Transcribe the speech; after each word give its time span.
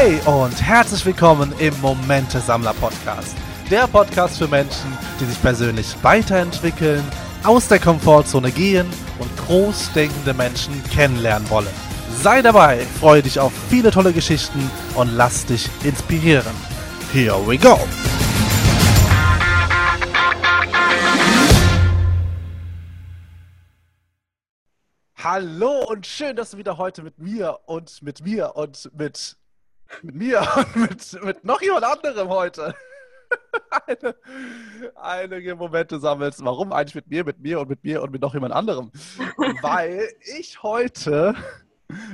Hey 0.00 0.20
und 0.26 0.62
herzlich 0.62 1.04
willkommen 1.04 1.52
im 1.58 1.74
Momente 1.80 2.38
Sammler 2.38 2.72
Podcast. 2.72 3.36
Der 3.68 3.88
Podcast 3.88 4.38
für 4.38 4.46
Menschen, 4.46 4.96
die 5.18 5.24
sich 5.24 5.42
persönlich 5.42 5.92
weiterentwickeln, 6.02 7.02
aus 7.42 7.66
der 7.66 7.80
Komfortzone 7.80 8.52
gehen 8.52 8.86
und 9.18 9.36
großdenkende 9.38 10.34
Menschen 10.34 10.84
kennenlernen 10.84 11.50
wollen. 11.50 11.74
Sei 12.12 12.42
dabei, 12.42 12.78
freue 13.00 13.22
dich 13.22 13.40
auf 13.40 13.52
viele 13.68 13.90
tolle 13.90 14.12
Geschichten 14.12 14.70
und 14.94 15.16
lass 15.16 15.46
dich 15.46 15.68
inspirieren. 15.82 16.54
Here 17.12 17.44
we 17.44 17.58
go! 17.58 17.76
Hallo 25.16 25.86
und 25.88 26.06
schön, 26.06 26.36
dass 26.36 26.52
du 26.52 26.58
wieder 26.58 26.78
heute 26.78 27.02
mit 27.02 27.18
mir 27.18 27.58
und 27.66 28.00
mit 28.00 28.24
mir 28.24 28.54
und 28.54 28.88
mit, 28.96 29.36
mit 30.02 30.14
mir 30.14 30.46
und 30.56 30.76
mit, 30.76 31.24
mit 31.24 31.44
noch 31.44 31.60
jemand 31.62 31.84
anderem 31.84 32.28
heute 32.28 32.74
einige 34.96 35.54
Momente 35.56 35.98
sammelst. 36.00 36.44
Warum 36.44 36.72
eigentlich 36.72 36.94
mit 36.94 37.08
mir, 37.08 37.24
mit 37.24 37.40
mir 37.40 37.60
und 37.60 37.68
mit 37.68 37.84
mir 37.84 38.02
und 38.02 38.10
mit 38.10 38.22
noch 38.22 38.34
jemand 38.34 38.54
anderem? 38.54 38.90
Weil 39.62 40.08
ich 40.38 40.62
heute 40.62 41.34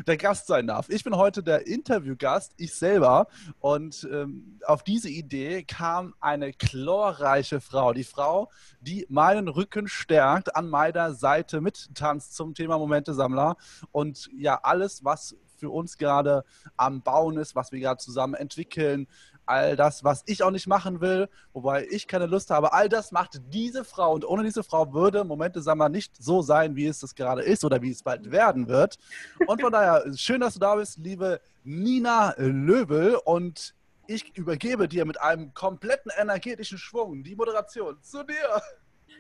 der 0.07 0.17
Gast 0.17 0.47
sein 0.47 0.69
darf. 0.69 0.89
Ich 0.89 1.03
bin 1.03 1.17
heute 1.17 1.43
der 1.43 1.67
Interviewgast, 1.67 2.53
ich 2.57 2.75
selber. 2.75 3.27
Und 3.59 4.09
ähm, 4.13 4.61
auf 4.67 4.85
diese 4.85 5.09
Idee 5.09 5.65
kam 5.65 6.15
eine 6.21 6.53
chlorreiche 6.53 7.61
Frau. 7.61 7.93
Die 7.93 8.05
Frau, 8.05 8.51
die 8.81 9.07
meinen 9.09 9.49
Rücken 9.49 9.89
stärkt, 9.89 10.55
an 10.55 10.69
meiner 10.69 11.15
Seite 11.15 11.61
mittanzt 11.61 12.37
zum 12.37 12.55
Thema 12.55 12.79
Momente-Sammler. 12.79 13.57
Und 13.91 14.31
ja, 14.37 14.61
alles, 14.63 15.05
was 15.05 15.37
für 15.65 15.71
uns 15.71 15.97
gerade 15.97 16.45
am 16.77 17.01
Bauen 17.03 17.39
ist, 17.39 17.55
was 17.55 17.73
wir 17.73 17.81
gerade 17.81 17.99
zusammen 17.99 18.35
entwickeln, 18.35 19.07
all 19.47 19.77
das, 19.77 20.05
was 20.05 20.23
ich 20.27 20.43
auch 20.43 20.51
nicht 20.51 20.67
machen 20.67 21.01
will, 21.01 21.29
wobei 21.53 21.87
ich 21.91 22.07
keine 22.07 22.27
Lust 22.27 22.51
habe, 22.51 22.73
all 22.73 22.89
das 22.89 23.13
macht 23.13 23.41
diese 23.49 23.85
Frau. 23.85 24.13
Und 24.13 24.25
ohne 24.25 24.43
diese 24.43 24.63
Frau 24.63 24.93
würde 24.93 25.25
Momente 25.25 25.63
Sammer 25.63 25.89
nicht 25.89 26.23
so 26.23 26.43
sein, 26.43 26.77
wie 26.77 26.87
es 26.87 27.01
das 27.01 27.15
gerade 27.15 27.43
ist 27.43 27.65
oder 27.65 27.81
wie 27.83 27.91
es 27.91 28.03
bald 28.03 28.31
werden 28.31 28.69
wird. 28.69 28.99
Und 29.47 29.61
von 29.61 29.73
daher, 29.73 30.05
schön, 30.17 30.41
dass 30.41 30.55
du 30.55 30.61
da 30.61 30.77
bist, 30.77 30.99
liebe 30.99 31.41
Nina 31.63 32.35
Löbel. 32.37 33.17
Und 33.25 33.75
ich 34.07 34.37
übergebe 34.37 34.89
dir 34.89 35.05
mit 35.05 35.21
einem 35.21 35.55
kompletten 35.55 36.13
energetischen 36.17 36.79
Schwung 36.79 37.23
die 37.23 37.37
Moderation 37.37 37.97
zu 38.03 38.23
dir. 38.25 38.63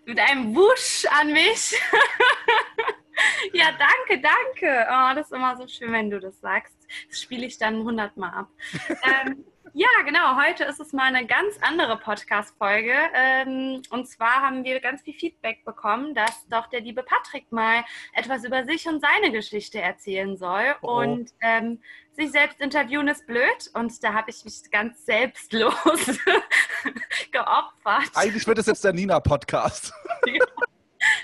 Mit 0.06 0.18
einem 0.18 0.54
Wusch 0.54 1.06
an 1.10 1.32
mich. 1.32 1.74
ja, 3.52 3.66
danke, 3.72 4.22
danke. 4.22 4.86
Oh, 4.90 5.14
das 5.14 5.26
ist 5.26 5.32
immer 5.32 5.56
so 5.56 5.66
schön, 5.66 5.92
wenn 5.92 6.10
du 6.10 6.20
das 6.20 6.40
sagst. 6.40 6.76
Das 7.08 7.20
spiele 7.20 7.46
ich 7.46 7.58
dann 7.58 7.82
hundertmal 7.84 8.32
ab. 8.32 8.48
ähm, 8.88 9.44
ja, 9.76 9.88
genau. 10.04 10.36
Heute 10.40 10.62
ist 10.64 10.78
es 10.78 10.92
mal 10.92 11.12
eine 11.12 11.26
ganz 11.26 11.56
andere 11.60 11.96
Podcast-Folge. 11.96 12.94
Ähm, 13.12 13.82
und 13.90 14.06
zwar 14.08 14.42
haben 14.42 14.62
wir 14.62 14.78
ganz 14.78 15.02
viel 15.02 15.14
Feedback 15.14 15.64
bekommen, 15.64 16.14
dass 16.14 16.46
doch 16.48 16.68
der 16.68 16.80
liebe 16.80 17.02
Patrick 17.02 17.50
mal 17.50 17.84
etwas 18.12 18.44
über 18.44 18.64
sich 18.64 18.86
und 18.86 19.00
seine 19.00 19.32
Geschichte 19.32 19.80
erzählen 19.80 20.36
soll. 20.36 20.76
Oh. 20.82 20.98
Und 20.98 21.32
ähm, 21.40 21.80
sich 22.12 22.30
selbst 22.30 22.60
interviewen 22.60 23.08
ist 23.08 23.26
blöd. 23.26 23.70
Und 23.72 24.04
da 24.04 24.14
habe 24.14 24.30
ich 24.30 24.44
mich 24.44 24.62
ganz 24.70 25.04
selbstlos 25.04 25.74
geopfert. 27.32 28.10
Eigentlich 28.14 28.46
wird 28.46 28.58
es 28.58 28.66
jetzt 28.66 28.84
der 28.84 28.92
Nina-Podcast. 28.92 29.92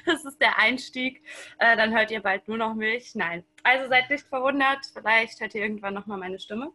Das 0.07 0.25
ist 0.25 0.41
der 0.41 0.59
Einstieg. 0.59 1.23
Äh, 1.59 1.77
dann 1.77 1.93
hört 1.97 2.11
ihr 2.11 2.21
bald 2.21 2.49
nur 2.49 2.57
noch 2.57 2.75
mich. 2.75 3.15
Nein. 3.15 3.45
Also 3.63 3.89
seid 3.89 4.11
nicht 4.11 4.27
verwundert. 4.27 4.87
Vielleicht 4.93 5.41
hört 5.41 5.55
ihr 5.55 5.63
irgendwann 5.63 5.95
nochmal 5.95 6.19
meine 6.19 6.39
Stimme. 6.39 6.73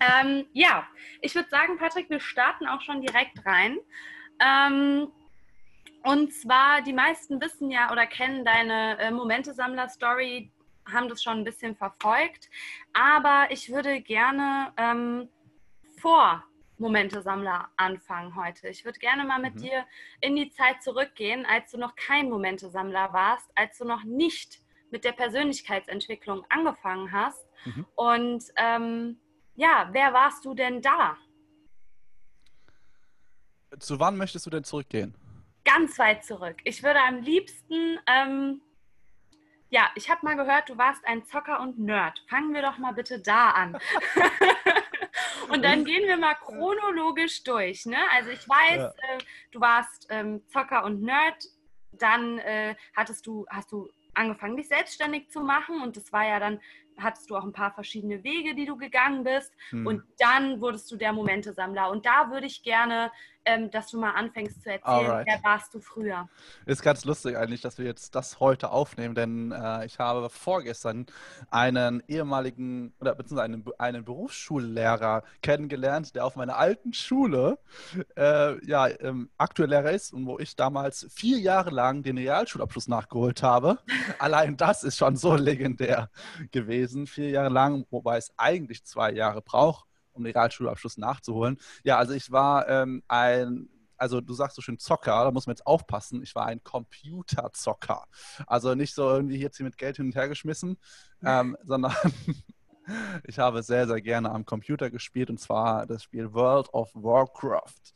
Ähm, 0.00 0.46
ja, 0.52 0.86
ich 1.20 1.34
würde 1.34 1.48
sagen, 1.48 1.78
Patrick, 1.78 2.10
wir 2.10 2.20
starten 2.20 2.66
auch 2.66 2.80
schon 2.80 3.00
direkt 3.00 3.44
rein. 3.46 3.78
Ähm, 4.40 5.08
und 6.02 6.32
zwar, 6.32 6.82
die 6.82 6.92
meisten 6.92 7.40
wissen 7.40 7.70
ja 7.70 7.92
oder 7.92 8.06
kennen 8.06 8.44
deine 8.44 8.98
äh, 8.98 9.10
Momente-Sammler-Story, 9.10 10.50
haben 10.92 11.08
das 11.08 11.22
schon 11.22 11.38
ein 11.38 11.44
bisschen 11.44 11.76
verfolgt. 11.76 12.50
Aber 12.92 13.46
ich 13.50 13.70
würde 13.70 14.00
gerne 14.00 14.72
ähm, 14.76 15.28
vor 16.00 16.44
Momente-Sammler 16.82 17.70
anfangen 17.76 18.36
heute. 18.36 18.68
Ich 18.68 18.84
würde 18.84 18.98
gerne 18.98 19.24
mal 19.24 19.40
mit 19.40 19.54
mhm. 19.54 19.60
dir 19.60 19.86
in 20.20 20.36
die 20.36 20.50
Zeit 20.50 20.82
zurückgehen, 20.82 21.46
als 21.46 21.70
du 21.70 21.78
noch 21.78 21.94
kein 21.96 22.28
Momente-Sammler 22.28 23.12
warst, 23.12 23.50
als 23.54 23.78
du 23.78 23.86
noch 23.86 24.04
nicht 24.04 24.60
mit 24.90 25.04
der 25.04 25.12
Persönlichkeitsentwicklung 25.12 26.44
angefangen 26.50 27.10
hast. 27.12 27.46
Mhm. 27.64 27.86
Und 27.94 28.44
ähm, 28.56 29.18
ja, 29.54 29.88
wer 29.92 30.12
warst 30.12 30.44
du 30.44 30.54
denn 30.54 30.82
da? 30.82 31.16
Zu 33.78 33.98
wann 33.98 34.18
möchtest 34.18 34.44
du 34.44 34.50
denn 34.50 34.64
zurückgehen? 34.64 35.14
Ganz 35.64 35.98
weit 35.98 36.24
zurück. 36.24 36.56
Ich 36.64 36.82
würde 36.82 37.00
am 37.00 37.22
liebsten, 37.22 37.98
ähm, 38.06 38.60
ja, 39.70 39.90
ich 39.94 40.10
habe 40.10 40.26
mal 40.26 40.36
gehört, 40.36 40.68
du 40.68 40.76
warst 40.76 41.06
ein 41.06 41.24
Zocker 41.24 41.60
und 41.60 41.78
Nerd. 41.78 42.22
Fangen 42.28 42.52
wir 42.52 42.60
doch 42.60 42.76
mal 42.78 42.92
bitte 42.92 43.20
da 43.20 43.50
an. 43.50 43.78
und 45.50 45.64
dann 45.64 45.84
gehen 45.84 46.06
wir 46.06 46.16
mal 46.16 46.34
chronologisch 46.34 47.42
durch. 47.44 47.86
Ne? 47.86 47.98
Also 48.12 48.30
ich 48.30 48.48
weiß, 48.48 48.78
ja. 48.78 48.88
äh, 48.88 49.18
du 49.50 49.60
warst 49.60 50.06
ähm, 50.10 50.42
Zocker 50.48 50.84
und 50.84 51.02
Nerd. 51.02 51.44
Dann 51.92 52.38
äh, 52.38 52.74
hattest 52.96 53.26
du, 53.26 53.44
hast 53.50 53.70
du 53.70 53.90
angefangen, 54.14 54.56
dich 54.56 54.68
selbstständig 54.68 55.30
zu 55.30 55.40
machen 55.40 55.82
und 55.82 55.96
das 55.96 56.12
war 56.12 56.26
ja 56.26 56.38
dann 56.38 56.60
hattest 56.98 57.30
du 57.30 57.36
auch 57.36 57.44
ein 57.44 57.52
paar 57.52 57.72
verschiedene 57.72 58.22
Wege, 58.24 58.54
die 58.54 58.66
du 58.66 58.76
gegangen 58.76 59.24
bist. 59.24 59.52
Hm. 59.70 59.86
Und 59.86 60.02
dann 60.18 60.60
wurdest 60.60 60.90
du 60.90 60.96
der 60.96 61.12
Momentesammler. 61.12 61.90
Und 61.90 62.06
da 62.06 62.30
würde 62.30 62.46
ich 62.46 62.62
gerne 62.62 63.10
ähm, 63.44 63.70
dass 63.70 63.88
du 63.88 63.98
mal 63.98 64.12
anfängst 64.12 64.62
zu 64.62 64.70
erzählen, 64.70 65.10
Alright. 65.10 65.26
wer 65.26 65.42
warst 65.42 65.74
du 65.74 65.80
früher? 65.80 66.28
Ist 66.66 66.82
ganz 66.82 67.04
lustig 67.04 67.36
eigentlich, 67.36 67.60
dass 67.60 67.78
wir 67.78 67.84
jetzt 67.84 68.14
das 68.14 68.40
heute 68.40 68.70
aufnehmen, 68.70 69.14
denn 69.14 69.52
äh, 69.52 69.84
ich 69.86 69.98
habe 69.98 70.28
vorgestern 70.30 71.06
einen 71.50 72.02
ehemaligen 72.06 72.94
oder 73.00 73.14
beziehungsweise 73.14 73.52
einen, 73.52 73.64
einen 73.78 74.04
Berufsschullehrer 74.04 75.24
kennengelernt, 75.42 76.14
der 76.14 76.24
auf 76.24 76.36
meiner 76.36 76.56
alten 76.56 76.92
Schule 76.92 77.58
äh, 78.16 78.64
ja 78.64 78.88
ähm, 79.00 79.30
aktuell 79.38 79.70
Lehrer 79.70 79.90
ist 79.90 80.12
und 80.12 80.26
wo 80.26 80.38
ich 80.38 80.54
damals 80.56 81.06
vier 81.10 81.38
Jahre 81.38 81.70
lang 81.70 82.02
den 82.02 82.18
Realschulabschluss 82.18 82.88
nachgeholt 82.88 83.42
habe. 83.42 83.78
Allein 84.18 84.56
das 84.56 84.84
ist 84.84 84.98
schon 84.98 85.16
so 85.16 85.34
legendär 85.34 86.10
gewesen, 86.50 87.06
vier 87.06 87.30
Jahre 87.30 87.48
lang, 87.48 87.86
wobei 87.90 88.18
es 88.18 88.32
eigentlich 88.36 88.84
zwei 88.84 89.12
Jahre 89.12 89.42
braucht 89.42 89.86
um 90.12 90.24
den 90.24 90.32
Realschulabschluss 90.32 90.98
nachzuholen. 90.98 91.58
Ja, 91.84 91.98
also 91.98 92.12
ich 92.12 92.30
war 92.30 92.68
ähm, 92.68 93.02
ein 93.08 93.68
also 94.02 94.20
du 94.20 94.34
sagst 94.34 94.56
so 94.56 94.62
schön 94.62 94.80
Zocker, 94.80 95.24
da 95.24 95.30
muss 95.30 95.46
man 95.46 95.52
jetzt 95.54 95.64
aufpassen. 95.64 96.24
Ich 96.24 96.34
war 96.34 96.46
ein 96.46 96.64
Computerzocker. 96.64 98.04
Also 98.48 98.74
nicht 98.74 98.94
so 98.94 99.08
irgendwie 99.08 99.36
jetzt 99.36 99.58
hier 99.58 99.64
mit 99.64 99.78
Geld 99.78 99.96
hin 99.96 100.06
und 100.06 100.16
her 100.16 100.28
geschmissen, 100.28 100.76
ähm, 101.22 101.56
sondern 101.64 101.94
ich 103.24 103.38
habe 103.38 103.62
sehr, 103.62 103.86
sehr 103.86 104.00
gerne 104.00 104.32
am 104.32 104.44
Computer 104.44 104.90
gespielt 104.90 105.30
und 105.30 105.38
zwar 105.38 105.86
das 105.86 106.02
Spiel 106.02 106.32
World 106.34 106.74
of 106.74 106.90
Warcraft. 106.94 107.94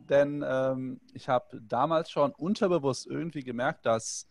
Denn 0.00 0.44
ähm, 0.46 1.00
ich 1.12 1.28
habe 1.28 1.60
damals 1.62 2.10
schon 2.10 2.32
unterbewusst 2.32 3.06
irgendwie 3.06 3.44
gemerkt, 3.44 3.86
dass 3.86 4.28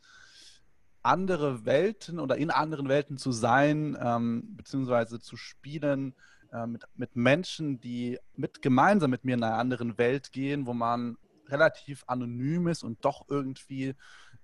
andere 1.03 1.65
Welten 1.65 2.19
oder 2.19 2.35
in 2.35 2.51
anderen 2.51 2.89
Welten 2.89 3.17
zu 3.17 3.31
sein, 3.31 3.97
ähm, 3.99 4.55
beziehungsweise 4.57 5.21
zu 5.21 5.37
spielen, 5.37 6.15
äh, 6.53 6.67
mit, 6.67 6.83
mit 6.95 7.15
Menschen, 7.15 7.79
die 7.79 8.19
mit 8.35 8.61
gemeinsam 8.61 9.09
mit 9.09 9.25
mir 9.25 9.33
in 9.33 9.43
einer 9.43 9.57
anderen 9.57 9.97
Welt 9.97 10.31
gehen, 10.31 10.67
wo 10.67 10.73
man 10.73 11.17
relativ 11.47 12.03
anonym 12.07 12.67
ist 12.67 12.83
und 12.83 13.03
doch 13.03 13.25
irgendwie 13.27 13.95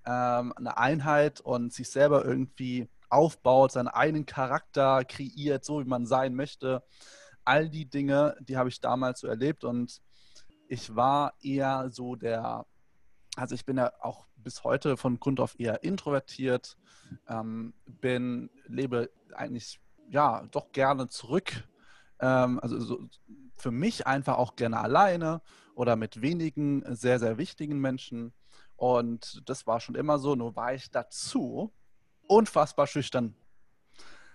ähm, 0.05 0.53
eine 0.53 0.77
Einheit 0.77 1.39
und 1.39 1.71
sich 1.71 1.89
selber 1.89 2.25
irgendwie 2.25 2.89
aufbaut, 3.09 3.71
seinen 3.71 3.87
eigenen 3.87 4.25
Charakter 4.25 5.05
kreiert, 5.05 5.63
so 5.63 5.81
wie 5.81 5.87
man 5.87 6.05
sein 6.05 6.35
möchte. 6.35 6.83
All 7.45 7.69
die 7.69 7.85
Dinge, 7.85 8.35
die 8.41 8.57
habe 8.57 8.69
ich 8.69 8.81
damals 8.81 9.19
so 9.21 9.27
erlebt 9.27 9.63
und 9.63 10.01
ich 10.67 10.95
war 10.95 11.33
eher 11.41 11.89
so 11.91 12.15
der, 12.15 12.65
also 13.35 13.55
ich 13.55 13.65
bin 13.65 13.77
ja 13.77 13.91
auch 14.01 14.25
bis 14.35 14.63
heute 14.63 14.97
von 14.97 15.19
Grund 15.19 15.39
auf 15.39 15.59
eher 15.59 15.83
introvertiert, 15.83 16.77
ähm, 17.27 17.73
bin, 17.85 18.49
lebe 18.65 19.09
eigentlich 19.35 19.79
ja 20.09 20.43
doch 20.51 20.71
gerne 20.71 21.07
zurück 21.07 21.67
ähm, 22.19 22.59
also 22.61 22.79
so, 22.79 22.99
für 23.55 23.71
mich 23.71 24.07
einfach 24.07 24.37
auch 24.37 24.55
gerne 24.55 24.79
alleine 24.79 25.41
oder 25.75 25.95
mit 25.95 26.21
wenigen 26.21 26.83
sehr, 26.95 27.19
sehr 27.19 27.37
wichtigen 27.37 27.79
Menschen. 27.79 28.33
Und 28.75 29.41
das 29.45 29.67
war 29.67 29.79
schon 29.79 29.95
immer 29.95 30.19
so, 30.19 30.35
nur 30.35 30.55
war 30.55 30.73
ich 30.73 30.89
dazu 30.89 31.73
unfassbar 32.27 32.87
schüchtern. 32.87 33.35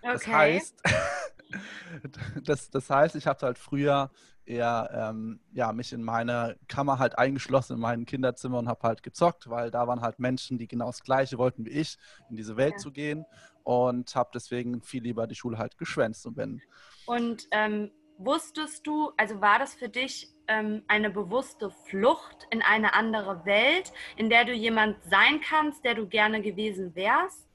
Okay. 0.03 0.13
Das 0.13 0.27
heißt, 0.27 0.83
das, 2.45 2.71
das 2.71 2.91
heißt, 2.91 3.17
ich 3.17 3.27
habe 3.27 3.41
halt 3.47 3.59
früher 3.59 4.11
eher 4.45 4.91
ähm, 4.93 5.41
ja, 5.53 5.73
mich 5.73 5.95
in 5.95 6.03
meine 6.03 6.59
Kammer 6.69 6.99
halt 6.99 7.17
eingeschlossen 7.19 7.75
in 7.75 7.81
meinem 7.81 8.05
Kinderzimmer 8.05 8.59
und 8.59 8.69
habe 8.69 8.87
halt 8.87 9.03
gezockt, 9.03 9.49
weil 9.49 9.71
da 9.71 9.87
waren 9.87 10.03
halt 10.03 10.19
Menschen, 10.19 10.59
die 10.59 10.69
genau 10.69 10.87
das 10.87 11.03
Gleiche 11.03 11.39
wollten 11.39 11.65
wie 11.65 11.71
ich, 11.71 11.97
in 12.29 12.37
diese 12.37 12.59
Welt 12.59 12.75
ja. 12.75 12.79
zu 12.79 12.93
gehen 12.93 13.25
und 13.65 14.15
habe 14.15 14.31
deswegen 14.33 14.83
viel 14.83 15.03
lieber 15.03 15.27
die 15.27 15.35
Schule 15.35 15.59
halt 15.59 15.77
geschwänzt 15.77 16.25
und 16.27 16.37
bin 16.37 16.63
und 17.07 17.49
ähm, 17.51 17.91
wusstest 18.19 18.87
du, 18.87 19.13
also 19.17 19.41
war 19.41 19.59
das 19.59 19.75
für 19.75 19.89
dich 19.89 20.29
ähm, 20.49 20.83
eine 20.89 21.11
bewusste 21.11 21.71
Flucht 21.71 22.47
in 22.51 22.63
eine 22.63 22.95
andere 22.95 23.45
Welt, 23.45 23.93
in 24.17 24.31
der 24.31 24.45
du 24.45 24.53
jemand 24.53 25.03
sein 25.05 25.41
kannst, 25.41 25.85
der 25.85 25.95
du 25.95 26.07
gerne 26.07 26.43
gewesen 26.43 26.95
wärst? 26.95 27.49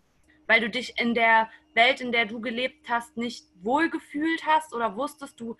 Weil 0.48 0.62
du 0.62 0.70
dich 0.70 1.00
in 1.00 1.14
der 1.14 1.50
Welt, 1.76 2.02
in 2.02 2.12
der 2.12 2.26
du 2.26 2.42
gelebt 2.42 2.90
hast, 2.90 3.16
nicht 3.18 3.46
wohlgefühlt 3.62 4.46
hast 4.46 4.74
oder 4.74 4.96
wusstest 4.96 5.40
du, 5.40 5.56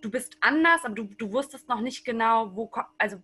du 0.00 0.10
bist 0.10 0.36
anders, 0.40 0.84
aber 0.84 0.94
du, 0.94 1.04
du 1.04 1.32
wusstest 1.32 1.68
noch 1.68 1.80
nicht 1.80 2.04
genau, 2.04 2.54
wo, 2.56 2.70
also 2.98 3.18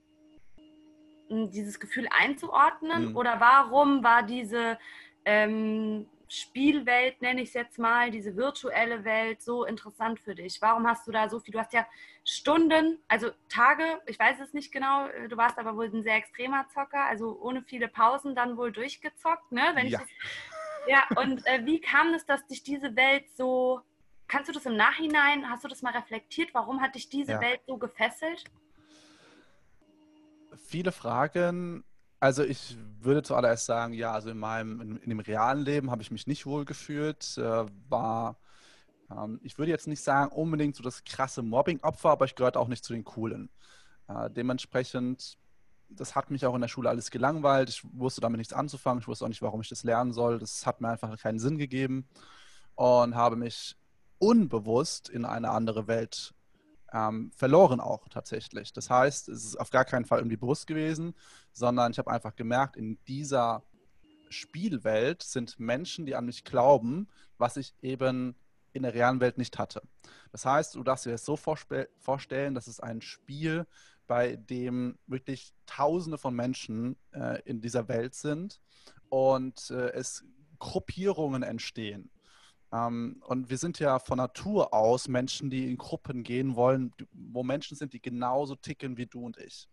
dieses 1.31 1.81
Gefühl 1.81 2.09
einzuordnen? 2.11 3.11
Mhm. 3.11 3.17
Oder 3.17 3.41
warum 3.41 4.05
war 4.05 4.23
diese 4.23 4.79
ähm, 5.25 6.07
Spielwelt, 6.29 7.23
nenne 7.23 7.41
ich 7.41 7.49
es 7.49 7.55
jetzt 7.55 7.79
mal, 7.79 8.11
diese 8.11 8.37
virtuelle 8.37 9.05
Welt 9.05 9.41
so 9.41 9.65
interessant 9.65 10.21
für 10.21 10.35
dich? 10.35 10.61
Warum 10.61 10.87
hast 10.87 11.07
du 11.07 11.13
da 11.13 11.29
so 11.29 11.41
viel? 11.41 11.53
Du 11.53 11.59
hast 11.59 11.73
ja 11.73 11.87
Stunden, 12.25 12.99
also 13.09 13.31
Tage, 13.49 13.83
ich 14.07 14.19
weiß 14.19 14.39
es 14.41 14.53
nicht 14.53 14.71
genau, 14.71 15.09
du 15.29 15.37
warst 15.39 15.59
aber 15.59 15.75
wohl 15.77 15.87
ein 15.87 16.03
sehr 16.03 16.17
extremer 16.17 16.67
Zocker, 16.69 17.05
also 17.05 17.39
ohne 17.41 17.63
viele 17.63 17.89
Pausen 17.89 18.35
dann 18.35 18.57
wohl 18.59 18.73
durchgezockt, 18.73 19.51
ne? 19.53 19.63
Wenn 19.75 19.87
ja. 19.89 20.01
Ja, 20.89 21.07
und 21.17 21.47
äh, 21.47 21.65
wie 21.67 21.81
kam 21.81 22.15
es, 22.15 22.25
dass 22.25 22.47
dich 22.47 22.63
diese 22.63 22.97
Welt 22.97 23.25
so, 23.37 23.81
kannst 24.27 24.49
du 24.49 24.53
das 24.53 24.65
im 24.65 24.77
Nachhinein, 24.77 25.49
hast 25.51 25.65
du 25.65 25.69
das 25.69 25.83
mal 25.83 25.93
reflektiert? 25.93 26.55
Warum 26.55 26.81
hat 26.81 26.95
dich 26.95 27.09
diese 27.09 27.33
ja. 27.33 27.41
Welt 27.41 27.61
so 27.67 27.77
gefesselt? 27.77 28.45
Viele 30.67 30.93
Fragen 30.93 31.85
also 32.21 32.43
ich 32.43 32.77
würde 33.01 33.23
zuallererst 33.23 33.67
sagen, 33.67 33.93
ja, 33.93 34.13
also 34.13 34.31
in 34.31 34.39
meinem, 34.39 34.81
in, 34.81 34.97
in 34.99 35.09
dem 35.11 35.21
realen 35.21 35.65
Leben 35.65 35.91
habe 35.91 36.03
ich 36.03 36.11
mich 36.11 36.27
nicht 36.27 36.47
wohl 36.47 36.65
gefühlt, 36.65 37.39
äh, 37.39 37.67
war, 37.89 38.39
ähm, 39.11 39.41
ich 39.43 39.59
würde 39.59 39.71
jetzt 39.71 39.87
nicht 39.87 40.03
sagen 40.03 40.33
unbedingt 40.33 40.77
so 40.77 40.83
das 40.83 41.05
krasse 41.05 41.43
Mobbing-Opfer, 41.43 42.11
aber 42.11 42.25
ich 42.25 42.35
gehörte 42.35 42.59
auch 42.59 42.69
nicht 42.69 42.85
zu 42.85 42.93
den 42.93 43.05
Coolen. 43.05 43.51
Äh, 44.09 44.31
dementsprechend, 44.31 45.39
das 45.89 46.17
hat 46.17 46.31
mich 46.31 46.45
auch 46.45 46.55
in 46.55 46.61
der 46.61 46.69
Schule 46.69 46.89
alles 46.91 47.11
gelangweilt, 47.11 47.71
ich 47.71 47.83
wusste 47.93 48.21
damit 48.21 48.39
nichts 48.39 48.53
anzufangen, 48.53 49.01
ich 49.01 49.09
wusste 49.09 49.25
auch 49.25 49.29
nicht, 49.29 49.43
warum 49.43 49.61
ich 49.61 49.69
das 49.69 49.85
lernen 49.85 50.13
soll, 50.13 50.39
das 50.39 50.67
hat 50.67 50.81
mir 50.81 50.89
einfach 50.89 51.17
keinen 51.19 51.39
Sinn 51.39 51.57
gegeben 51.57 52.09
und 52.75 53.15
habe 53.15 53.37
mich 53.37 53.77
unbewusst 54.19 55.09
in 55.09 55.25
eine 55.25 55.51
andere 55.51 55.87
Welt 55.87 56.35
ähm, 56.93 57.31
verloren 57.37 57.81
auch 57.81 58.09
tatsächlich. 58.09 58.73
Das 58.73 58.91
heißt, 58.91 59.29
es 59.29 59.45
ist 59.45 59.57
auf 59.57 59.71
gar 59.71 59.85
keinen 59.85 60.05
Fall 60.05 60.19
irgendwie 60.19 60.37
bewusst 60.37 60.67
gewesen, 60.67 61.15
sondern 61.53 61.93
ich 61.93 61.99
habe 61.99 62.11
einfach 62.11 62.35
gemerkt, 62.35 62.77
in 62.77 62.99
dieser 63.07 63.63
Spielwelt 64.31 65.23
sind 65.23 65.59
Menschen, 65.59 66.07
die 66.07 66.15
an 66.15 66.27
mich 66.27 66.45
glauben, 66.45 67.09
was 67.39 67.57
ich 67.57 67.75
eben 67.83 68.35
in 68.73 68.83
der 68.83 68.95
realen 68.95 69.21
Welt 69.21 69.39
nicht 69.39 69.59
hatte. 69.59 69.83
Das 70.33 70.45
heißt, 70.45 70.75
du 70.75 70.83
darfst 70.83 71.07
dir 71.07 71.13
das 71.13 71.25
so 71.25 71.37
vorstellen, 71.37 72.55
dass 72.55 72.67
es 72.67 72.81
ein 72.81 73.01
Spiel, 73.01 73.67
bei 74.07 74.37
dem 74.37 74.99
wirklich 75.07 75.53
Tausende 75.67 76.19
von 76.19 76.35
Menschen 76.35 76.97
äh, 77.13 77.43
in 77.43 77.61
dieser 77.61 77.89
Welt 77.89 78.15
sind 78.15 78.61
und 79.11 79.71
äh, 79.71 79.91
es 79.93 80.25
Gruppierungen 80.59 81.43
entstehen. 81.43 82.11
Ähm, 82.73 83.23
und 83.27 83.51
wir 83.51 83.59
sind 83.59 83.79
ja 83.79 83.99
von 83.99 84.19
Natur 84.19 84.75
aus 84.75 85.09
Menschen, 85.09 85.51
die 85.51 85.71
in 85.71 85.79
Gruppen 85.79 86.23
gehen 86.23 86.57
wollen, 86.57 86.93
wo 87.13 87.43
Menschen 87.43 87.77
sind, 87.77 87.93
die 87.93 88.03
genauso 88.03 88.57
ticken 88.57 88.97
wie 88.97 89.07
du 89.07 89.25
und 89.25 89.39
ich. 89.39 89.69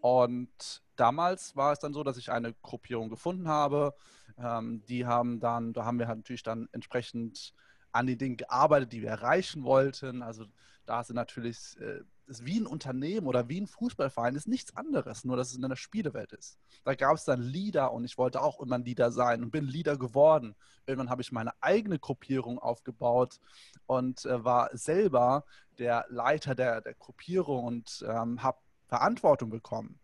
Und 0.00 0.82
damals 0.96 1.56
war 1.56 1.72
es 1.72 1.80
dann 1.80 1.92
so, 1.92 2.02
dass 2.04 2.16
ich 2.16 2.30
eine 2.30 2.54
Gruppierung 2.62 3.08
gefunden 3.08 3.48
habe. 3.48 3.94
Ähm, 4.38 4.82
die 4.88 5.06
haben 5.06 5.40
dann, 5.40 5.72
da 5.72 5.84
haben 5.84 5.98
wir 5.98 6.08
halt 6.08 6.18
natürlich 6.18 6.42
dann 6.42 6.68
entsprechend 6.72 7.52
an 7.92 8.06
den 8.06 8.18
Dingen 8.18 8.36
gearbeitet, 8.36 8.92
die 8.92 9.02
wir 9.02 9.10
erreichen 9.10 9.64
wollten. 9.64 10.22
Also 10.22 10.46
da 10.86 11.02
sind 11.02 11.16
natürlich 11.16 11.76
äh, 11.80 12.00
ist 12.28 12.44
wie 12.44 12.60
ein 12.60 12.66
Unternehmen 12.66 13.26
oder 13.26 13.48
wie 13.48 13.60
ein 13.60 13.66
Fußballverein, 13.66 14.34
ist 14.34 14.48
nichts 14.48 14.76
anderes, 14.76 15.24
nur 15.24 15.36
dass 15.36 15.50
es 15.50 15.56
in 15.56 15.64
einer 15.64 15.76
Spielewelt 15.76 16.32
ist. 16.32 16.58
Da 16.84 16.94
gab 16.94 17.16
es 17.16 17.24
dann 17.24 17.40
Leader 17.40 17.92
und 17.92 18.04
ich 18.04 18.18
wollte 18.18 18.42
auch 18.42 18.60
immer 18.60 18.76
ein 18.76 18.84
Leader 18.84 19.10
sein 19.10 19.42
und 19.42 19.50
bin 19.50 19.64
Leader 19.64 19.96
geworden. 19.96 20.54
Irgendwann 20.86 21.10
habe 21.10 21.22
ich 21.22 21.32
meine 21.32 21.52
eigene 21.60 21.98
Gruppierung 21.98 22.58
aufgebaut 22.58 23.40
und 23.86 24.24
äh, 24.24 24.44
war 24.44 24.70
selber 24.76 25.44
der 25.78 26.06
Leiter 26.08 26.54
der, 26.54 26.80
der 26.80 26.94
Gruppierung 26.94 27.64
und 27.64 28.04
ähm, 28.08 28.42
habe 28.42 28.58
Verantwortung 28.86 29.50
bekommen. 29.50 30.00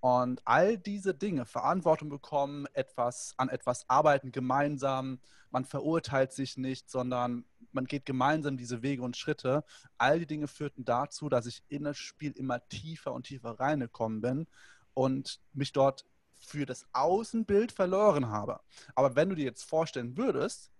Und 0.00 0.42
all 0.44 0.76
diese 0.76 1.14
Dinge, 1.14 1.46
Verantwortung 1.46 2.10
bekommen, 2.10 2.66
etwas 2.74 3.32
an 3.38 3.48
etwas 3.48 3.88
arbeiten 3.88 4.32
gemeinsam, 4.32 5.18
man 5.50 5.64
verurteilt 5.64 6.32
sich 6.32 6.58
nicht, 6.58 6.90
sondern 6.90 7.46
man 7.74 7.86
geht 7.86 8.06
gemeinsam 8.06 8.56
diese 8.56 8.82
Wege 8.82 9.02
und 9.02 9.16
Schritte. 9.16 9.64
All 9.98 10.18
die 10.18 10.26
Dinge 10.26 10.48
führten 10.48 10.84
dazu, 10.84 11.28
dass 11.28 11.46
ich 11.46 11.62
in 11.68 11.84
das 11.84 11.98
Spiel 11.98 12.32
immer 12.32 12.66
tiefer 12.68 13.12
und 13.12 13.26
tiefer 13.26 13.58
reingekommen 13.58 14.20
bin 14.20 14.46
und 14.94 15.40
mich 15.52 15.72
dort 15.72 16.04
für 16.38 16.66
das 16.66 16.86
Außenbild 16.92 17.72
verloren 17.72 18.28
habe. 18.28 18.60
Aber 18.94 19.16
wenn 19.16 19.30
du 19.30 19.34
dir 19.34 19.44
jetzt 19.44 19.64
vorstellen 19.64 20.16
würdest, 20.16 20.70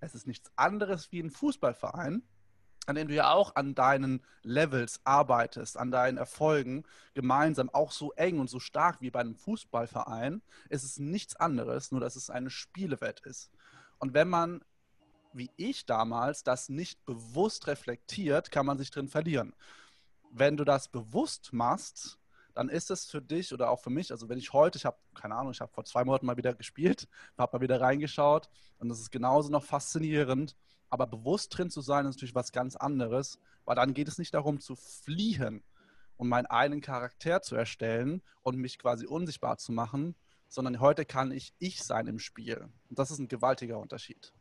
es 0.00 0.14
ist 0.14 0.26
nichts 0.26 0.50
anderes 0.56 1.10
wie 1.12 1.20
ein 1.20 1.30
Fußballverein, 1.30 2.22
an 2.86 2.94
dem 2.96 3.08
du 3.08 3.14
ja 3.14 3.32
auch 3.32 3.56
an 3.56 3.74
deinen 3.74 4.22
Levels 4.42 5.00
arbeitest, 5.04 5.78
an 5.78 5.90
deinen 5.90 6.18
Erfolgen 6.18 6.84
gemeinsam, 7.14 7.70
auch 7.70 7.92
so 7.92 8.12
eng 8.12 8.38
und 8.38 8.50
so 8.50 8.60
stark 8.60 9.00
wie 9.00 9.10
bei 9.10 9.20
einem 9.20 9.34
Fußballverein, 9.34 10.42
ist 10.68 10.84
es 10.84 10.98
nichts 10.98 11.36
anderes, 11.36 11.90
nur 11.90 12.00
dass 12.00 12.16
es 12.16 12.28
eine 12.28 12.50
Spielewelt 12.50 13.20
ist. 13.20 13.50
Und 13.98 14.12
wenn 14.12 14.28
man 14.28 14.62
wie 15.34 15.50
ich 15.56 15.84
damals 15.84 16.44
das 16.44 16.68
nicht 16.68 17.04
bewusst 17.04 17.66
reflektiert, 17.66 18.50
kann 18.50 18.66
man 18.66 18.78
sich 18.78 18.90
drin 18.90 19.08
verlieren. 19.08 19.54
Wenn 20.30 20.56
du 20.56 20.64
das 20.64 20.88
bewusst 20.88 21.52
machst, 21.52 22.18
dann 22.54 22.68
ist 22.68 22.90
es 22.90 23.06
für 23.06 23.20
dich 23.20 23.52
oder 23.52 23.70
auch 23.70 23.80
für 23.80 23.90
mich, 23.90 24.12
also 24.12 24.28
wenn 24.28 24.38
ich 24.38 24.52
heute, 24.52 24.78
ich 24.78 24.84
habe, 24.84 24.96
keine 25.14 25.34
Ahnung, 25.34 25.52
ich 25.52 25.60
habe 25.60 25.72
vor 25.72 25.84
zwei 25.84 26.04
Monaten 26.04 26.26
mal 26.26 26.36
wieder 26.36 26.54
gespielt, 26.54 27.08
habe 27.38 27.56
mal 27.56 27.62
wieder 27.62 27.80
reingeschaut 27.80 28.48
und 28.78 28.88
das 28.88 29.00
ist 29.00 29.10
genauso 29.10 29.50
noch 29.50 29.64
faszinierend, 29.64 30.54
aber 30.88 31.06
bewusst 31.06 31.56
drin 31.56 31.70
zu 31.70 31.80
sein, 31.80 32.06
ist 32.06 32.16
natürlich 32.16 32.34
was 32.34 32.52
ganz 32.52 32.76
anderes, 32.76 33.40
weil 33.64 33.74
dann 33.74 33.94
geht 33.94 34.06
es 34.06 34.18
nicht 34.18 34.34
darum 34.34 34.60
zu 34.60 34.76
fliehen 34.76 35.64
und 36.16 36.28
meinen 36.28 36.46
eigenen 36.46 36.80
Charakter 36.80 37.42
zu 37.42 37.56
erstellen 37.56 38.22
und 38.42 38.56
mich 38.56 38.78
quasi 38.78 39.06
unsichtbar 39.06 39.58
zu 39.58 39.72
machen, 39.72 40.14
sondern 40.48 40.78
heute 40.78 41.04
kann 41.04 41.32
ich 41.32 41.52
ich 41.58 41.82
sein 41.82 42.06
im 42.06 42.20
Spiel. 42.20 42.68
Und 42.88 43.00
das 43.00 43.10
ist 43.10 43.18
ein 43.18 43.26
gewaltiger 43.26 43.78
Unterschied 43.80 44.32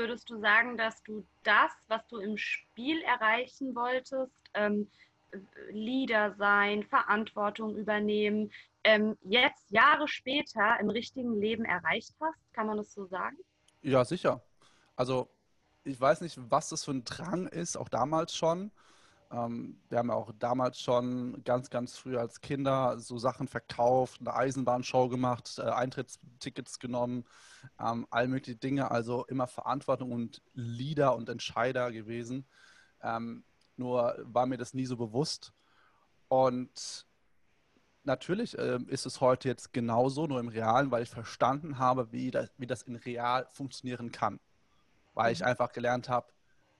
würdest 0.00 0.30
du 0.30 0.40
sagen, 0.40 0.78
dass 0.78 1.02
du 1.02 1.26
das, 1.42 1.70
was 1.88 2.06
du 2.08 2.18
im 2.18 2.38
Spiel 2.38 3.02
erreichen 3.02 3.74
wolltest, 3.74 4.32
ähm, 4.54 4.90
Leader 5.70 6.34
sein, 6.38 6.82
Verantwortung 6.84 7.76
übernehmen, 7.76 8.50
ähm, 8.82 9.16
jetzt 9.22 9.70
Jahre 9.70 10.08
später 10.08 10.80
im 10.80 10.88
richtigen 10.88 11.38
Leben 11.38 11.64
erreicht 11.64 12.14
hast? 12.18 12.38
Kann 12.54 12.66
man 12.66 12.78
das 12.78 12.92
so 12.94 13.06
sagen? 13.06 13.36
Ja, 13.82 14.04
sicher. 14.04 14.42
Also 14.96 15.28
ich 15.84 16.00
weiß 16.00 16.22
nicht, 16.22 16.38
was 16.50 16.70
das 16.70 16.84
für 16.84 16.92
ein 16.92 17.04
Drang 17.04 17.46
ist, 17.46 17.76
auch 17.76 17.90
damals 17.90 18.34
schon. 18.34 18.72
Ähm, 19.32 19.80
wir 19.88 19.98
haben 19.98 20.08
ja 20.08 20.14
auch 20.14 20.32
damals 20.38 20.80
schon 20.80 21.42
ganz, 21.44 21.70
ganz 21.70 21.96
früh 21.96 22.16
als 22.16 22.40
Kinder 22.40 22.98
so 22.98 23.18
Sachen 23.18 23.46
verkauft, 23.46 24.20
eine 24.20 24.34
Eisenbahnshow 24.34 25.08
gemacht, 25.08 25.58
äh, 25.58 25.62
Eintrittstickets 25.62 26.78
genommen, 26.78 27.24
ähm, 27.78 28.06
all 28.10 28.28
mögliche 28.28 28.58
Dinge, 28.58 28.90
also 28.90 29.24
immer 29.26 29.46
Verantwortung 29.46 30.12
und 30.12 30.42
Leader 30.54 31.14
und 31.14 31.28
Entscheider 31.28 31.92
gewesen. 31.92 32.46
Ähm, 33.02 33.44
nur 33.76 34.16
war 34.24 34.46
mir 34.46 34.58
das 34.58 34.74
nie 34.74 34.86
so 34.86 34.96
bewusst. 34.96 35.52
Und 36.28 37.06
natürlich 38.04 38.58
äh, 38.58 38.78
ist 38.88 39.06
es 39.06 39.20
heute 39.20 39.48
jetzt 39.48 39.72
genauso, 39.72 40.26
nur 40.26 40.40
im 40.40 40.48
Realen, 40.48 40.90
weil 40.90 41.02
ich 41.02 41.10
verstanden 41.10 41.78
habe, 41.78 42.12
wie 42.12 42.30
das, 42.30 42.50
wie 42.58 42.66
das 42.66 42.82
in 42.82 42.96
real 42.96 43.46
funktionieren 43.52 44.10
kann. 44.10 44.40
Weil 45.14 45.32
ich 45.32 45.40
mhm. 45.40 45.46
einfach 45.46 45.72
gelernt 45.72 46.08
habe, 46.08 46.32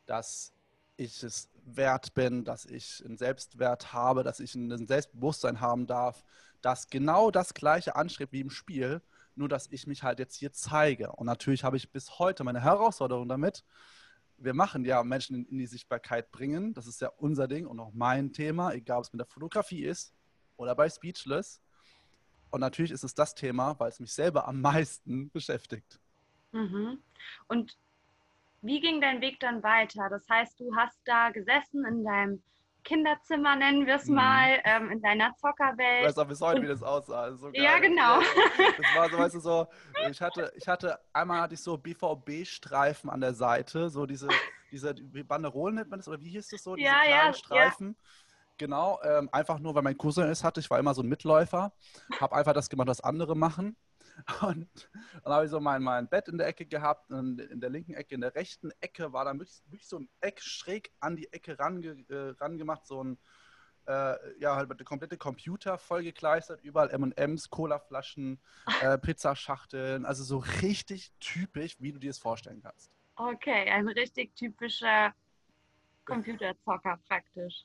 dass 0.06 0.52
ich 1.00 1.22
es 1.22 1.48
wert 1.64 2.14
bin, 2.14 2.44
dass 2.44 2.66
ich 2.66 3.02
einen 3.04 3.16
Selbstwert 3.16 3.92
habe, 3.92 4.22
dass 4.22 4.38
ich 4.38 4.54
ein 4.54 4.86
Selbstbewusstsein 4.86 5.60
haben 5.60 5.86
darf, 5.86 6.24
das 6.60 6.88
genau 6.88 7.30
das 7.30 7.54
gleiche 7.54 7.96
anstrebt 7.96 8.32
wie 8.32 8.40
im 8.40 8.50
Spiel, 8.50 9.00
nur 9.34 9.48
dass 9.48 9.68
ich 9.70 9.86
mich 9.86 10.02
halt 10.02 10.18
jetzt 10.18 10.36
hier 10.36 10.52
zeige. 10.52 11.12
Und 11.12 11.26
natürlich 11.26 11.64
habe 11.64 11.78
ich 11.78 11.90
bis 11.90 12.18
heute 12.18 12.44
meine 12.44 12.60
Herausforderung 12.62 13.28
damit. 13.28 13.64
Wir 14.36 14.52
machen 14.52 14.84
ja 14.84 15.02
Menschen 15.02 15.46
in, 15.46 15.58
die 15.58 15.66
Sichtbarkeit 15.66 16.30
bringen. 16.30 16.74
Das 16.74 16.86
ist 16.86 17.00
ja 17.00 17.08
unser 17.16 17.48
Ding 17.48 17.66
und 17.66 17.80
auch 17.80 17.92
mein 17.94 18.32
Thema, 18.32 18.72
egal 18.72 18.98
ob 18.98 19.04
es 19.04 19.12
mit 19.12 19.20
der 19.20 19.26
Fotografie 19.26 19.84
ist 19.84 20.12
oder 20.56 20.74
bei 20.74 20.88
Speechless. 20.88 21.62
Und 22.50 22.60
natürlich 22.60 22.90
ist 22.90 23.04
es 23.04 23.14
das 23.14 23.34
Thema, 23.34 23.78
weil 23.78 23.88
es 23.88 24.00
mich 24.00 24.12
selber 24.12 24.46
am 24.46 24.60
meisten 24.60 25.30
beschäftigt. 25.30 25.98
Mhm. 26.52 26.98
Und 27.48 27.78
wie 28.62 28.80
ging 28.80 29.00
dein 29.00 29.20
Weg 29.20 29.40
dann 29.40 29.62
weiter? 29.62 30.08
Das 30.10 30.28
heißt, 30.28 30.60
du 30.60 30.74
hast 30.76 30.98
da 31.04 31.30
gesessen 31.30 31.84
in 31.84 32.04
deinem 32.04 32.42
Kinderzimmer, 32.84 33.56
nennen 33.56 33.86
wir 33.86 33.96
es 33.96 34.06
mhm. 34.06 34.16
mal, 34.16 34.60
ähm, 34.64 34.90
in 34.90 35.02
deiner 35.02 35.34
Zockerwelt. 35.36 36.00
Ich 36.00 36.06
weiß 36.08 36.18
auch 36.18 36.28
bis 36.28 36.40
heute, 36.40 36.62
wie 36.62 36.66
das 36.66 36.82
aussah. 36.82 37.34
So 37.36 37.50
ja, 37.52 37.78
genau. 37.78 38.20
Das 38.20 38.96
war 38.96 39.10
so, 39.10 39.18
weißt 39.18 39.34
du, 39.34 39.40
so, 39.40 39.66
ich 40.10 40.20
hatte, 40.20 40.52
ich 40.56 40.66
hatte, 40.66 40.98
einmal 41.12 41.40
hatte 41.40 41.54
ich 41.54 41.62
so 41.62 41.76
BVB-Streifen 41.76 43.10
an 43.10 43.20
der 43.20 43.34
Seite, 43.34 43.90
so 43.90 44.06
diese, 44.06 44.28
diese 44.70 44.94
Banderolen 44.94 45.76
nennt 45.76 45.90
man 45.90 45.98
das, 45.98 46.08
oder 46.08 46.20
wie 46.20 46.30
hieß 46.30 46.48
das 46.48 46.62
so? 46.62 46.74
Diese 46.74 46.88
Ja, 46.88 47.00
kleinen 47.02 47.26
ja, 47.26 47.32
Streifen. 47.32 47.96
Genau, 48.58 49.00
ähm, 49.02 49.28
einfach 49.32 49.58
nur, 49.58 49.74
weil 49.74 49.82
mein 49.82 49.96
Cousin 49.96 50.28
es 50.28 50.44
hatte. 50.44 50.60
Ich 50.60 50.68
war 50.68 50.78
immer 50.78 50.92
so 50.92 51.02
ein 51.02 51.08
Mitläufer. 51.08 51.72
Habe 52.20 52.36
einfach 52.36 52.52
das 52.52 52.68
gemacht, 52.68 52.88
was 52.88 53.00
andere 53.00 53.34
machen. 53.34 53.74
Und 54.42 54.90
dann 55.24 55.32
habe 55.32 55.44
ich 55.44 55.50
so 55.50 55.60
mein, 55.60 55.82
mein 55.82 56.08
Bett 56.08 56.28
in 56.28 56.38
der 56.38 56.46
Ecke 56.46 56.66
gehabt. 56.66 57.10
Und 57.10 57.40
in 57.40 57.60
der 57.60 57.70
linken 57.70 57.94
Ecke, 57.94 58.14
in 58.14 58.20
der 58.20 58.34
rechten 58.34 58.70
Ecke 58.80 59.12
war 59.12 59.24
dann 59.24 59.38
wirklich, 59.38 59.62
wirklich 59.66 59.88
so 59.88 59.98
ein 59.98 60.08
Eck 60.20 60.40
schräg 60.40 60.92
an 61.00 61.16
die 61.16 61.32
Ecke 61.32 61.58
range, 61.58 62.04
äh, 62.08 62.34
rangemacht. 62.40 62.86
So 62.86 63.02
ein, 63.02 63.18
äh, 63.86 64.38
ja, 64.38 64.56
halt 64.56 64.68
der 64.70 64.84
komplette 64.84 65.16
Computer 65.16 65.78
vollgekleistert. 65.78 66.62
Überall 66.62 66.90
M&M's, 66.90 67.50
Colaflaschen, 67.50 68.40
äh, 68.82 68.98
Pizzaschachteln. 68.98 70.04
Also 70.04 70.24
so 70.24 70.38
richtig 70.62 71.12
typisch, 71.20 71.76
wie 71.78 71.92
du 71.92 71.98
dir 71.98 72.10
es 72.10 72.18
vorstellen 72.18 72.60
kannst. 72.62 72.90
Okay, 73.16 73.70
ein 73.70 73.88
richtig 73.88 74.34
typischer 74.34 75.12
Computerzocker 76.06 76.98
praktisch. 77.06 77.64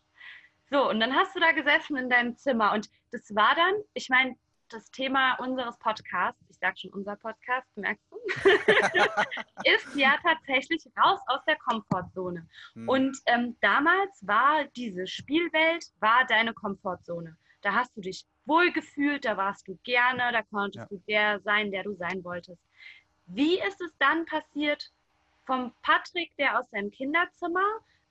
So, 0.70 0.90
und 0.90 1.00
dann 1.00 1.14
hast 1.14 1.36
du 1.36 1.40
da 1.40 1.52
gesessen 1.52 1.96
in 1.96 2.10
deinem 2.10 2.36
Zimmer 2.38 2.74
und 2.74 2.90
das 3.12 3.34
war 3.36 3.56
dann, 3.56 3.75
ich 3.94 4.10
meine, 4.10 4.36
das 4.69 4.89
Thema 4.91 5.36
unseres 5.36 5.77
Podcasts, 5.77 6.41
ich 6.50 6.57
sage 6.57 6.77
schon 6.77 6.91
unser 6.91 7.15
Podcast, 7.15 7.67
merkst 7.75 8.05
du, 8.12 8.17
ist 9.65 9.95
ja 9.95 10.15
tatsächlich 10.24 10.86
raus 10.98 11.19
aus 11.27 11.43
der 11.48 11.57
Komfortzone. 11.57 12.48
Hm. 12.74 12.89
Und 12.89 13.17
ähm, 13.27 13.55
damals 13.62 14.25
war 14.27 14.65
diese 14.75 15.07
Spielwelt, 15.07 15.86
war 16.00 16.25
deine 16.27 16.53
Komfortzone. 16.53 17.36
Da 17.62 17.74
hast 17.74 17.95
du 17.95 18.01
dich 18.01 18.25
wohlgefühlt, 18.45 19.25
da 19.25 19.38
warst 19.38 19.67
du 19.67 19.77
gerne, 19.84 20.31
da 20.31 20.41
konntest 20.43 20.89
Ja. 20.91 20.98
du 20.98 21.03
der 21.07 21.39
sein, 21.41 21.72
der 21.72 21.84
du 21.84 21.95
sein 21.95 22.24
wolltest. 22.24 22.62
Wie 23.27 23.60
ist 23.60 23.81
es 23.81 23.95
dann 23.98 24.25
passiert 24.25 24.91
vom 25.45 25.74
Patrick, 25.81 26.36
der 26.38 26.60
aus 26.60 26.69
seinem 26.72 26.91
Kinderzimmer 26.91 27.65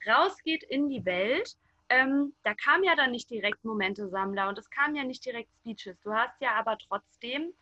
rausgeht 0.07 0.65
in 0.65 0.89
die 0.89 1.05
Welt? 1.05 1.57
Ähm, 1.95 2.35
da 2.43 2.55
kam 2.55 2.83
ja 2.83 2.97
dann 2.97 3.13
nicht 3.13 3.31
direkt 3.31 3.65
Momente-Sammler 3.65 4.49
und 4.49 4.59
es 4.59 4.69
kam 4.69 4.97
ja 4.97 5.05
nicht 5.05 5.25
direkt 5.25 5.49
Speeches. 5.61 5.97
Du 6.03 6.13
hast 6.13 6.41
ja 6.41 6.55
aber 6.57 6.77
trotzdem 6.89 7.53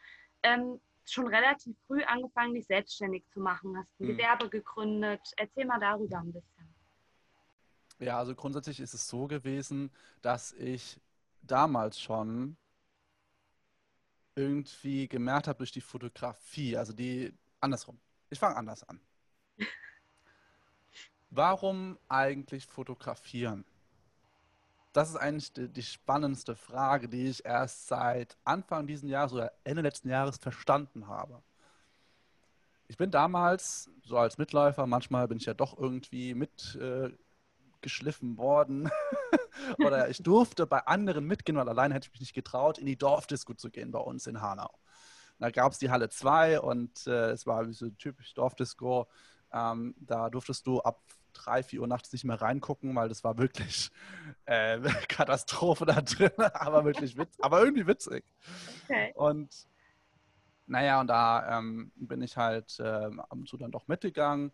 ähm, 0.43 0.81
schon 1.05 1.27
relativ 1.27 1.77
früh 1.87 2.03
angefangen, 2.05 2.55
dich 2.55 2.67
selbstständig 2.67 3.25
zu 3.35 3.41
machen, 3.41 3.77
hast 3.77 4.01
ein 4.01 4.07
Hm. 4.07 4.17
Gewerbe 4.17 4.49
gegründet. 4.49 5.21
Erzähl 5.37 5.67
mal 5.67 5.81
darüber 5.81 6.19
ein 6.21 6.33
bisschen. 6.33 6.75
Ja, 8.01 8.19
also 8.19 8.35
grundsätzlich 8.35 8.81
ist 8.81 8.95
es 8.95 9.09
so 9.09 9.27
gewesen, 9.27 9.91
dass 10.23 10.53
ich 10.55 11.01
damals 11.43 12.01
schon 12.01 12.57
irgendwie 14.35 15.09
gemerkt 15.09 15.49
habe 15.49 15.59
durch 15.59 15.73
die 15.73 15.81
Fotografie, 15.81 16.77
also 16.77 16.93
die 16.93 17.33
andersrum. 17.61 17.99
Ich 18.31 18.39
fange 18.39 18.57
anders 18.57 18.83
an. 18.85 19.01
Warum 21.31 21.99
eigentlich 22.09 22.67
fotografieren? 22.67 23.65
Das 24.93 25.09
ist 25.09 25.17
eigentlich 25.17 25.53
die, 25.53 25.69
die 25.69 25.83
spannendste 25.83 26.55
Frage, 26.55 27.09
die 27.09 27.29
ich 27.29 27.45
erst 27.45 27.89
seit 27.89 28.37
Anfang 28.45 28.87
dieses 28.87 29.09
Jahres 29.09 29.33
oder 29.33 29.53
Ende 29.65 29.83
letzten 29.83 30.09
Jahres 30.09 30.37
verstanden 30.37 31.09
habe. 31.09 31.43
Ich 32.89 32.99
bin 32.99 33.11
damals 33.11 33.91
so 34.05 34.19
als 34.19 34.37
Mitläufer, 34.37 34.87
manchmal 34.87 35.29
bin 35.29 35.39
ich 35.39 35.47
ja 35.47 35.55
doch 35.55 35.79
irgendwie 35.79 36.35
mit 36.35 36.75
äh, 36.75 37.11
worden. 38.37 38.91
Oder 39.79 40.09
ich 40.09 40.23
durfte 40.23 40.67
bei 40.67 40.79
anderen 40.87 41.25
mitgehen, 41.27 41.57
weil 41.57 41.69
alleine 41.69 41.95
hätte 41.95 42.07
ich 42.07 42.13
mich 42.13 42.21
nicht 42.21 42.35
getraut, 42.35 42.79
in 42.79 42.87
die 42.87 42.97
Dorfdisco 42.97 43.55
zu 43.55 43.71
gehen 43.71 43.91
bei 43.91 43.99
uns 43.99 44.27
in 44.27 44.41
Hanau. 44.41 44.71
Da 45.39 45.51
gab 45.51 45.73
es 45.73 45.79
die 45.79 45.91
Halle 45.91 46.09
2 46.09 46.61
und 46.61 47.07
äh, 47.07 47.31
es 47.31 47.47
war 47.47 47.67
wie 47.67 47.73
so 47.73 47.89
typisch 47.91 48.35
Dorfdisco. 48.35 49.09
Ähm, 49.53 49.95
da 49.99 50.31
durftest 50.31 50.67
du 50.67 50.81
ab 50.81 51.03
3, 51.33 51.63
4 51.63 51.81
Uhr 51.81 51.87
nachts 51.87 52.13
nicht 52.13 52.25
mehr 52.25 52.41
reingucken, 52.41 52.95
weil 52.95 53.09
das 53.09 53.25
war 53.25 53.39
wirklich 53.39 53.91
äh, 54.47 54.79
Katastrophe 55.09 55.87
da 55.87 56.01
drin, 56.01 56.33
aber 56.55 56.85
wirklich 56.85 57.17
witz, 57.17 57.37
aber 57.41 57.63
irgendwie 57.63 57.87
witzig. 57.87 58.25
Okay. 58.85 59.13
Und 59.15 59.67
naja, 60.67 61.01
und 61.01 61.09
da 61.09 61.59
ähm, 61.59 61.93
bin 61.97 62.23
ich 62.23 62.37
halt 62.37 62.79
ähm, 62.81 63.21
ab 63.21 63.33
und 63.33 63.49
zu 63.49 63.57
dann 63.57 63.73
doch 63.73 63.89
mitgegangen. 63.89 64.53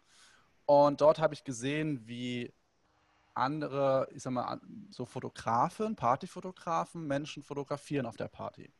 Und 0.66 1.00
dort 1.00 1.18
habe 1.18 1.34
ich 1.34 1.44
gesehen, 1.44 2.06
wie 2.06 2.52
andere, 3.34 4.08
ich 4.12 4.22
sag 4.22 4.32
mal, 4.32 4.60
so 4.90 5.06
Fotografen, 5.06 5.96
Partyfotografen, 5.96 7.06
Menschen 7.06 7.42
fotografieren 7.42 8.04
auf 8.04 8.16
der 8.16 8.28
Party. 8.28 8.72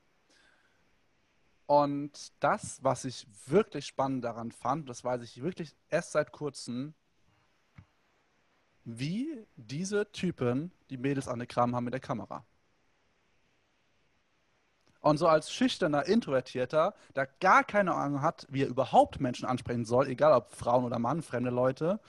Und 1.67 2.33
das, 2.41 2.83
was 2.83 3.05
ich 3.05 3.27
wirklich 3.47 3.87
spannend 3.87 4.25
daran 4.25 4.53
fand, 4.53 4.89
das 4.89 5.05
weiß 5.05 5.23
ich 5.23 5.43
wirklich 5.43 5.77
erst 5.91 6.13
seit 6.13 6.33
kurzem, 6.33 6.95
wie 8.89 9.47
diese 9.57 10.11
Typen 10.13 10.73
die 10.89 10.97
Mädels 10.97 11.29
an 11.29 11.39
der 11.39 11.47
Kram 11.47 11.77
haben 11.77 11.85
mit 11.85 11.93
der 11.93 12.01
Kamera. 12.01 12.45
Und 15.01 15.19
so 15.19 15.29
als 15.29 15.53
schüchterner 15.53 16.07
Introvertierter, 16.07 16.95
der 17.15 17.27
gar 17.41 17.65
keine 17.65 17.95
Ahnung 17.95 18.23
hat, 18.23 18.47
wie 18.49 18.63
er 18.63 18.69
überhaupt 18.69 19.21
Menschen 19.21 19.47
ansprechen 19.47 19.85
soll, 19.85 20.09
egal 20.09 20.33
ob 20.33 20.51
Frauen 20.51 20.85
oder 20.85 20.99
Mann, 20.99 21.23
fremde 21.23 21.51
Leute, 21.51 22.01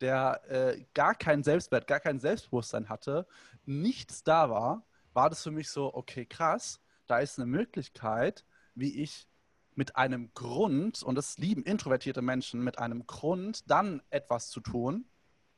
der 0.00 0.40
äh, 0.48 0.84
gar 0.94 1.16
kein 1.16 1.42
Selbstwert, 1.42 1.88
gar 1.88 1.98
kein 1.98 2.20
Selbstbewusstsein 2.20 2.88
hatte, 2.88 3.26
nichts 3.66 4.22
da 4.22 4.48
war, 4.48 4.84
war 5.12 5.28
das 5.30 5.42
für 5.42 5.50
mich 5.50 5.68
so, 5.70 5.92
okay, 5.92 6.24
krass, 6.24 6.80
da 7.08 7.18
ist 7.18 7.38
eine 7.38 7.46
Möglichkeit, 7.46 8.44
wie 8.76 9.02
ich 9.02 9.26
mit 9.74 9.96
einem 9.96 10.32
Grund, 10.34 11.02
und 11.02 11.16
das 11.16 11.36
lieben 11.38 11.64
introvertierte 11.64 12.22
Menschen, 12.22 12.62
mit 12.62 12.78
einem 12.78 13.06
Grund 13.08 13.68
dann 13.68 14.02
etwas 14.10 14.50
zu 14.50 14.60
tun. 14.60 15.04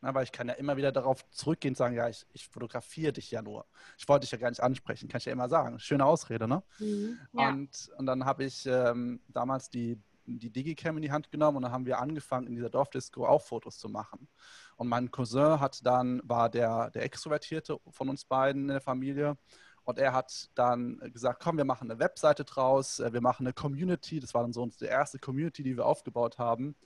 Weil 0.00 0.24
ich 0.24 0.32
kann 0.32 0.48
ja 0.48 0.54
immer 0.54 0.76
wieder 0.76 0.92
darauf 0.92 1.28
zurückgehen 1.30 1.72
und 1.72 1.76
sagen, 1.76 1.94
ja, 1.94 2.08
ich, 2.08 2.26
ich 2.32 2.48
fotografiere 2.48 3.12
dich 3.12 3.30
ja 3.30 3.42
nur. 3.42 3.66
Ich 3.98 4.08
wollte 4.08 4.24
dich 4.24 4.32
ja 4.32 4.38
gar 4.38 4.48
nicht 4.48 4.62
ansprechen, 4.62 5.08
kann 5.08 5.18
ich 5.18 5.26
ja 5.26 5.32
immer 5.32 5.48
sagen. 5.48 5.78
Schöne 5.78 6.06
Ausrede, 6.06 6.48
ne? 6.48 6.62
Mhm. 6.78 7.18
Ja. 7.32 7.50
Und, 7.50 7.90
und 7.98 8.06
dann 8.06 8.24
habe 8.24 8.44
ich 8.44 8.64
ähm, 8.66 9.20
damals 9.28 9.68
die, 9.68 10.00
die 10.24 10.50
Digicam 10.50 10.96
in 10.96 11.02
die 11.02 11.12
Hand 11.12 11.30
genommen 11.30 11.58
und 11.58 11.64
dann 11.64 11.72
haben 11.72 11.86
wir 11.86 11.98
angefangen, 11.98 12.46
in 12.46 12.54
dieser 12.54 12.70
Dorfdisco 12.70 13.26
auch 13.26 13.42
Fotos 13.42 13.78
zu 13.78 13.88
machen. 13.88 14.28
Und 14.76 14.88
mein 14.88 15.10
Cousin 15.10 15.60
hat 15.60 15.84
dann, 15.84 16.20
war 16.24 16.48
der, 16.48 16.90
der 16.90 17.02
Extrovertierte 17.02 17.78
von 17.90 18.08
uns 18.08 18.24
beiden 18.24 18.62
in 18.62 18.68
der 18.68 18.80
Familie. 18.80 19.36
Und 19.84 19.98
er 19.98 20.12
hat 20.12 20.50
dann 20.54 20.98
gesagt, 21.12 21.42
komm, 21.42 21.56
wir 21.56 21.64
machen 21.64 21.90
eine 21.90 21.98
Webseite 21.98 22.44
draus, 22.44 23.00
äh, 23.00 23.12
wir 23.12 23.20
machen 23.20 23.46
eine 23.46 23.52
Community. 23.52 24.20
Das 24.20 24.34
war 24.34 24.42
dann 24.42 24.52
so 24.52 24.62
unsere 24.62 24.86
erste 24.86 25.18
Community, 25.18 25.62
die 25.62 25.76
wir 25.76 25.86
aufgebaut 25.86 26.38
haben. 26.38 26.76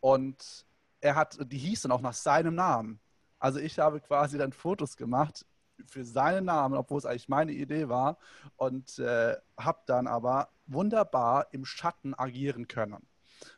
Und 0.00 0.66
er 1.04 1.14
hat, 1.16 1.36
die 1.52 1.58
hieß 1.58 1.82
dann 1.82 1.92
auch 1.92 2.00
nach 2.00 2.14
seinem 2.14 2.54
Namen. 2.54 2.98
Also 3.38 3.58
ich 3.58 3.78
habe 3.78 4.00
quasi 4.00 4.38
dann 4.38 4.52
Fotos 4.52 4.96
gemacht 4.96 5.44
für 5.86 6.02
seinen 6.02 6.46
Namen, 6.46 6.76
obwohl 6.76 6.96
es 6.96 7.04
eigentlich 7.04 7.28
meine 7.28 7.52
Idee 7.52 7.90
war. 7.90 8.16
Und 8.56 8.98
äh, 8.98 9.36
habe 9.58 9.80
dann 9.86 10.06
aber 10.06 10.48
wunderbar 10.66 11.48
im 11.52 11.66
Schatten 11.66 12.14
agieren 12.14 12.68
können. 12.68 13.06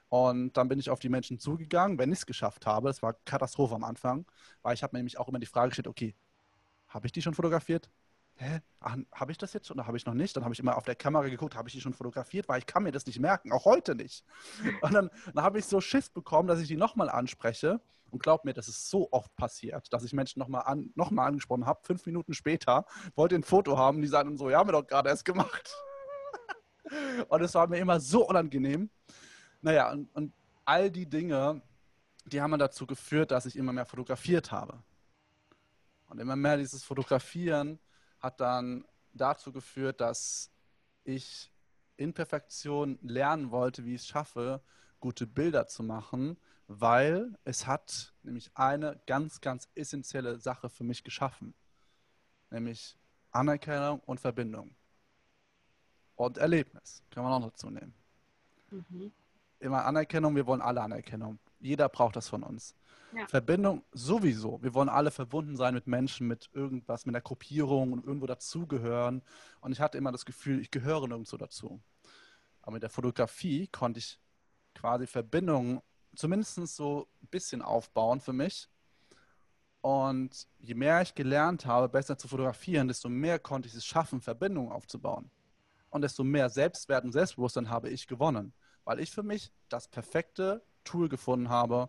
Und 0.08 0.56
dann 0.56 0.68
bin 0.68 0.80
ich 0.80 0.90
auf 0.90 0.98
die 0.98 1.08
Menschen 1.08 1.38
zugegangen, 1.38 1.98
wenn 1.98 2.10
ich 2.10 2.18
es 2.18 2.26
geschafft 2.26 2.66
habe. 2.66 2.88
Das 2.88 3.00
war 3.00 3.14
Katastrophe 3.24 3.76
am 3.76 3.84
Anfang, 3.84 4.26
weil 4.62 4.74
ich 4.74 4.82
habe 4.82 4.96
mir 4.96 4.98
nämlich 4.98 5.18
auch 5.18 5.28
immer 5.28 5.38
die 5.38 5.46
Frage 5.46 5.68
gestellt, 5.68 5.88
okay, 5.88 6.16
habe 6.88 7.06
ich 7.06 7.12
die 7.12 7.22
schon 7.22 7.34
fotografiert? 7.34 7.90
Hä? 8.36 8.60
Habe 9.12 9.32
ich 9.32 9.38
das 9.38 9.52
jetzt 9.52 9.66
schon 9.66 9.78
oder 9.78 9.86
habe 9.86 9.96
ich 9.96 10.06
noch 10.06 10.14
nicht? 10.14 10.36
Dann 10.36 10.44
habe 10.44 10.52
ich 10.52 10.60
immer 10.60 10.76
auf 10.76 10.84
der 10.84 10.94
Kamera 10.94 11.26
geguckt, 11.28 11.56
habe 11.56 11.68
ich 11.68 11.74
die 11.74 11.80
schon 11.80 11.94
fotografiert, 11.94 12.48
weil 12.48 12.58
ich 12.58 12.66
kann 12.66 12.82
mir 12.82 12.92
das 12.92 13.06
nicht 13.06 13.18
merken, 13.18 13.50
auch 13.50 13.64
heute 13.64 13.94
nicht. 13.94 14.24
Und 14.82 14.92
dann, 14.92 15.10
dann 15.34 15.44
habe 15.44 15.58
ich 15.58 15.64
so 15.64 15.80
Schiss 15.80 16.10
bekommen, 16.10 16.46
dass 16.46 16.60
ich 16.60 16.68
die 16.68 16.76
nochmal 16.76 17.08
anspreche. 17.08 17.80
Und 18.10 18.22
glaub 18.22 18.44
mir, 18.44 18.54
das 18.54 18.68
ist 18.68 18.88
so 18.88 19.08
oft 19.10 19.34
passiert, 19.34 19.92
dass 19.92 20.04
ich 20.04 20.12
Menschen 20.12 20.38
nochmal 20.38 20.62
an, 20.64 20.92
noch 20.94 21.10
angesprochen 21.10 21.66
habe, 21.66 21.80
fünf 21.82 22.06
Minuten 22.06 22.34
später, 22.34 22.86
wollte 23.16 23.34
ein 23.34 23.42
Foto 23.42 23.76
haben, 23.76 24.00
die 24.00 24.06
sagen 24.06 24.36
so, 24.36 24.48
ja, 24.48 24.58
haben 24.58 24.68
wir 24.68 24.72
doch 24.72 24.86
gerade 24.86 25.08
erst 25.08 25.24
gemacht. 25.24 25.74
Und 27.28 27.42
es 27.42 27.54
war 27.54 27.66
mir 27.66 27.78
immer 27.78 27.98
so 27.98 28.28
unangenehm. 28.28 28.90
Naja, 29.60 29.90
und, 29.90 30.14
und 30.14 30.32
all 30.64 30.88
die 30.88 31.06
Dinge, 31.06 31.60
die 32.26 32.40
haben 32.40 32.56
dazu 32.58 32.86
geführt, 32.86 33.32
dass 33.32 33.46
ich 33.46 33.56
immer 33.56 33.72
mehr 33.72 33.86
fotografiert 33.86 34.52
habe. 34.52 34.78
Und 36.08 36.20
immer 36.20 36.36
mehr 36.36 36.56
dieses 36.56 36.84
Fotografieren 36.84 37.80
hat 38.26 38.40
dann 38.40 38.84
dazu 39.14 39.52
geführt, 39.52 40.00
dass 40.00 40.50
ich 41.04 41.52
in 41.96 42.12
Perfektion 42.12 42.98
lernen 43.02 43.50
wollte, 43.50 43.84
wie 43.84 43.94
ich 43.94 44.02
es 44.02 44.06
schaffe, 44.06 44.60
gute 45.00 45.26
Bilder 45.26 45.66
zu 45.66 45.82
machen, 45.82 46.36
weil 46.66 47.38
es 47.44 47.66
hat 47.66 48.12
nämlich 48.22 48.50
eine 48.54 49.00
ganz, 49.06 49.40
ganz 49.40 49.68
essentielle 49.74 50.38
Sache 50.38 50.68
für 50.68 50.84
mich 50.84 51.04
geschaffen, 51.04 51.54
nämlich 52.50 52.98
Anerkennung 53.30 54.00
und 54.00 54.20
Verbindung. 54.20 54.74
Und 56.16 56.38
Erlebnis, 56.38 57.02
kann 57.10 57.22
man 57.22 57.32
auch 57.32 57.50
dazu 57.50 57.70
nehmen. 57.70 57.94
Mhm. 58.70 59.12
Immer 59.60 59.84
Anerkennung, 59.84 60.34
wir 60.34 60.46
wollen 60.46 60.62
alle 60.62 60.82
Anerkennung. 60.82 61.38
Jeder 61.60 61.88
braucht 61.88 62.16
das 62.16 62.28
von 62.28 62.42
uns. 62.42 62.74
Ja. 63.16 63.26
Verbindung 63.28 63.82
sowieso. 63.92 64.62
Wir 64.62 64.74
wollen 64.74 64.90
alle 64.90 65.10
verbunden 65.10 65.56
sein 65.56 65.72
mit 65.72 65.86
Menschen, 65.86 66.26
mit 66.26 66.50
irgendwas, 66.52 67.06
mit 67.06 67.14
einer 67.14 67.22
Gruppierung 67.22 67.92
und 67.94 68.04
irgendwo 68.04 68.26
dazugehören. 68.26 69.22
Und 69.60 69.72
ich 69.72 69.80
hatte 69.80 69.96
immer 69.96 70.12
das 70.12 70.26
Gefühl, 70.26 70.60
ich 70.60 70.70
gehöre 70.70 71.08
nirgendwo 71.08 71.38
dazu. 71.38 71.80
Aber 72.60 72.72
mit 72.72 72.82
der 72.82 72.90
Fotografie 72.90 73.68
konnte 73.68 74.00
ich 74.00 74.20
quasi 74.74 75.06
Verbindungen 75.06 75.80
zumindest 76.14 76.56
so 76.76 77.08
ein 77.22 77.28
bisschen 77.28 77.62
aufbauen 77.62 78.20
für 78.20 78.34
mich. 78.34 78.68
Und 79.80 80.46
je 80.58 80.74
mehr 80.74 81.00
ich 81.00 81.14
gelernt 81.14 81.64
habe, 81.64 81.88
besser 81.88 82.18
zu 82.18 82.28
fotografieren, 82.28 82.88
desto 82.88 83.08
mehr 83.08 83.38
konnte 83.38 83.68
ich 83.68 83.74
es 83.74 83.86
schaffen, 83.86 84.20
Verbindungen 84.20 84.72
aufzubauen. 84.72 85.30
Und 85.88 86.02
desto 86.02 86.22
mehr 86.22 86.50
Selbstwert 86.50 87.04
und 87.04 87.12
Selbstbewusstsein 87.12 87.70
habe 87.70 87.88
ich 87.88 88.06
gewonnen, 88.06 88.52
weil 88.84 89.00
ich 89.00 89.10
für 89.10 89.22
mich 89.22 89.52
das 89.70 89.88
perfekte 89.88 90.62
Tool 90.84 91.08
gefunden 91.08 91.48
habe, 91.48 91.88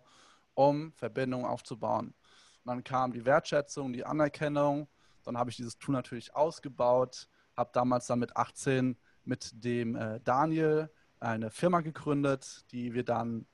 um 0.58 0.92
Verbindungen 0.94 1.46
aufzubauen. 1.46 2.08
Und 2.08 2.66
dann 2.66 2.82
kam 2.82 3.12
die 3.12 3.24
Wertschätzung, 3.24 3.92
die 3.92 4.04
Anerkennung. 4.04 4.88
Dann 5.22 5.38
habe 5.38 5.50
ich 5.50 5.56
dieses 5.56 5.78
Tool 5.78 5.92
natürlich 5.92 6.34
ausgebaut, 6.34 7.28
habe 7.56 7.70
damals 7.72 8.08
dann 8.08 8.18
mit 8.18 8.36
18 8.36 8.96
mit 9.24 9.52
dem 9.64 9.94
äh, 9.94 10.18
Daniel 10.24 10.90
eine 11.20 11.50
Firma 11.50 11.80
gegründet, 11.80 12.64
die 12.72 12.92
wir 12.92 13.04
dann 13.04 13.46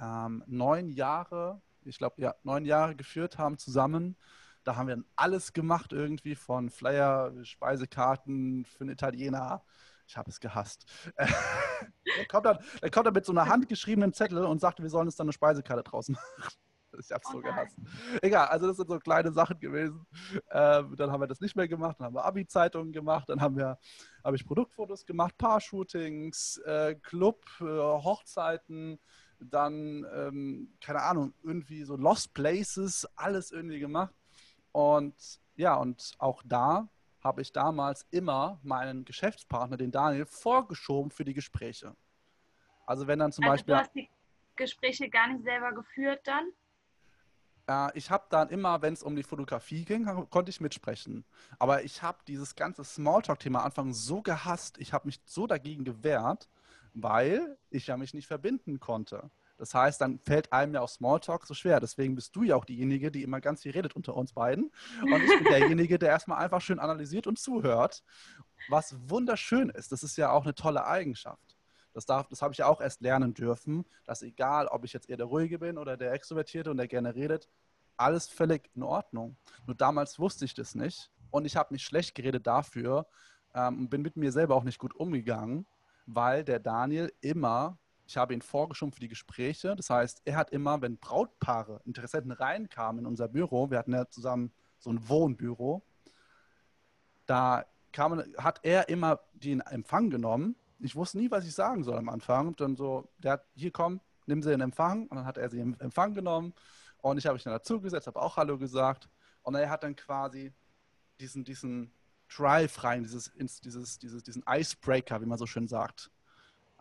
ähm, 0.00 0.44
neun 0.46 0.90
Jahre, 0.90 1.60
ich 1.84 1.98
glaube, 1.98 2.22
ja, 2.22 2.36
neun 2.44 2.64
Jahre 2.64 2.94
geführt 2.94 3.38
haben 3.38 3.58
zusammen. 3.58 4.16
Da 4.62 4.76
haben 4.76 4.86
wir 4.86 4.94
dann 4.94 5.06
alles 5.16 5.52
gemacht, 5.52 5.92
irgendwie 5.92 6.36
von 6.36 6.70
Flyer, 6.70 7.32
Speisekarten 7.42 8.64
für 8.66 8.82
einen 8.82 8.90
Italiener. 8.90 9.64
Ich 10.12 10.16
habe 10.18 10.28
es 10.28 10.40
gehasst. 10.40 10.84
er, 11.16 11.26
kommt 12.28 12.44
dann, 12.44 12.58
er 12.82 12.90
kommt 12.90 13.06
dann 13.06 13.14
mit 13.14 13.24
so 13.24 13.32
einer 13.32 13.46
handgeschriebenen 13.46 14.12
Zettel 14.12 14.44
und 14.44 14.60
sagte, 14.60 14.82
wir 14.82 14.90
sollen 14.90 15.08
uns 15.08 15.16
dann 15.16 15.24
eine 15.24 15.32
Speisekarte 15.32 15.82
draußen 15.82 16.14
machen. 16.38 16.54
Ich 17.00 17.10
habe 17.10 17.22
es 17.24 17.30
oh 17.30 17.32
so 17.32 17.40
gehasst. 17.40 17.78
Egal, 18.20 18.48
also 18.48 18.66
das 18.66 18.76
sind 18.76 18.90
so 18.90 18.98
kleine 18.98 19.32
Sachen 19.32 19.58
gewesen. 19.58 20.06
Ähm, 20.50 20.94
dann 20.96 21.10
haben 21.10 21.22
wir 21.22 21.28
das 21.28 21.40
nicht 21.40 21.56
mehr 21.56 21.66
gemacht, 21.66 21.96
dann 21.98 22.08
haben 22.08 22.14
wir 22.14 22.26
Abi-Zeitungen 22.26 22.92
gemacht, 22.92 23.30
dann 23.30 23.40
haben 23.40 23.56
wir, 23.56 23.78
habe 24.22 24.36
ich 24.36 24.44
Produktfotos 24.44 25.06
gemacht, 25.06 25.38
Paar-Shootings, 25.38 26.58
äh, 26.66 26.94
Club, 26.96 27.46
äh, 27.60 27.64
Hochzeiten, 27.64 29.00
dann, 29.40 30.04
ähm, 30.14 30.76
keine 30.82 31.00
Ahnung, 31.00 31.32
irgendwie 31.42 31.84
so 31.84 31.96
Lost 31.96 32.34
Places, 32.34 33.08
alles 33.16 33.50
irgendwie 33.50 33.80
gemacht. 33.80 34.14
Und 34.72 35.40
ja, 35.56 35.76
und 35.76 36.12
auch 36.18 36.42
da 36.44 36.90
habe 37.22 37.42
ich 37.42 37.52
damals 37.52 38.06
immer 38.10 38.58
meinen 38.62 39.04
Geschäftspartner, 39.04 39.76
den 39.76 39.92
Daniel, 39.92 40.26
vorgeschoben 40.26 41.10
für 41.10 41.24
die 41.24 41.34
Gespräche. 41.34 41.94
Also 42.86 43.06
wenn 43.06 43.18
dann 43.18 43.32
zum 43.32 43.44
also 43.44 43.52
Beispiel. 43.52 43.74
Du 43.74 43.80
hast 43.80 43.94
die 43.94 44.10
Gespräche 44.56 45.08
gar 45.08 45.28
nicht 45.28 45.44
selber 45.44 45.72
geführt 45.72 46.20
dann? 46.24 46.52
Ich 47.94 48.10
habe 48.10 48.26
dann 48.28 48.50
immer, 48.50 48.82
wenn 48.82 48.92
es 48.92 49.02
um 49.02 49.16
die 49.16 49.22
Fotografie 49.22 49.84
ging, 49.84 50.04
konnte 50.28 50.50
ich 50.50 50.60
mitsprechen. 50.60 51.24
Aber 51.58 51.84
ich 51.84 52.02
habe 52.02 52.18
dieses 52.26 52.54
ganze 52.56 52.84
Smalltalk-Thema 52.84 53.64
Anfang 53.64 53.94
so 53.94 54.20
gehasst, 54.20 54.78
ich 54.78 54.92
habe 54.92 55.06
mich 55.06 55.20
so 55.24 55.46
dagegen 55.46 55.84
gewehrt, 55.84 56.50
weil 56.92 57.56
ich 57.70 57.86
ja 57.86 57.96
mich 57.96 58.12
nicht 58.12 58.26
verbinden 58.26 58.80
konnte. 58.80 59.30
Das 59.62 59.74
heißt, 59.74 60.00
dann 60.00 60.18
fällt 60.18 60.52
einem 60.52 60.74
ja 60.74 60.80
auch 60.80 60.88
Smalltalk 60.88 61.46
so 61.46 61.54
schwer. 61.54 61.78
Deswegen 61.78 62.16
bist 62.16 62.34
du 62.34 62.42
ja 62.42 62.56
auch 62.56 62.64
diejenige, 62.64 63.12
die 63.12 63.22
immer 63.22 63.40
ganz 63.40 63.62
viel 63.62 63.70
redet 63.70 63.94
unter 63.94 64.16
uns 64.16 64.32
beiden. 64.32 64.72
Und 65.00 65.22
ich 65.22 65.38
bin 65.38 65.44
derjenige, 65.44 66.00
der 66.00 66.08
erstmal 66.08 66.42
einfach 66.42 66.60
schön 66.60 66.80
analysiert 66.80 67.28
und 67.28 67.38
zuhört, 67.38 68.02
was 68.68 68.96
wunderschön 69.08 69.70
ist. 69.70 69.92
Das 69.92 70.02
ist 70.02 70.16
ja 70.16 70.32
auch 70.32 70.42
eine 70.42 70.56
tolle 70.56 70.84
Eigenschaft. 70.84 71.56
Das, 71.94 72.06
darf, 72.06 72.26
das 72.26 72.42
habe 72.42 72.52
ich 72.52 72.58
ja 72.58 72.66
auch 72.66 72.80
erst 72.80 73.02
lernen 73.02 73.34
dürfen, 73.34 73.84
dass 74.04 74.22
egal, 74.22 74.66
ob 74.66 74.84
ich 74.84 74.92
jetzt 74.94 75.08
eher 75.08 75.16
der 75.16 75.26
Ruhige 75.26 75.60
bin 75.60 75.78
oder 75.78 75.96
der 75.96 76.10
Extrovertierte 76.10 76.68
und 76.68 76.78
der 76.78 76.88
gerne 76.88 77.14
redet, 77.14 77.48
alles 77.96 78.28
völlig 78.28 78.68
in 78.74 78.82
Ordnung. 78.82 79.36
Nur 79.68 79.76
damals 79.76 80.18
wusste 80.18 80.44
ich 80.44 80.54
das 80.54 80.74
nicht 80.74 81.12
und 81.30 81.44
ich 81.44 81.54
habe 81.54 81.72
mich 81.72 81.84
schlecht 81.84 82.16
geredet 82.16 82.48
dafür 82.48 83.06
ähm, 83.54 83.78
und 83.78 83.90
bin 83.90 84.02
mit 84.02 84.16
mir 84.16 84.32
selber 84.32 84.56
auch 84.56 84.64
nicht 84.64 84.80
gut 84.80 84.96
umgegangen, 84.96 85.66
weil 86.06 86.42
der 86.42 86.58
Daniel 86.58 87.12
immer, 87.20 87.78
ich 88.06 88.16
habe 88.16 88.34
ihn 88.34 88.42
vorgeschoben 88.42 88.92
für 88.92 89.00
die 89.00 89.08
Gespräche, 89.08 89.76
das 89.76 89.90
heißt, 89.90 90.22
er 90.24 90.36
hat 90.36 90.50
immer, 90.50 90.80
wenn 90.82 90.98
Brautpaare, 90.98 91.80
Interessenten 91.84 92.32
reinkamen 92.32 93.00
in 93.00 93.06
unser 93.06 93.28
Büro, 93.28 93.70
wir 93.70 93.78
hatten 93.78 93.92
ja 93.92 94.08
zusammen 94.08 94.52
so 94.78 94.90
ein 94.90 95.08
Wohnbüro, 95.08 95.82
da 97.26 97.64
kam, 97.92 98.22
hat 98.38 98.60
er 98.62 98.88
immer 98.88 99.20
den 99.34 99.60
Empfang 99.60 100.10
genommen 100.10 100.56
ich 100.82 100.96
wusste 100.96 101.18
nie, 101.18 101.30
was 101.30 101.46
ich 101.46 101.54
sagen 101.54 101.84
soll 101.84 101.96
am 101.96 102.08
Anfang. 102.08 102.48
Und 102.48 102.60
dann 102.60 102.76
so, 102.76 103.08
der 103.18 103.32
hat, 103.32 103.46
hier 103.54 103.70
komm, 103.70 104.00
nimm 104.26 104.42
sie 104.42 104.52
in 104.52 104.60
Empfang. 104.60 105.06
Und 105.06 105.16
dann 105.16 105.24
hat 105.24 105.38
er 105.38 105.48
sie 105.48 105.60
in 105.60 105.78
Empfang 105.80 106.14
genommen. 106.14 106.52
Und 106.98 107.18
ich 107.18 107.26
habe 107.26 107.34
mich 107.34 107.44
dann 107.44 107.52
dazugesetzt, 107.52 108.06
habe 108.06 108.20
auch 108.20 108.36
Hallo 108.36 108.58
gesagt. 108.58 109.08
Und 109.42 109.54
er 109.54 109.70
hat 109.70 109.84
dann 109.84 109.96
quasi 109.96 110.52
diesen, 111.20 111.44
diesen 111.44 111.92
Drive 112.34 112.82
rein, 112.82 113.02
dieses, 113.02 113.30
dieses, 113.60 113.98
dieses, 113.98 114.22
diesen 114.22 114.42
Icebreaker, 114.48 115.20
wie 115.20 115.26
man 115.26 115.38
so 115.38 115.46
schön 115.46 115.68
sagt. 115.68 116.10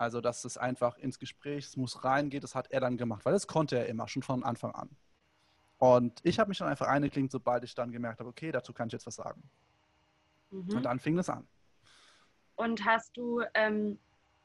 Also, 0.02 0.20
dass 0.20 0.46
es 0.46 0.58
einfach 0.58 0.98
ins 0.98 1.20
Gespräch, 1.20 1.64
es 1.64 1.78
muss 1.78 2.04
reingehen, 2.04 2.42
das 2.42 2.56
hat 2.56 2.72
er 2.72 2.80
dann 2.80 2.98
gemacht, 2.98 3.24
weil 3.24 3.34
das 3.34 3.46
konnte 3.46 3.78
er 3.78 3.86
immer, 3.86 4.08
schon 4.08 4.24
von 4.24 4.44
Anfang 4.44 4.72
an. 4.72 4.90
Und 5.78 6.20
ich 6.24 6.40
habe 6.40 6.50
mich 6.50 6.58
dann 6.58 6.70
einfach 6.70 6.88
eingeklingt, 6.88 7.32
sobald 7.32 7.64
ich 7.64 7.76
dann 7.76 7.92
gemerkt 7.92 8.20
habe, 8.20 8.28
okay, 8.28 8.52
dazu 8.52 8.74
kann 8.74 8.88
ich 8.88 8.94
jetzt 8.94 9.06
was 9.06 9.14
sagen. 9.14 9.44
Mhm. 10.50 10.78
Und 10.78 10.84
dann 10.86 11.00
fing 11.00 11.20
es 11.20 11.30
an. 11.30 11.48
Und 12.56 12.84
hast 12.84 13.16
du 13.16 13.44
ähm, 13.54 14.00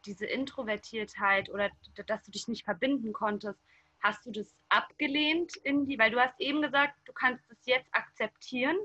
diese 0.05 0.27
Introvertiertheit 0.27 1.49
oder 1.49 1.71
dass 2.05 2.23
du 2.25 2.33
dich 2.33 2.49
nicht 2.49 2.65
verbinden 2.67 3.15
konntest, 3.15 3.59
hast 4.01 4.27
du 4.27 4.33
das 4.33 4.55
abgelehnt 4.69 5.57
in 5.65 5.87
die, 5.87 5.99
weil 5.99 6.11
du 6.11 6.21
hast 6.21 6.39
eben 6.39 6.61
gesagt, 6.61 6.97
du 7.07 7.15
kannst 7.15 7.51
es 7.51 7.65
jetzt 7.65 7.89
akzeptieren, 7.93 8.77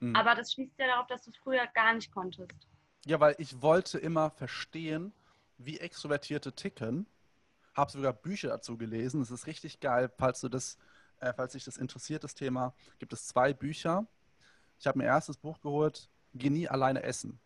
mhm. 0.00 0.16
aber 0.16 0.36
das 0.36 0.54
schließt 0.54 0.78
ja 0.78 0.86
darauf, 0.86 1.06
dass 1.08 1.24
du 1.24 1.32
es 1.32 1.36
früher 1.36 1.66
gar 1.74 1.92
nicht 1.92 2.10
konntest. 2.14 2.66
Ja, 3.04 3.20
weil 3.20 3.34
ich 3.36 3.60
wollte 3.60 3.98
immer 3.98 4.30
verstehen, 4.30 5.12
wie 5.58 5.78
Extrovertierte 5.78 6.52
ticken. 6.52 7.06
Habe 7.74 7.90
sogar 7.90 8.12
Bücher 8.12 8.48
dazu 8.48 8.76
gelesen. 8.76 9.20
Das 9.20 9.30
ist 9.30 9.46
richtig 9.46 9.80
geil, 9.80 10.10
falls 10.16 10.40
du 10.40 10.48
das, 10.48 10.78
äh, 11.20 11.32
falls 11.34 11.52
dich 11.52 11.64
das 11.64 11.76
interessiert, 11.76 12.24
das 12.24 12.34
Thema. 12.34 12.74
Gibt 12.98 13.12
es 13.12 13.26
zwei 13.26 13.52
Bücher. 13.52 14.06
Ich 14.78 14.86
habe 14.86 14.98
mir 14.98 15.04
erstes 15.04 15.36
Buch 15.36 15.60
geholt, 15.60 16.08
Geh 16.38 16.50
nie 16.50 16.68
alleine 16.68 17.02
essen. 17.02 17.40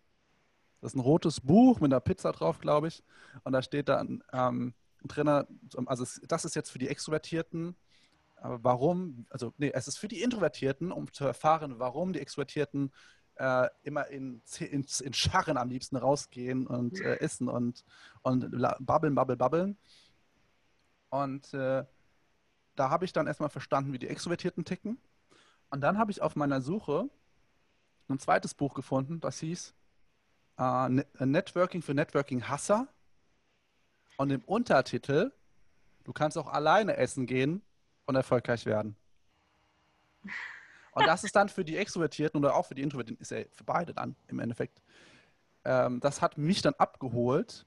Das 0.81 0.93
ist 0.93 0.97
ein 0.97 1.01
rotes 1.01 1.41
Buch 1.41 1.81
mit 1.81 1.93
einer 1.93 2.01
Pizza 2.01 2.33
drauf, 2.33 2.59
glaube 2.59 2.89
ich. 2.89 3.05
Und 3.45 3.53
da 3.53 3.63
steht 3.63 3.89
dann 3.89 4.25
ähm, 4.33 4.75
drin, 5.05 5.29
also 5.29 6.03
es, 6.03 6.21
das 6.27 6.45
ist 6.45 6.57
jetzt 6.57 6.71
für 6.71 6.79
die 6.79 6.89
Extrovertierten, 6.89 7.77
warum, 8.43 9.27
also 9.31 9.53
nee, 9.59 9.71
es 9.73 9.87
ist 9.87 9.99
für 9.99 10.09
die 10.09 10.23
Introvertierten, 10.23 10.93
um 10.93 11.13
zu 11.13 11.25
erfahren, 11.25 11.79
warum 11.79 12.13
die 12.13 12.21
Extrovertierten 12.21 12.91
äh, 13.37 13.69
immer 13.83 14.07
in, 14.09 14.43
in, 14.59 14.87
in, 15.01 15.13
Scharren 15.13 15.57
am 15.57 15.69
liebsten 15.69 15.97
rausgehen 15.97 16.67
und 16.67 17.01
äh, 17.01 17.17
essen 17.21 17.49
und, 17.49 17.85
und 18.23 18.51
babbeln, 18.81 19.15
babbeln, 19.15 19.39
babbeln. 19.39 19.77
Und 21.09 21.53
äh, 21.55 21.85
da 22.77 22.91
habe 22.91 23.05
ich 23.05 23.13
dann 23.13 23.27
erstmal 23.27 23.51
verstanden, 23.51 23.93
wie 23.93 23.99
die 23.99 24.09
Extrovertierten 24.09 24.65
ticken. 24.65 24.99
Und 25.71 25.81
dann 25.81 25.99
habe 25.99 26.11
ich 26.11 26.23
auf 26.23 26.37
meiner 26.37 26.61
Suche 26.61 27.09
ein 28.09 28.19
zweites 28.19 28.55
Buch 28.55 28.75
gefunden, 28.75 29.21
das 29.21 29.39
hieß 29.39 29.75
äh, 30.59 30.89
ne-, 30.89 31.07
Networking 31.19 31.83
für 31.83 31.95
Networking-Hasser. 31.95 32.87
Und 34.17 34.31
im 34.31 34.43
Untertitel, 34.45 35.33
du 36.05 36.13
kannst 36.13 36.37
auch 36.37 36.49
alleine 36.49 36.97
essen 36.97 37.27
gehen 37.27 37.63
und 38.07 38.17
erfolgreich 38.17 38.67
werden. 38.67 38.97
Und 40.93 41.07
das 41.07 41.25
ist 41.25 41.37
dann 41.37 41.49
für 41.49 41.65
die 41.65 41.77
Extrovertierten 41.77 42.39
oder 42.39 42.55
auch 42.57 42.67
für 42.67 42.75
die 42.75 42.83
Introvertierten, 42.83 43.21
ist 43.21 43.31
ja 43.31 43.45
für 43.53 43.65
beide 43.65 43.95
dann 43.95 44.17
im 44.29 44.39
Endeffekt. 44.41 44.81
Ähm, 45.65 46.01
das 46.01 46.21
hat 46.21 46.39
mich 46.39 46.63
dann 46.63 46.75
abgeholt, 46.75 47.67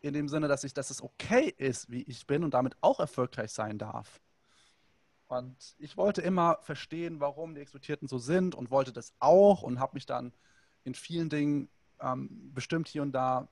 in 0.00 0.14
dem 0.14 0.28
Sinne, 0.28 0.48
dass 0.48 0.64
ich, 0.64 0.74
dass 0.74 0.90
es 0.90 1.02
okay 1.02 1.54
ist, 1.56 1.90
wie 1.90 2.02
ich 2.02 2.26
bin 2.26 2.44
und 2.44 2.54
damit 2.54 2.76
auch 2.80 3.00
erfolgreich 3.00 3.52
sein 3.52 3.78
darf. 3.78 4.20
Und 5.26 5.74
ich 5.78 5.96
wollte 5.96 6.20
immer 6.20 6.58
verstehen, 6.62 7.20
warum 7.20 7.54
die 7.54 7.60
Extrovertierten 7.60 8.08
so 8.08 8.18
sind 8.18 8.54
und 8.54 8.70
wollte 8.70 8.92
das 8.92 9.14
auch 9.18 9.62
und 9.62 9.80
habe 9.80 9.94
mich 9.94 10.06
dann 10.06 10.32
in 10.84 10.94
vielen 10.94 11.30
Dingen 11.30 11.68
ähm, 12.00 12.52
bestimmt 12.52 12.88
hier 12.88 13.02
und 13.02 13.12
da 13.12 13.48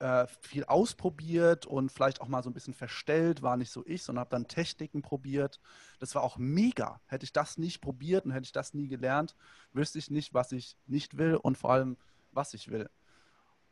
äh, 0.00 0.26
viel 0.40 0.64
ausprobiert 0.64 1.66
und 1.66 1.90
vielleicht 1.90 2.20
auch 2.20 2.28
mal 2.28 2.42
so 2.42 2.50
ein 2.50 2.54
bisschen 2.54 2.74
verstellt, 2.74 3.42
war 3.42 3.56
nicht 3.56 3.70
so 3.70 3.84
ich, 3.86 4.02
sondern 4.02 4.20
habe 4.20 4.30
dann 4.30 4.46
Techniken 4.46 5.02
probiert. 5.02 5.60
Das 5.98 6.14
war 6.14 6.22
auch 6.22 6.38
mega. 6.38 7.00
Hätte 7.06 7.24
ich 7.24 7.32
das 7.32 7.58
nicht 7.58 7.80
probiert 7.80 8.24
und 8.24 8.32
hätte 8.32 8.44
ich 8.44 8.52
das 8.52 8.74
nie 8.74 8.88
gelernt, 8.88 9.34
wüsste 9.72 9.98
ich 9.98 10.10
nicht, 10.10 10.34
was 10.34 10.52
ich 10.52 10.76
nicht 10.86 11.18
will 11.18 11.36
und 11.36 11.58
vor 11.58 11.72
allem, 11.72 11.96
was 12.32 12.54
ich 12.54 12.70
will. 12.70 12.88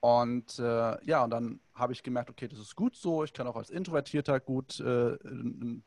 Und 0.01 0.59
äh, 0.59 1.05
ja, 1.05 1.25
und 1.25 1.31
dann 1.31 1.61
habe 1.75 1.93
ich 1.93 2.03
gemerkt, 2.03 2.31
okay, 2.31 2.49
das 2.49 2.59
ist 2.59 2.77
gut 2.77 2.97
so. 2.97 3.25
Ich 3.25 3.33
kann 3.33 3.47
auch 3.47 3.57
als 3.57 3.71
Introvertierter 3.71 4.41
gut 4.41 4.79
äh, 4.81 5.17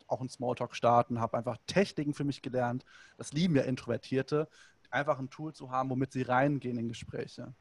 auch 0.07 0.19
einen 0.19 0.29
Smalltalk 0.29 0.75
starten, 0.75 1.19
habe 1.19 1.37
einfach 1.37 1.57
Techniken 1.67 2.13
für 2.13 2.23
mich 2.23 2.41
gelernt. 2.41 2.85
Das 3.17 3.33
lieben 3.33 3.55
ja 3.55 3.63
Introvertierte, 3.63 4.47
einfach 4.89 5.19
ein 5.19 5.29
Tool 5.29 5.53
zu 5.53 5.71
haben, 5.71 5.89
womit 5.89 6.11
sie 6.11 6.23
reingehen 6.23 6.77
in 6.77 6.89
Gespräche. 6.89 7.53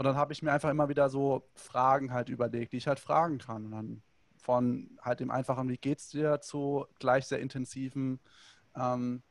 Und 0.00 0.06
dann 0.06 0.16
habe 0.16 0.32
ich 0.32 0.42
mir 0.42 0.50
einfach 0.50 0.70
immer 0.70 0.88
wieder 0.88 1.10
so 1.10 1.46
Fragen 1.54 2.14
halt 2.14 2.30
überlegt, 2.30 2.72
die 2.72 2.78
ich 2.78 2.86
halt 2.86 2.98
fragen 2.98 3.36
kann. 3.36 3.66
Und 3.66 3.70
dann 3.72 4.02
von 4.38 4.98
halt 5.02 5.20
dem 5.20 5.30
einfachen, 5.30 5.68
wie 5.68 5.76
geht's 5.76 6.08
dir, 6.08 6.40
zu 6.40 6.86
gleich 6.98 7.26
sehr 7.26 7.38
intensiven, 7.40 8.18
ähm, 8.74 9.22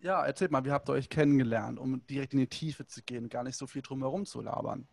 ja, 0.00 0.26
erzählt 0.26 0.50
mal, 0.50 0.64
wie 0.64 0.72
habt 0.72 0.88
ihr 0.88 0.94
euch 0.94 1.08
kennengelernt, 1.08 1.78
um 1.78 2.04
direkt 2.08 2.32
in 2.32 2.40
die 2.40 2.48
Tiefe 2.48 2.88
zu 2.88 3.02
gehen, 3.04 3.28
gar 3.28 3.44
nicht 3.44 3.56
so 3.56 3.68
viel 3.68 3.82
drumherum 3.82 4.26
zu 4.26 4.40
labern. 4.40 4.88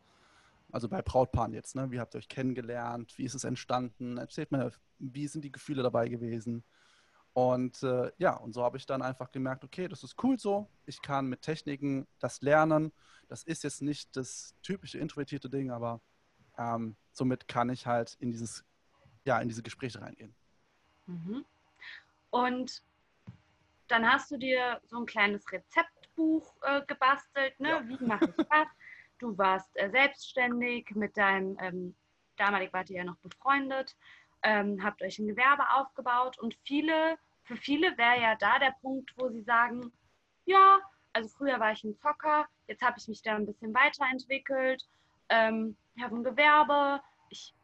also 0.71 0.87
bei 0.89 1.01
Brautpaaren 1.01 1.53
jetzt, 1.53 1.75
ne? 1.75 1.91
Wie 1.91 1.99
habt 1.99 2.15
ihr 2.15 2.19
euch 2.19 2.29
kennengelernt? 2.29 3.17
Wie 3.17 3.25
ist 3.25 3.33
es 3.35 3.45
entstanden? 3.45 4.17
Erzählt 4.19 4.51
mir, 4.51 4.71
wie 4.99 5.27
sind 5.27 5.43
die 5.45 5.51
Gefühle 5.51 5.81
dabei 5.83 6.09
gewesen? 6.09 6.63
Und 7.39 7.83
äh, 7.83 8.11
ja, 8.17 8.35
und 8.35 8.51
so 8.51 8.63
habe 8.63 8.75
ich 8.75 8.85
dann 8.85 9.01
einfach 9.01 9.31
gemerkt, 9.31 9.63
okay, 9.63 9.87
das 9.87 10.03
ist 10.03 10.21
cool 10.21 10.37
so. 10.37 10.67
Ich 10.85 11.01
kann 11.01 11.27
mit 11.27 11.41
Techniken 11.41 12.05
das 12.19 12.41
lernen. 12.41 12.91
Das 13.29 13.43
ist 13.43 13.63
jetzt 13.63 13.81
nicht 13.81 14.17
das 14.17 14.55
typische 14.61 14.97
introvertierte 14.97 15.49
Ding, 15.49 15.71
aber 15.71 16.01
ähm, 16.57 16.97
somit 17.13 17.47
kann 17.47 17.69
ich 17.69 17.87
halt 17.87 18.17
in 18.19 18.31
dieses, 18.31 18.65
ja, 19.23 19.39
in 19.39 19.47
diese 19.47 19.63
Gespräche 19.63 20.01
reingehen. 20.01 20.35
Mhm. 21.05 21.45
Und 22.29 22.83
dann 23.87 24.11
hast 24.11 24.31
du 24.31 24.37
dir 24.37 24.81
so 24.83 24.97
ein 24.97 25.05
kleines 25.05 25.49
Rezeptbuch 25.49 26.53
äh, 26.63 26.81
gebastelt, 26.87 27.57
ne? 27.57 27.69
Ja. 27.69 27.87
Wie 27.87 28.05
mache 28.05 28.25
ich 28.25 28.45
was? 28.49 28.67
Du 29.19 29.37
warst 29.37 29.69
äh, 29.75 29.89
selbstständig 29.89 30.93
mit 30.93 31.15
deinem, 31.15 31.57
ähm, 31.61 31.95
damalig 32.35 32.73
wart 32.73 32.89
ihr 32.89 32.97
ja 32.97 33.03
noch 33.05 33.17
befreundet, 33.17 33.95
ähm, 34.43 34.83
habt 34.83 35.01
euch 35.01 35.19
ein 35.19 35.27
Gewerbe 35.27 35.63
aufgebaut 35.73 36.37
und 36.37 36.57
viele, 36.65 37.17
für 37.49 37.57
viele 37.57 37.97
wäre 37.97 38.21
ja 38.21 38.35
da 38.35 38.59
der 38.59 38.75
Punkt, 38.79 39.11
wo 39.17 39.27
sie 39.29 39.41
sagen, 39.41 39.91
ja, 40.45 40.79
also 41.13 41.29
früher 41.29 41.59
war 41.59 41.71
ich 41.71 41.83
ein 41.83 41.97
Zocker, 41.97 42.47
jetzt 42.67 42.83
habe 42.83 42.99
ich 42.99 43.07
mich 43.07 43.23
da 43.23 43.35
ein 43.35 43.47
bisschen 43.47 43.73
weiterentwickelt, 43.73 44.87
ähm, 45.29 45.75
ich 45.95 46.03
habe 46.03 46.15
ein 46.15 46.23
Gewerbe, 46.23 47.01
ich 47.29 47.55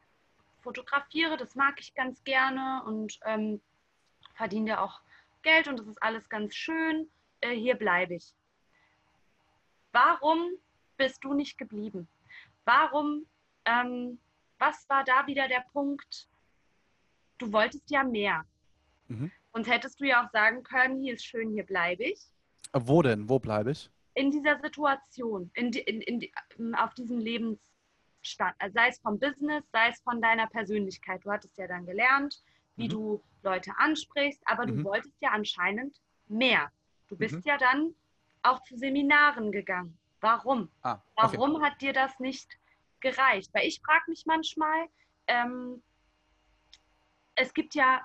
fotografiere, 0.63 1.37
das 1.37 1.53
mag 1.53 1.79
ich 1.79 1.93
ganz 1.93 2.23
gerne 2.23 2.81
und 2.87 3.19
ähm, 3.25 3.61
verdiene 4.33 4.71
ja 4.71 4.81
auch 4.81 5.01
Geld 5.43 5.67
und 5.67 5.77
das 5.77 5.85
ist 5.85 6.01
alles 6.01 6.27
ganz 6.29 6.55
schön, 6.55 7.07
äh, 7.41 7.53
hier 7.53 7.75
bleibe 7.75 8.15
ich. 8.15 8.33
Warum 9.91 10.49
bist 10.97 11.23
du 11.23 11.35
nicht 11.35 11.59
geblieben? 11.59 12.07
Warum, 12.63 13.27
ähm, 13.65 14.17
was 14.57 14.89
war 14.89 15.03
da 15.03 15.27
wieder 15.27 15.47
der 15.47 15.63
Punkt, 15.71 16.27
du 17.37 17.53
wolltest 17.53 17.87
ja 17.91 18.03
mehr. 18.03 18.45
Mhm. 19.09 19.31
Sonst 19.55 19.69
hättest 19.69 20.01
du 20.01 20.05
ja 20.05 20.21
auch 20.21 20.29
sagen 20.31 20.63
können, 20.63 21.01
hier 21.01 21.13
ist 21.13 21.25
schön, 21.25 21.49
hier 21.53 21.65
bleibe 21.65 22.03
ich. 22.03 22.19
Äh, 22.73 22.81
wo 22.83 23.01
denn? 23.01 23.29
Wo 23.29 23.39
bleibe 23.39 23.71
ich? 23.71 23.89
In 24.13 24.29
dieser 24.29 24.59
Situation, 24.59 25.49
in, 25.53 25.71
in, 25.71 26.01
in, 26.01 26.29
ähm, 26.59 26.75
auf 26.75 26.93
diesem 26.93 27.19
Lebensstand, 27.19 28.53
also 28.59 28.73
sei 28.73 28.89
es 28.89 28.99
vom 28.99 29.17
Business, 29.17 29.63
sei 29.71 29.87
es 29.91 30.01
von 30.01 30.21
deiner 30.21 30.47
Persönlichkeit. 30.47 31.23
Du 31.23 31.31
hattest 31.31 31.57
ja 31.57 31.67
dann 31.67 31.85
gelernt, 31.85 32.43
wie 32.75 32.87
mhm. 32.87 32.89
du 32.89 33.23
Leute 33.43 33.71
ansprichst, 33.77 34.41
aber 34.45 34.67
mhm. 34.67 34.75
du 34.75 34.83
wolltest 34.83 35.15
ja 35.21 35.29
anscheinend 35.29 36.01
mehr. 36.27 36.69
Du 37.07 37.15
bist 37.15 37.35
mhm. 37.35 37.43
ja 37.45 37.57
dann 37.57 37.95
auch 38.43 38.61
zu 38.63 38.75
Seminaren 38.75 39.53
gegangen. 39.53 39.97
Warum? 40.19 40.69
Ah, 40.81 40.99
okay. 41.15 41.37
Warum 41.37 41.63
hat 41.63 41.79
dir 41.81 41.93
das 41.93 42.19
nicht 42.19 42.57
gereicht? 42.99 43.53
Weil 43.53 43.67
ich 43.67 43.79
frage 43.79 44.03
mich 44.07 44.25
manchmal, 44.25 44.87
ähm, 45.27 45.81
es 47.35 47.53
gibt 47.53 47.73
ja, 47.73 48.01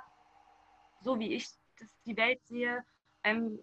so 1.00 1.18
wie 1.18 1.34
ich 1.34 1.48
die 2.06 2.16
Welt 2.16 2.40
sehe, 2.46 2.84
ähm, 3.24 3.58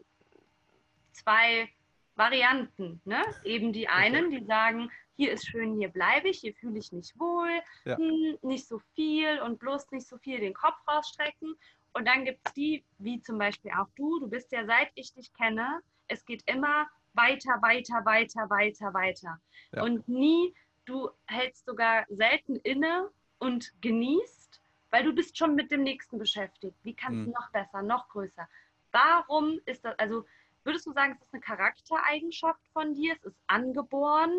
zwei 1.12 1.70
Varianten. 2.16 3.02
Ne? 3.06 3.24
Eben 3.44 3.74
die 3.74 3.88
einen, 3.88 4.32
die 4.32 4.44
sagen, 4.44 4.92
hier 5.16 5.32
ist 5.32 5.48
schön, 5.48 5.78
hier 5.78 5.90
bleibe 5.90 6.30
ich, 6.30 6.40
hier 6.40 6.54
fühle 6.54 6.80
ich 6.80 6.92
mich 6.92 7.14
wohl, 7.20 7.50
ja. 7.86 7.98
hm, 7.98 8.38
nicht 8.42 8.68
so 8.68 8.80
viel 8.96 9.40
und 9.42 9.60
bloß 9.60 9.92
nicht 9.92 10.08
so 10.08 10.18
viel 10.18 10.40
den 10.40 10.54
Kopf 10.54 10.78
rausstrecken. 10.88 11.56
Und 11.94 12.08
dann 12.08 12.26
gibt 12.26 12.40
es 12.46 12.54
die, 12.54 12.84
wie 13.00 13.20
zum 13.22 13.40
Beispiel 13.40 13.72
auch 13.72 13.88
du, 13.96 14.20
du 14.20 14.30
bist 14.30 14.52
ja 14.52 14.66
seit 14.66 14.92
ich 14.96 15.14
dich 15.14 15.34
kenne, 15.34 15.82
es 16.08 16.26
geht 16.26 16.44
immer 16.46 16.88
weiter, 17.14 17.60
weiter, 17.62 18.06
weiter, 18.06 18.50
weiter, 18.50 18.94
weiter. 18.94 19.42
Ja. 19.74 19.84
Und 19.84 20.08
nie, 20.08 20.54
du 20.86 21.10
hältst 21.26 21.66
sogar 21.66 22.06
selten 22.10 22.58
inne 22.58 23.10
und 23.40 23.74
genießt, 23.82 24.62
weil 24.98 25.04
du 25.04 25.14
bist 25.14 25.38
schon 25.38 25.54
mit 25.54 25.70
dem 25.70 25.84
nächsten 25.84 26.18
beschäftigt. 26.18 26.76
Wie 26.82 26.96
kannst 26.96 27.20
du 27.20 27.28
mhm. 27.28 27.34
noch 27.34 27.52
besser, 27.52 27.84
noch 27.84 28.10
größer? 28.10 28.50
Warum 28.92 29.60
ist 29.66 29.86
das, 29.86 29.94
also 30.00 30.26
würdest 30.64 30.88
du 30.88 30.92
sagen, 30.92 31.16
es 31.16 31.28
ist 31.28 31.34
eine 31.36 31.42
Charaktereigenschaft 31.42 32.60
von 32.74 32.96
dir, 32.96 33.14
es 33.14 33.26
ist 33.26 33.38
angeboren 33.46 34.32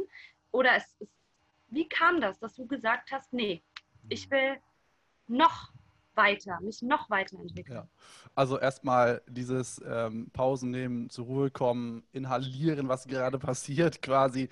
oder 0.51 0.75
es 0.75 0.97
ist, 0.99 1.13
wie 1.69 1.89
kam 1.89 2.21
das, 2.21 2.41
dass 2.41 2.57
du 2.57 2.67
gesagt 2.67 3.13
hast, 3.13 3.33
nee, 3.33 3.63
ich 4.09 4.27
mhm. 4.27 4.33
will 4.33 4.57
noch 5.29 5.73
weiter, 6.17 6.59
mich 6.61 6.83
noch 6.83 7.09
weiterentwickeln. 7.09 7.77
Ja. 7.77 7.89
Also 8.35 8.59
erstmal 8.59 9.23
dieses 9.29 9.81
ähm, 9.87 10.29
Pausen 10.33 10.73
nehmen, 10.73 11.09
zur 11.09 11.27
Ruhe 11.27 11.51
kommen, 11.53 12.03
inhalieren, 12.11 12.89
was 12.89 13.07
gerade 13.07 13.39
passiert, 13.39 14.03
quasi. 14.03 14.49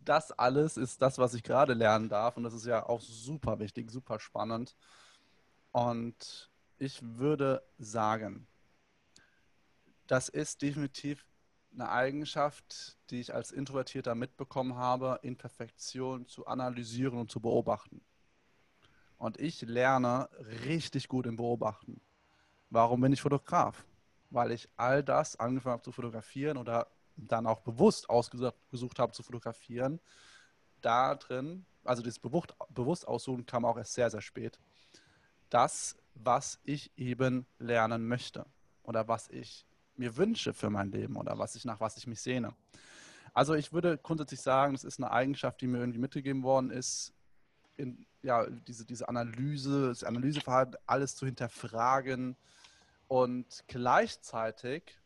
Das 0.00 0.32
alles 0.32 0.78
ist 0.78 1.02
das, 1.02 1.18
was 1.18 1.34
ich 1.34 1.42
gerade 1.42 1.74
lernen 1.74 2.08
darf. 2.08 2.38
Und 2.38 2.44
das 2.44 2.54
ist 2.54 2.64
ja 2.64 2.88
auch 2.88 3.02
super 3.02 3.58
wichtig, 3.58 3.90
super 3.90 4.18
spannend. 4.20 4.74
Und 5.72 6.50
ich 6.78 7.00
würde 7.02 7.62
sagen, 7.78 8.46
das 10.06 10.28
ist 10.28 10.62
definitiv 10.62 11.24
eine 11.72 11.88
Eigenschaft, 11.88 12.98
die 13.10 13.20
ich 13.20 13.32
als 13.32 13.52
Introvertierter 13.52 14.14
mitbekommen 14.14 14.74
habe, 14.74 15.20
Imperfektion 15.22 16.26
zu 16.26 16.46
analysieren 16.46 17.18
und 17.18 17.30
zu 17.30 17.40
beobachten. 17.40 18.00
Und 19.18 19.38
ich 19.38 19.60
lerne 19.62 20.28
richtig 20.66 21.06
gut 21.06 21.26
im 21.26 21.36
Beobachten. 21.36 22.00
Warum 22.70 23.02
bin 23.02 23.12
ich 23.12 23.20
Fotograf? 23.20 23.84
Weil 24.30 24.50
ich 24.52 24.68
all 24.76 25.04
das 25.04 25.36
angefangen 25.36 25.74
habe 25.74 25.82
zu 25.82 25.92
fotografieren 25.92 26.56
oder 26.56 26.88
dann 27.16 27.46
auch 27.46 27.60
bewusst 27.60 28.08
ausgesucht 28.08 28.98
habe 28.98 29.12
zu 29.12 29.22
fotografieren. 29.22 30.00
Da 30.80 31.14
drin, 31.14 31.66
also 31.84 32.02
das 32.02 32.18
bewusst, 32.18 32.54
bewusst 32.70 33.06
aussuchen 33.06 33.44
kam 33.44 33.64
auch 33.64 33.76
erst 33.76 33.92
sehr, 33.92 34.10
sehr 34.10 34.22
spät 34.22 34.58
das, 35.50 35.96
was 36.14 36.60
ich 36.64 36.90
eben 36.96 37.46
lernen 37.58 38.08
möchte 38.08 38.46
oder 38.82 39.08
was 39.08 39.28
ich 39.28 39.66
mir 39.96 40.16
wünsche 40.16 40.54
für 40.54 40.70
mein 40.70 40.90
Leben 40.90 41.16
oder 41.16 41.38
was 41.38 41.54
ich 41.54 41.64
nach 41.64 41.80
was 41.80 41.96
ich 41.96 42.06
mich 42.06 42.20
sehne. 42.20 42.54
Also 43.32 43.54
ich 43.54 43.72
würde 43.72 43.98
grundsätzlich 43.98 44.40
sagen, 44.40 44.72
das 44.72 44.84
ist 44.84 44.98
eine 44.98 45.10
Eigenschaft, 45.10 45.60
die 45.60 45.66
mir 45.66 45.78
irgendwie 45.78 45.98
mitgegeben 45.98 46.42
worden 46.42 46.70
ist, 46.70 47.12
in, 47.76 48.06
ja, 48.22 48.46
diese, 48.46 48.84
diese 48.84 49.08
Analyse, 49.08 49.88
das 49.88 50.04
Analyseverhalten, 50.04 50.76
alles 50.86 51.16
zu 51.16 51.26
hinterfragen. 51.26 52.36
Und 53.08 53.64
gleichzeitig 53.68 54.98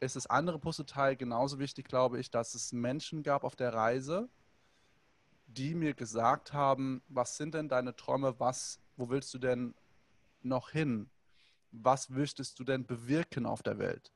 ist 0.00 0.16
das 0.16 0.26
andere 0.26 0.58
Puzzleteil 0.58 1.16
genauso 1.16 1.58
wichtig, 1.58 1.86
glaube 1.86 2.18
ich, 2.18 2.30
dass 2.30 2.54
es 2.54 2.72
Menschen 2.72 3.22
gab 3.22 3.44
auf 3.44 3.56
der 3.56 3.74
Reise, 3.74 4.28
die 5.46 5.74
mir 5.74 5.94
gesagt 5.94 6.52
haben, 6.52 7.02
was 7.08 7.36
sind 7.36 7.54
denn 7.54 7.68
deine 7.68 7.94
Träume, 7.94 8.38
was 8.38 8.80
wo 9.00 9.08
willst 9.08 9.32
du 9.34 9.38
denn 9.38 9.74
noch 10.42 10.70
hin? 10.70 11.10
Was 11.72 12.10
möchtest 12.10 12.58
du 12.58 12.64
denn 12.64 12.86
bewirken 12.86 13.46
auf 13.46 13.62
der 13.62 13.78
Welt? 13.78 14.12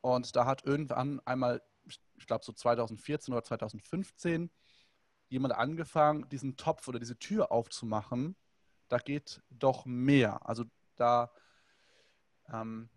Und 0.00 0.36
da 0.36 0.44
hat 0.44 0.64
irgendwann 0.64 1.20
einmal, 1.24 1.62
ich 1.86 2.26
glaube 2.26 2.44
so 2.44 2.52
2014 2.52 3.32
oder 3.32 3.42
2015, 3.42 4.50
jemand 5.28 5.54
angefangen, 5.54 6.28
diesen 6.28 6.56
Topf 6.56 6.86
oder 6.88 6.98
diese 6.98 7.18
Tür 7.18 7.50
aufzumachen. 7.50 8.36
Da 8.88 8.98
geht 8.98 9.42
doch 9.50 9.84
mehr. 9.86 10.46
Also 10.46 10.64
da, 10.96 11.30
ähm, 12.52 12.88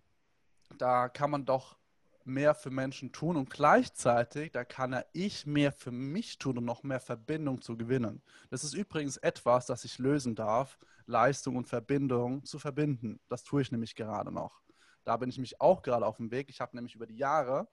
da 0.77 1.09
kann 1.09 1.31
man 1.31 1.45
doch 1.45 1.77
mehr 2.25 2.55
für 2.55 2.69
Menschen 2.69 3.11
tun 3.11 3.35
und 3.35 3.49
gleichzeitig, 3.49 4.51
da 4.51 4.63
kann 4.63 4.93
er 4.93 5.05
ich 5.13 5.45
mehr 5.45 5.71
für 5.71 5.91
mich 5.91 6.37
tun, 6.37 6.57
um 6.57 6.65
noch 6.65 6.83
mehr 6.83 6.99
Verbindung 6.99 7.61
zu 7.61 7.77
gewinnen. 7.77 8.21
Das 8.49 8.63
ist 8.63 8.73
übrigens 8.73 9.17
etwas, 9.17 9.65
das 9.65 9.83
ich 9.83 9.99
lösen 9.99 10.35
darf, 10.35 10.77
Leistung 11.05 11.55
und 11.55 11.67
Verbindung 11.67 12.43
zu 12.45 12.59
verbinden. 12.59 13.19
Das 13.27 13.43
tue 13.43 13.61
ich 13.61 13.71
nämlich 13.71 13.95
gerade 13.95 14.31
noch. 14.31 14.61
Da 15.03 15.17
bin 15.17 15.29
ich 15.29 15.39
mich 15.39 15.59
auch 15.59 15.81
gerade 15.81 16.05
auf 16.05 16.17
dem 16.17 16.31
Weg. 16.31 16.49
Ich 16.49 16.61
habe 16.61 16.75
nämlich 16.75 16.95
über 16.95 17.07
die 17.07 17.17
Jahre 17.17 17.67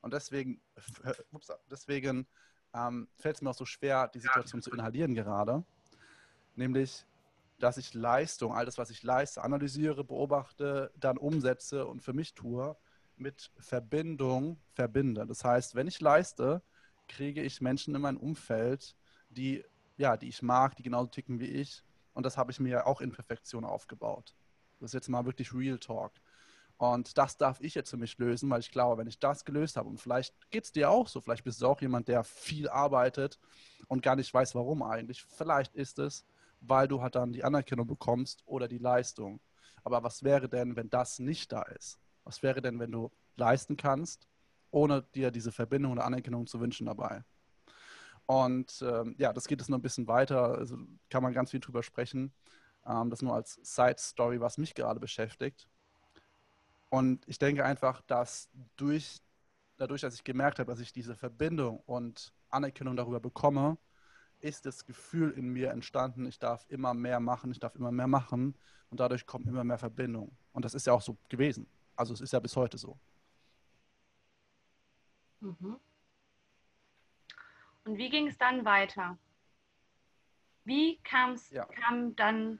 und 0.00 0.12
deswegen, 0.12 0.60
ups, 1.32 1.52
deswegen 1.70 2.26
ähm, 2.74 3.08
fällt 3.16 3.36
es 3.36 3.42
mir 3.42 3.50
auch 3.50 3.54
so 3.54 3.64
schwer, 3.64 4.08
die 4.08 4.20
Situation 4.20 4.62
zu 4.62 4.70
inhalieren 4.70 5.14
gerade. 5.14 5.64
Nämlich, 6.54 7.06
dass 7.58 7.76
ich 7.76 7.94
Leistung, 7.94 8.52
all 8.52 8.64
das, 8.64 8.78
was 8.78 8.90
ich 8.90 9.02
leiste, 9.02 9.42
analysiere, 9.42 10.04
beobachte, 10.04 10.92
dann 10.96 11.18
umsetze 11.18 11.86
und 11.86 12.02
für 12.02 12.12
mich 12.12 12.34
tue 12.34 12.76
mit 13.20 13.50
Verbindung 13.58 14.58
verbinde. 14.72 15.26
Das 15.26 15.44
heißt, 15.44 15.74
wenn 15.74 15.86
ich 15.86 16.00
leiste, 16.00 16.62
kriege 17.08 17.42
ich 17.42 17.60
Menschen 17.60 17.94
in 17.94 18.00
mein 18.00 18.16
Umfeld, 18.16 18.96
die, 19.28 19.64
ja, 19.96 20.16
die 20.16 20.28
ich 20.28 20.42
mag, 20.42 20.76
die 20.76 20.82
genauso 20.82 21.08
ticken 21.08 21.40
wie 21.40 21.46
ich. 21.46 21.84
Und 22.14 22.24
das 22.26 22.36
habe 22.36 22.50
ich 22.50 22.60
mir 22.60 22.86
auch 22.86 23.00
in 23.00 23.12
Perfektion 23.12 23.64
aufgebaut. 23.64 24.34
Das 24.78 24.90
ist 24.90 24.94
jetzt 24.94 25.08
mal 25.08 25.26
wirklich 25.26 25.52
Real 25.52 25.78
Talk. 25.78 26.12
Und 26.78 27.18
das 27.18 27.36
darf 27.36 27.60
ich 27.60 27.74
jetzt 27.74 27.90
für 27.90 27.98
mich 27.98 28.16
lösen, 28.16 28.48
weil 28.48 28.60
ich 28.60 28.70
glaube, 28.70 28.96
wenn 28.96 29.06
ich 29.06 29.18
das 29.18 29.44
gelöst 29.44 29.76
habe, 29.76 29.88
und 29.88 30.00
vielleicht 30.00 30.34
geht 30.50 30.64
es 30.64 30.72
dir 30.72 30.88
auch 30.88 31.08
so, 31.08 31.20
vielleicht 31.20 31.44
bist 31.44 31.60
du 31.60 31.66
auch 31.66 31.80
jemand, 31.82 32.08
der 32.08 32.24
viel 32.24 32.70
arbeitet 32.70 33.38
und 33.86 34.02
gar 34.02 34.16
nicht 34.16 34.32
weiß, 34.32 34.54
warum 34.54 34.82
eigentlich. 34.82 35.22
Vielleicht 35.22 35.74
ist 35.74 35.98
es, 35.98 36.24
weil 36.60 36.88
du 36.88 37.02
halt 37.02 37.16
dann 37.16 37.32
die 37.32 37.44
Anerkennung 37.44 37.86
bekommst 37.86 38.42
oder 38.46 38.66
die 38.66 38.78
Leistung. 38.78 39.40
Aber 39.84 40.02
was 40.02 40.22
wäre 40.22 40.48
denn, 40.48 40.74
wenn 40.74 40.88
das 40.88 41.18
nicht 41.18 41.52
da 41.52 41.62
ist? 41.62 41.98
Was 42.24 42.42
wäre 42.42 42.62
denn, 42.62 42.78
wenn 42.78 42.92
du 42.92 43.10
leisten 43.36 43.76
kannst, 43.76 44.28
ohne 44.70 45.02
dir 45.14 45.30
diese 45.30 45.52
Verbindung 45.52 45.92
oder 45.92 46.04
Anerkennung 46.04 46.46
zu 46.46 46.60
wünschen 46.60 46.86
dabei? 46.86 47.24
Und 48.26 48.82
ähm, 48.82 49.16
ja, 49.18 49.32
das 49.32 49.48
geht 49.48 49.60
es 49.60 49.68
noch 49.68 49.78
ein 49.78 49.82
bisschen 49.82 50.06
weiter, 50.06 50.56
also 50.56 50.76
kann 51.08 51.22
man 51.22 51.32
ganz 51.32 51.50
viel 51.50 51.60
drüber 51.60 51.82
sprechen. 51.82 52.32
Ähm, 52.86 53.10
das 53.10 53.22
nur 53.22 53.34
als 53.34 53.58
Side-Story, 53.62 54.40
was 54.40 54.58
mich 54.58 54.74
gerade 54.74 55.00
beschäftigt. 55.00 55.68
Und 56.90 57.26
ich 57.28 57.38
denke 57.38 57.64
einfach, 57.64 58.02
dass 58.02 58.48
durch, 58.76 59.20
dadurch, 59.76 60.02
dass 60.02 60.14
ich 60.14 60.24
gemerkt 60.24 60.58
habe, 60.58 60.70
dass 60.70 60.80
ich 60.80 60.92
diese 60.92 61.14
Verbindung 61.14 61.80
und 61.86 62.32
Anerkennung 62.50 62.96
darüber 62.96 63.20
bekomme, 63.20 63.78
ist 64.40 64.66
das 64.66 64.84
Gefühl 64.84 65.30
in 65.32 65.48
mir 65.48 65.70
entstanden, 65.70 66.26
ich 66.26 66.38
darf 66.38 66.66
immer 66.68 66.94
mehr 66.94 67.20
machen, 67.20 67.50
ich 67.50 67.60
darf 67.60 67.74
immer 67.74 67.92
mehr 67.92 68.06
machen 68.06 68.56
und 68.90 69.00
dadurch 69.00 69.26
kommt 69.26 69.46
immer 69.46 69.64
mehr 69.64 69.78
Verbindung. 69.78 70.36
Und 70.52 70.64
das 70.64 70.74
ist 70.74 70.86
ja 70.86 70.92
auch 70.92 71.02
so 71.02 71.16
gewesen. 71.28 71.66
Also 72.00 72.14
es 72.14 72.22
ist 72.22 72.32
ja 72.32 72.40
bis 72.40 72.56
heute 72.56 72.78
so. 72.78 72.98
Mhm. 75.40 75.78
Und 77.84 77.98
wie 77.98 78.08
ging 78.08 78.26
es 78.26 78.38
dann 78.38 78.64
weiter? 78.64 79.18
Wie 80.64 80.98
ja. 81.50 81.66
kam 81.66 82.16
dann 82.16 82.58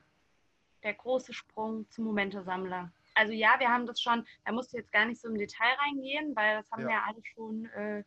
der 0.82 0.92
große 0.92 1.32
Sprung 1.32 1.88
zum 1.88 2.04
Momentesammler? 2.04 2.92
Also 3.14 3.32
ja, 3.32 3.58
wir 3.58 3.70
haben 3.70 3.86
das 3.86 4.02
schon, 4.02 4.26
da 4.44 4.52
musst 4.52 4.74
du 4.74 4.76
jetzt 4.76 4.92
gar 4.92 5.06
nicht 5.06 5.22
so 5.22 5.28
im 5.28 5.38
Detail 5.38 5.74
reingehen, 5.86 6.36
weil 6.36 6.58
das 6.58 6.70
haben 6.70 6.82
ja. 6.82 6.88
wir 6.88 6.94
ja 6.96 7.04
alle 7.08 7.22
schon 7.34 7.64
äh, 7.70 8.04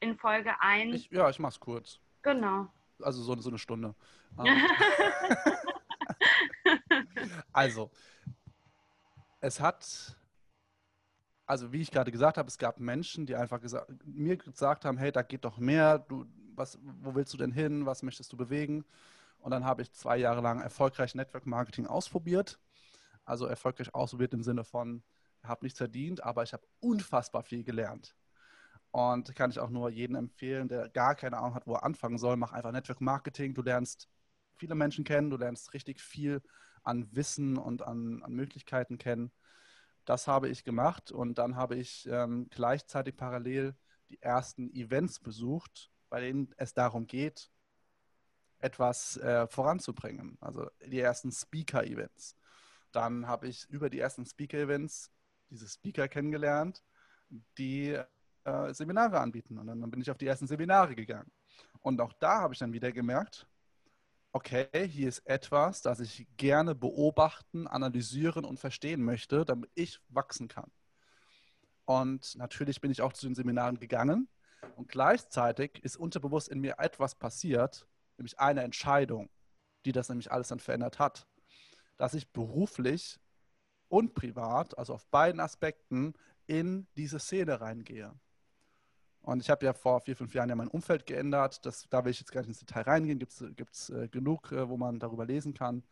in 0.00 0.18
Folge 0.18 0.60
1. 0.60 0.94
Ich, 0.94 1.10
ja, 1.10 1.30
ich 1.30 1.38
mach's 1.38 1.58
kurz. 1.58 2.00
Genau. 2.20 2.70
Also 3.00 3.22
so, 3.22 3.34
so 3.40 3.48
eine 3.48 3.58
Stunde. 3.58 3.94
also, 7.54 7.90
es 9.40 9.58
hat 9.58 10.18
also 11.46 11.72
wie 11.72 11.82
ich 11.82 11.90
gerade 11.90 12.10
gesagt 12.10 12.38
habe, 12.38 12.48
es 12.48 12.58
gab 12.58 12.80
Menschen, 12.80 13.26
die 13.26 13.36
einfach 13.36 13.60
gesagt, 13.60 13.90
mir 14.04 14.36
gesagt 14.36 14.84
haben, 14.84 14.98
hey, 14.98 15.12
da 15.12 15.22
geht 15.22 15.44
doch 15.44 15.58
mehr, 15.58 15.98
du, 15.98 16.24
was, 16.54 16.78
wo 16.82 17.14
willst 17.14 17.32
du 17.34 17.38
denn 17.38 17.52
hin, 17.52 17.86
was 17.86 18.02
möchtest 18.02 18.32
du 18.32 18.36
bewegen? 18.36 18.84
Und 19.38 19.50
dann 19.50 19.64
habe 19.64 19.82
ich 19.82 19.92
zwei 19.92 20.16
Jahre 20.16 20.40
lang 20.40 20.60
erfolgreich 20.60 21.14
Network 21.14 21.46
Marketing 21.46 21.86
ausprobiert. 21.86 22.58
Also 23.24 23.46
erfolgreich 23.46 23.94
ausprobiert 23.94 24.32
im 24.32 24.42
Sinne 24.42 24.64
von, 24.64 25.02
habe 25.42 25.64
nichts 25.64 25.78
verdient, 25.78 26.22
aber 26.22 26.42
ich 26.42 26.52
habe 26.52 26.66
unfassbar 26.80 27.42
viel 27.42 27.64
gelernt. 27.64 28.16
Und 28.90 29.34
kann 29.34 29.50
ich 29.50 29.58
auch 29.58 29.70
nur 29.70 29.90
jedem 29.90 30.16
empfehlen, 30.16 30.68
der 30.68 30.88
gar 30.88 31.14
keine 31.14 31.38
Ahnung 31.38 31.54
hat, 31.54 31.66
wo 31.66 31.74
er 31.74 31.84
anfangen 31.84 32.16
soll, 32.16 32.36
mach 32.36 32.52
einfach 32.52 32.72
Network 32.72 33.00
Marketing. 33.00 33.52
Du 33.52 33.62
lernst 33.62 34.08
viele 34.56 34.74
Menschen 34.74 35.04
kennen, 35.04 35.30
du 35.30 35.36
lernst 35.36 35.74
richtig 35.74 36.00
viel 36.00 36.40
an 36.84 37.08
Wissen 37.12 37.58
und 37.58 37.82
an, 37.82 38.22
an 38.22 38.32
Möglichkeiten 38.32 38.98
kennen. 38.98 39.32
Das 40.04 40.28
habe 40.28 40.48
ich 40.48 40.64
gemacht 40.64 41.12
und 41.12 41.38
dann 41.38 41.56
habe 41.56 41.76
ich 41.76 42.06
ähm, 42.10 42.48
gleichzeitig 42.50 43.16
parallel 43.16 43.74
die 44.10 44.20
ersten 44.20 44.70
Events 44.74 45.18
besucht, 45.18 45.90
bei 46.10 46.20
denen 46.20 46.52
es 46.56 46.74
darum 46.74 47.06
geht, 47.06 47.50
etwas 48.58 49.16
äh, 49.18 49.46
voranzubringen. 49.46 50.38
Also 50.40 50.70
die 50.86 51.00
ersten 51.00 51.32
Speaker-Events. 51.32 52.36
Dann 52.92 53.26
habe 53.26 53.48
ich 53.48 53.68
über 53.68 53.90
die 53.90 53.98
ersten 53.98 54.24
Speaker-Events 54.24 55.10
diese 55.50 55.68
Speaker 55.68 56.08
kennengelernt, 56.08 56.82
die 57.58 57.98
äh, 58.44 58.74
Seminare 58.74 59.20
anbieten. 59.20 59.58
Und 59.58 59.66
dann, 59.66 59.80
dann 59.80 59.90
bin 59.90 60.00
ich 60.00 60.10
auf 60.10 60.18
die 60.18 60.26
ersten 60.26 60.46
Seminare 60.46 60.94
gegangen. 60.94 61.30
Und 61.80 62.00
auch 62.00 62.12
da 62.14 62.40
habe 62.40 62.54
ich 62.54 62.60
dann 62.60 62.72
wieder 62.72 62.92
gemerkt, 62.92 63.46
okay, 64.34 64.68
hier 64.88 65.08
ist 65.08 65.20
etwas, 65.26 65.80
das 65.80 66.00
ich 66.00 66.26
gerne 66.36 66.74
beobachten, 66.74 67.68
analysieren 67.68 68.44
und 68.44 68.58
verstehen 68.58 69.02
möchte, 69.02 69.44
damit 69.44 69.70
ich 69.74 70.00
wachsen 70.08 70.48
kann. 70.48 70.72
Und 71.84 72.34
natürlich 72.36 72.80
bin 72.80 72.90
ich 72.90 73.00
auch 73.00 73.12
zu 73.12 73.26
den 73.26 73.36
Seminaren 73.36 73.78
gegangen 73.78 74.28
und 74.74 74.88
gleichzeitig 74.88 75.82
ist 75.84 75.96
unterbewusst 75.96 76.48
in 76.48 76.60
mir 76.60 76.74
etwas 76.78 77.14
passiert, 77.14 77.86
nämlich 78.18 78.38
eine 78.40 78.62
Entscheidung, 78.62 79.30
die 79.84 79.92
das 79.92 80.08
nämlich 80.08 80.32
alles 80.32 80.48
dann 80.48 80.58
verändert 80.58 80.98
hat, 80.98 81.28
dass 81.96 82.14
ich 82.14 82.32
beruflich 82.32 83.20
und 83.88 84.14
privat, 84.14 84.76
also 84.76 84.94
auf 84.94 85.06
beiden 85.06 85.40
Aspekten, 85.40 86.14
in 86.46 86.88
diese 86.96 87.20
Szene 87.20 87.60
reingehe. 87.60 88.12
Und 89.24 89.40
ich 89.40 89.48
habe 89.48 89.64
ja 89.64 89.72
vor 89.72 90.00
vier, 90.02 90.16
fünf 90.16 90.34
Jahren 90.34 90.50
ja 90.50 90.54
mein 90.54 90.68
Umfeld 90.68 91.06
geändert. 91.06 91.64
Das, 91.64 91.88
da 91.88 92.04
will 92.04 92.10
ich 92.10 92.20
jetzt 92.20 92.30
gar 92.30 92.42
nicht 92.42 92.48
ins 92.48 92.58
Detail 92.58 92.82
reingehen. 92.82 93.18
Gibt 93.18 93.32
es 93.72 93.88
äh, 93.90 94.08
genug, 94.08 94.52
äh, 94.52 94.68
wo 94.68 94.76
man 94.76 94.98
darüber 94.98 95.24
lesen 95.24 95.54
kann. 95.54 95.82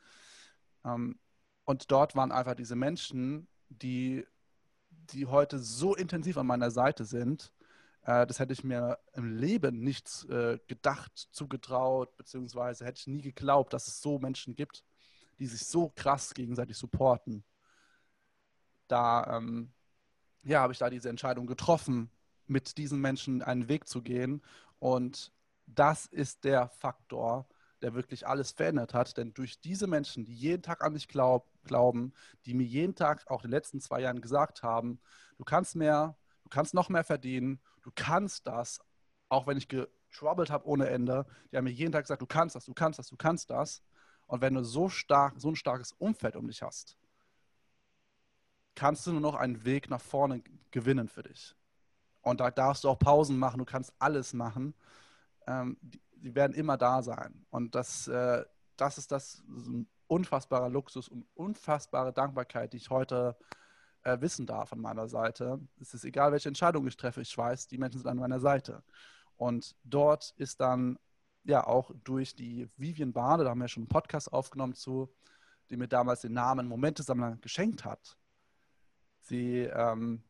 Ähm, 0.85 1.19
und 1.65 1.91
dort 1.91 2.15
waren 2.15 2.31
einfach 2.31 2.55
diese 2.55 2.77
Menschen, 2.77 3.49
die, 3.71 4.27
die 4.91 5.27
heute 5.27 5.59
so 5.59 5.95
intensiv 5.95 6.37
an 6.37 6.47
meiner 6.47 6.71
Seite 6.71 7.07
sind. 7.07 7.53
Äh, 8.03 8.27
das 8.27 8.39
hätte 8.39 8.53
ich 8.53 8.65
mir 8.65 8.99
im 9.15 9.39
Leben 9.39 9.81
nicht 9.81 10.29
äh, 10.29 10.59
gedacht, 10.67 11.29
zugetraut, 11.33 12.15
beziehungsweise 12.19 12.85
hätte 12.85 12.99
ich 12.99 13.07
nie 13.07 13.23
geglaubt, 13.23 13.73
dass 13.73 13.87
es 13.87 14.03
so 14.03 14.19
Menschen 14.19 14.55
gibt, 14.57 14.85
die 15.39 15.47
sich 15.47 15.67
so 15.67 15.91
krass 15.95 16.35
gegenseitig 16.35 16.77
supporten. 16.77 17.45
Da 18.89 19.39
ähm, 19.39 19.73
ja, 20.43 20.61
habe 20.61 20.75
ich 20.75 20.79
da 20.79 20.91
diese 20.91 21.09
Entscheidung 21.09 21.47
getroffen, 21.47 22.11
mit 22.47 22.79
diesen 22.79 23.01
Menschen 23.01 23.43
einen 23.43 23.69
Weg 23.69 23.89
zu 23.89 24.03
gehen. 24.03 24.43
Und 24.79 25.33
das 25.67 26.07
ist 26.07 26.45
der 26.45 26.69
Faktor, 26.69 27.47
der 27.83 27.95
wirklich 27.95 28.27
alles 28.27 28.53
verändert 28.53 28.95
hat. 28.95 29.17
Denn 29.17 29.35
durch 29.35 29.61
diese 29.61 29.87
Menschen, 29.87 30.25
die 30.25 30.35
jeden 30.35 30.63
Tag 30.63 30.85
an 30.85 30.93
mich 30.93 31.09
glaub, 31.09 31.49
glauben, 31.65 32.13
die 32.47 32.55
mir 32.55 32.65
jeden 32.65 32.95
Tag 32.95 33.29
auch 33.31 33.45
in 33.45 33.51
den 33.51 33.57
letzten 33.57 33.81
zwei 33.81 34.01
Jahren 34.01 34.21
gesagt 34.21 34.63
haben, 34.63 35.01
du 35.37 35.45
kannst 35.45 35.77
mehr, 35.77 36.17
du 36.45 36.49
kannst 36.49 36.75
noch 36.75 36.89
mehr 36.89 37.05
verdienen, 37.05 37.61
du 37.83 37.91
kannst 37.95 38.47
das, 38.47 38.81
auch 39.29 39.47
wenn 39.47 39.57
ich 39.57 39.69
getroubled 39.69 40.51
habe 40.51 40.67
ohne 40.67 40.89
Ende, 40.89 41.27
die 41.51 41.57
haben 41.57 41.65
mir 41.65 41.71
jeden 41.71 41.93
Tag 41.93 42.05
gesagt, 42.05 42.23
du 42.23 42.27
kannst 42.27 42.57
das, 42.57 42.65
du 42.65 42.75
kannst 42.75 42.99
das, 42.99 43.09
du 43.09 43.17
kannst 43.17 43.51
das. 43.51 43.83
Und 44.27 44.41
wenn 44.41 44.55
du 44.55 44.65
so 44.65 44.89
stark, 44.89 45.35
so 45.39 45.49
ein 45.49 45.57
starkes 45.57 45.93
Umfeld 45.93 46.37
um 46.37 46.47
dich 46.47 46.63
hast, 46.63 46.97
kannst 48.75 49.07
du 49.07 49.13
nur 49.13 49.21
noch 49.21 49.35
einen 49.35 49.65
Weg 49.65 49.91
nach 49.91 50.01
vorne 50.01 50.43
gewinnen 50.71 51.09
für 51.09 51.23
dich. 51.23 51.55
Und 52.23 52.41
da 52.41 52.51
darfst 52.51 52.85
du 52.85 52.89
auch 52.89 52.99
Pausen 52.99 53.39
machen, 53.39 53.59
du 53.59 53.65
kannst 53.65 53.93
alles 53.99 54.33
machen. 54.33 54.75
Ähm, 55.47 55.77
die, 55.81 56.01
die, 56.17 56.35
werden 56.35 56.55
immer 56.55 56.77
da 56.77 57.03
sein. 57.03 57.45
Und 57.51 57.75
das, 57.75 58.07
äh, 58.09 58.45
das 58.77 58.99
ist 58.99 59.11
das 59.11 59.35
ist 59.35 59.67
ein 59.67 59.89
unfassbarer 60.07 60.69
Luxus 60.69 61.09
und 61.09 61.27
unfassbare 61.35 62.13
Dankbarkeit, 62.13 62.73
die 62.73 62.77
ich 62.77 62.91
heute 62.91 63.37
äh, 64.05 64.21
wissen 64.21 64.47
darf 64.47 64.73
an 64.73 64.81
meiner 64.81 65.09
Seite. 65.09 65.61
Es 65.81 65.95
ist 65.95 66.05
egal, 66.05 66.33
welche 66.33 66.49
Entscheidung 66.49 66.87
ich 66.87 66.97
treffe, 66.97 67.21
ich 67.21 67.37
weiß, 67.37 67.67
die 67.67 67.79
Menschen 67.79 67.99
sind 67.99 68.09
an 68.09 68.19
meiner 68.19 68.41
Seite. 68.41 68.83
Und 69.37 69.75
dort 69.85 70.35
ist 70.37 70.61
dann 70.61 70.99
ja 71.45 71.67
auch 71.67 71.91
durch 72.05 72.37
die 72.37 72.69
Vivian 72.77 73.13
Bade, 73.13 73.45
da 73.45 73.51
haben 73.51 73.61
wir 73.61 73.69
schon 73.69 73.83
einen 73.83 73.89
Podcast 73.89 74.33
aufgenommen 74.33 74.75
zu, 74.75 75.13
die 75.71 75.77
mir 75.77 75.89
damals 75.89 76.21
den 76.21 76.35
Namen 76.35 76.69
Momentesammler 76.69 77.39
geschenkt 77.41 77.85
hat. 77.85 78.17
Sie 79.21 79.61
ähm, 79.61 80.23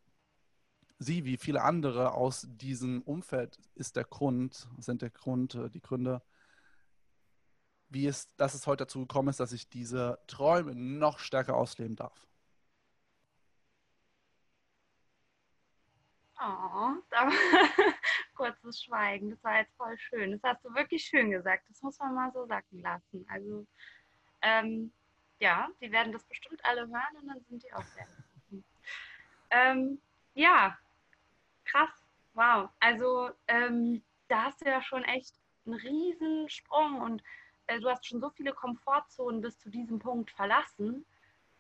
sie 1.03 1.25
wie 1.25 1.37
viele 1.37 1.63
andere 1.63 2.13
aus 2.13 2.47
diesem 2.49 3.03
Umfeld 3.03 3.59
ist 3.75 3.97
der 3.97 4.05
Grund, 4.05 4.69
sind 4.79 5.03
der 5.03 5.11
Grund, 5.11 5.55
äh, 5.55 5.71
die 5.71 5.81
Gründe, 5.81 6.23
wie 7.89 8.07
es, 8.07 8.35
dass 8.37 8.55
es 8.55 8.67
heute 8.67 8.85
dazu 8.85 9.01
gekommen 9.01 9.29
ist, 9.29 9.41
dass 9.41 9.53
ich 9.53 9.69
diese 9.69 10.19
Träume 10.27 10.75
noch 10.75 11.19
stärker 11.19 11.57
ausleben 11.57 11.97
darf. 11.97 12.27
Oh, 16.41 16.95
da 17.11 17.31
kurzes 18.35 18.83
Schweigen. 18.83 19.31
Das 19.31 19.45
war 19.45 19.59
jetzt 19.59 19.77
voll 19.77 19.97
schön. 19.99 20.33
Das 20.33 20.43
hast 20.43 20.65
du 20.65 20.75
wirklich 20.75 21.05
schön 21.05 21.31
gesagt. 21.31 21.65
Das 21.69 21.81
muss 21.83 21.99
man 21.99 22.15
mal 22.15 22.33
so 22.33 22.47
sacken 22.47 22.81
lassen. 22.81 23.25
Also, 23.29 23.67
ähm, 24.41 24.93
ja, 25.39 25.69
die 25.81 25.93
werden 25.93 26.13
das 26.13 26.25
bestimmt 26.25 26.65
alle 26.65 26.83
hören 26.83 27.17
und 27.21 27.29
dann 27.29 27.41
sind 27.49 27.63
die 27.63 27.73
auch 27.73 27.85
sehr. 27.85 28.07
Ähm, 29.55 30.01
ja, 30.33 30.79
krass. 31.73 31.91
Wow. 32.35 32.71
Also 32.81 33.31
ähm, 33.49 34.03
da 34.29 34.45
hast 34.45 34.61
du 34.65 34.69
ja 34.69 34.83
schon 34.83 35.05
echt 35.05 35.35
einen 35.67 35.75
riesen 35.77 36.49
Sprung 36.49 37.01
und 37.01 37.23
äh, 37.67 37.81
du 37.81 37.89
hast 37.89 38.07
schon 38.07 38.21
so 38.21 38.31
viele 38.31 38.53
Komfortzonen 38.53 39.41
bis 39.41 39.59
zu 39.59 39.71
diesem 39.71 39.99
Punkt 39.99 40.31
verlassen. 40.31 41.05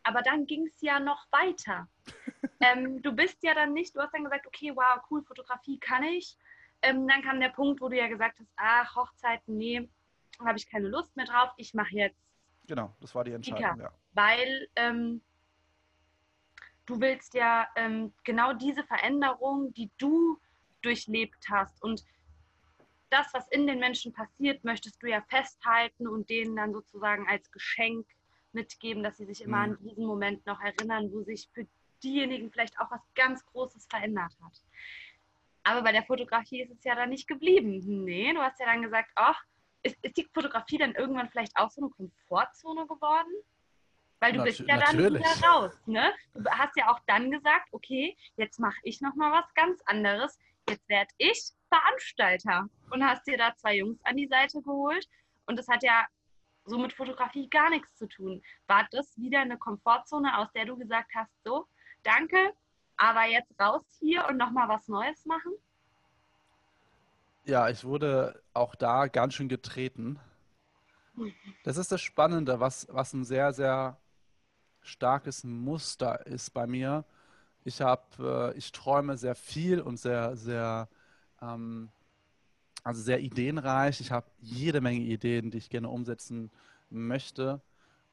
Aber 0.04 0.22
dann 0.22 0.46
ging 0.46 0.66
es 0.66 0.80
ja 0.80 0.98
noch 0.98 1.26
weiter. 1.30 1.88
ähm, 2.60 3.00
du 3.02 3.12
bist 3.12 3.42
ja 3.42 3.54
dann 3.54 3.72
nicht, 3.72 3.94
du 3.94 4.00
hast 4.00 4.12
dann 4.12 4.24
gesagt, 4.24 4.46
okay, 4.46 4.72
wow, 4.74 5.00
cool, 5.10 5.22
Fotografie 5.22 5.78
kann 5.78 6.02
ich. 6.02 6.36
Ähm, 6.82 7.06
dann 7.06 7.22
kam 7.22 7.38
der 7.38 7.50
Punkt, 7.50 7.80
wo 7.80 7.88
du 7.88 7.96
ja 7.96 8.08
gesagt 8.08 8.40
hast, 8.40 8.50
ach, 8.56 8.96
Hochzeiten, 8.96 9.56
nee, 9.56 9.88
habe 10.40 10.58
ich 10.58 10.68
keine 10.68 10.88
Lust 10.88 11.14
mehr 11.16 11.26
drauf, 11.26 11.50
ich 11.56 11.74
mache 11.74 11.94
jetzt. 11.94 12.18
Genau, 12.66 12.96
das 13.00 13.14
war 13.14 13.22
die 13.22 13.32
Entscheidung, 13.32 13.78
ja. 13.78 13.92
Weil 14.12 14.68
ähm, 14.74 15.20
du 16.86 17.00
willst 17.00 17.34
ja 17.34 17.66
ähm, 17.76 18.12
genau 18.24 18.52
diese 18.52 18.84
Veränderung, 18.84 19.72
die 19.74 19.90
du 19.98 20.38
durchlebt 20.82 21.48
hast 21.48 21.82
und 21.82 22.04
das, 23.10 23.32
was 23.34 23.46
in 23.48 23.66
den 23.66 23.78
Menschen 23.78 24.12
passiert, 24.12 24.64
möchtest 24.64 25.02
du 25.02 25.06
ja 25.06 25.20
festhalten 25.28 26.08
und 26.08 26.30
denen 26.30 26.56
dann 26.56 26.72
sozusagen 26.72 27.28
als 27.28 27.50
Geschenk 27.52 28.06
mitgeben, 28.52 29.02
dass 29.02 29.18
sie 29.18 29.26
sich 29.26 29.42
immer 29.42 29.66
mhm. 29.66 29.72
an 29.72 29.78
diesen 29.82 30.06
Moment 30.06 30.46
noch 30.46 30.60
erinnern, 30.60 31.12
wo 31.12 31.22
sich 31.22 31.48
für 31.52 31.66
diejenigen 32.02 32.50
vielleicht 32.50 32.78
auch 32.80 32.90
was 32.90 33.02
ganz 33.14 33.44
Großes 33.46 33.86
verändert 33.86 34.32
hat. 34.42 34.52
Aber 35.62 35.82
bei 35.82 35.92
der 35.92 36.04
Fotografie 36.04 36.62
ist 36.62 36.72
es 36.72 36.84
ja 36.84 36.94
dann 36.94 37.10
nicht 37.10 37.28
geblieben. 37.28 37.80
Nee, 38.04 38.32
du 38.32 38.40
hast 38.40 38.58
ja 38.58 38.66
dann 38.66 38.82
gesagt, 38.82 39.10
ach, 39.14 39.44
ist, 39.82 39.96
ist 40.02 40.16
die 40.16 40.28
Fotografie 40.32 40.78
dann 40.78 40.94
irgendwann 40.94 41.28
vielleicht 41.28 41.56
auch 41.56 41.70
so 41.70 41.82
eine 41.82 41.90
Komfortzone 41.90 42.86
geworden? 42.86 43.32
Weil 44.22 44.34
du 44.34 44.38
Nat 44.38 44.44
bist 44.44 44.60
ja 44.60 44.66
dann 44.78 44.96
natürlich. 44.96 45.20
wieder 45.20 45.48
raus. 45.48 45.72
Ne? 45.86 46.12
Du 46.34 46.48
hast 46.48 46.76
ja 46.76 46.92
auch 46.92 47.00
dann 47.08 47.32
gesagt, 47.32 47.66
okay, 47.72 48.16
jetzt 48.36 48.60
mache 48.60 48.78
ich 48.84 49.00
nochmal 49.00 49.32
was 49.32 49.52
ganz 49.54 49.82
anderes. 49.86 50.38
Jetzt 50.68 50.88
werde 50.88 51.10
ich 51.18 51.50
Veranstalter. 51.68 52.68
Und 52.90 53.04
hast 53.04 53.26
dir 53.26 53.36
da 53.36 53.52
zwei 53.56 53.78
Jungs 53.78 53.98
an 54.04 54.16
die 54.16 54.28
Seite 54.28 54.62
geholt. 54.62 55.08
Und 55.46 55.58
das 55.58 55.66
hat 55.66 55.82
ja 55.82 56.06
so 56.64 56.78
mit 56.78 56.92
Fotografie 56.92 57.50
gar 57.50 57.68
nichts 57.68 57.96
zu 57.96 58.06
tun. 58.06 58.40
War 58.68 58.86
das 58.92 59.18
wieder 59.18 59.40
eine 59.40 59.58
Komfortzone, 59.58 60.38
aus 60.38 60.52
der 60.52 60.66
du 60.66 60.76
gesagt 60.76 61.10
hast, 61.16 61.32
so, 61.42 61.66
danke, 62.04 62.52
aber 62.96 63.24
jetzt 63.24 63.50
raus 63.60 63.82
hier 63.98 64.24
und 64.28 64.36
nochmal 64.36 64.68
was 64.68 64.86
Neues 64.86 65.26
machen? 65.26 65.52
Ja, 67.44 67.68
ich 67.68 67.84
wurde 67.84 68.40
auch 68.54 68.76
da 68.76 69.08
ganz 69.08 69.34
schön 69.34 69.48
getreten. 69.48 70.20
Das 71.64 71.76
ist 71.76 71.92
das 71.92 72.00
Spannende, 72.00 72.58
was, 72.58 72.88
was 72.90 73.12
ein 73.12 73.24
sehr, 73.24 73.52
sehr 73.52 73.98
starkes 74.82 75.44
Muster 75.44 76.26
ist 76.26 76.50
bei 76.50 76.66
mir. 76.66 77.04
Ich 77.64 77.80
habe, 77.80 78.52
äh, 78.54 78.58
ich 78.58 78.72
träume 78.72 79.16
sehr 79.16 79.34
viel 79.34 79.80
und 79.80 79.98
sehr, 79.98 80.36
sehr, 80.36 80.88
ähm, 81.40 81.88
also 82.84 83.00
sehr 83.00 83.20
ideenreich. 83.20 84.00
Ich 84.00 84.10
habe 84.10 84.26
jede 84.40 84.80
Menge 84.80 85.00
Ideen, 85.00 85.50
die 85.50 85.58
ich 85.58 85.70
gerne 85.70 85.88
umsetzen 85.88 86.50
möchte. 86.90 87.60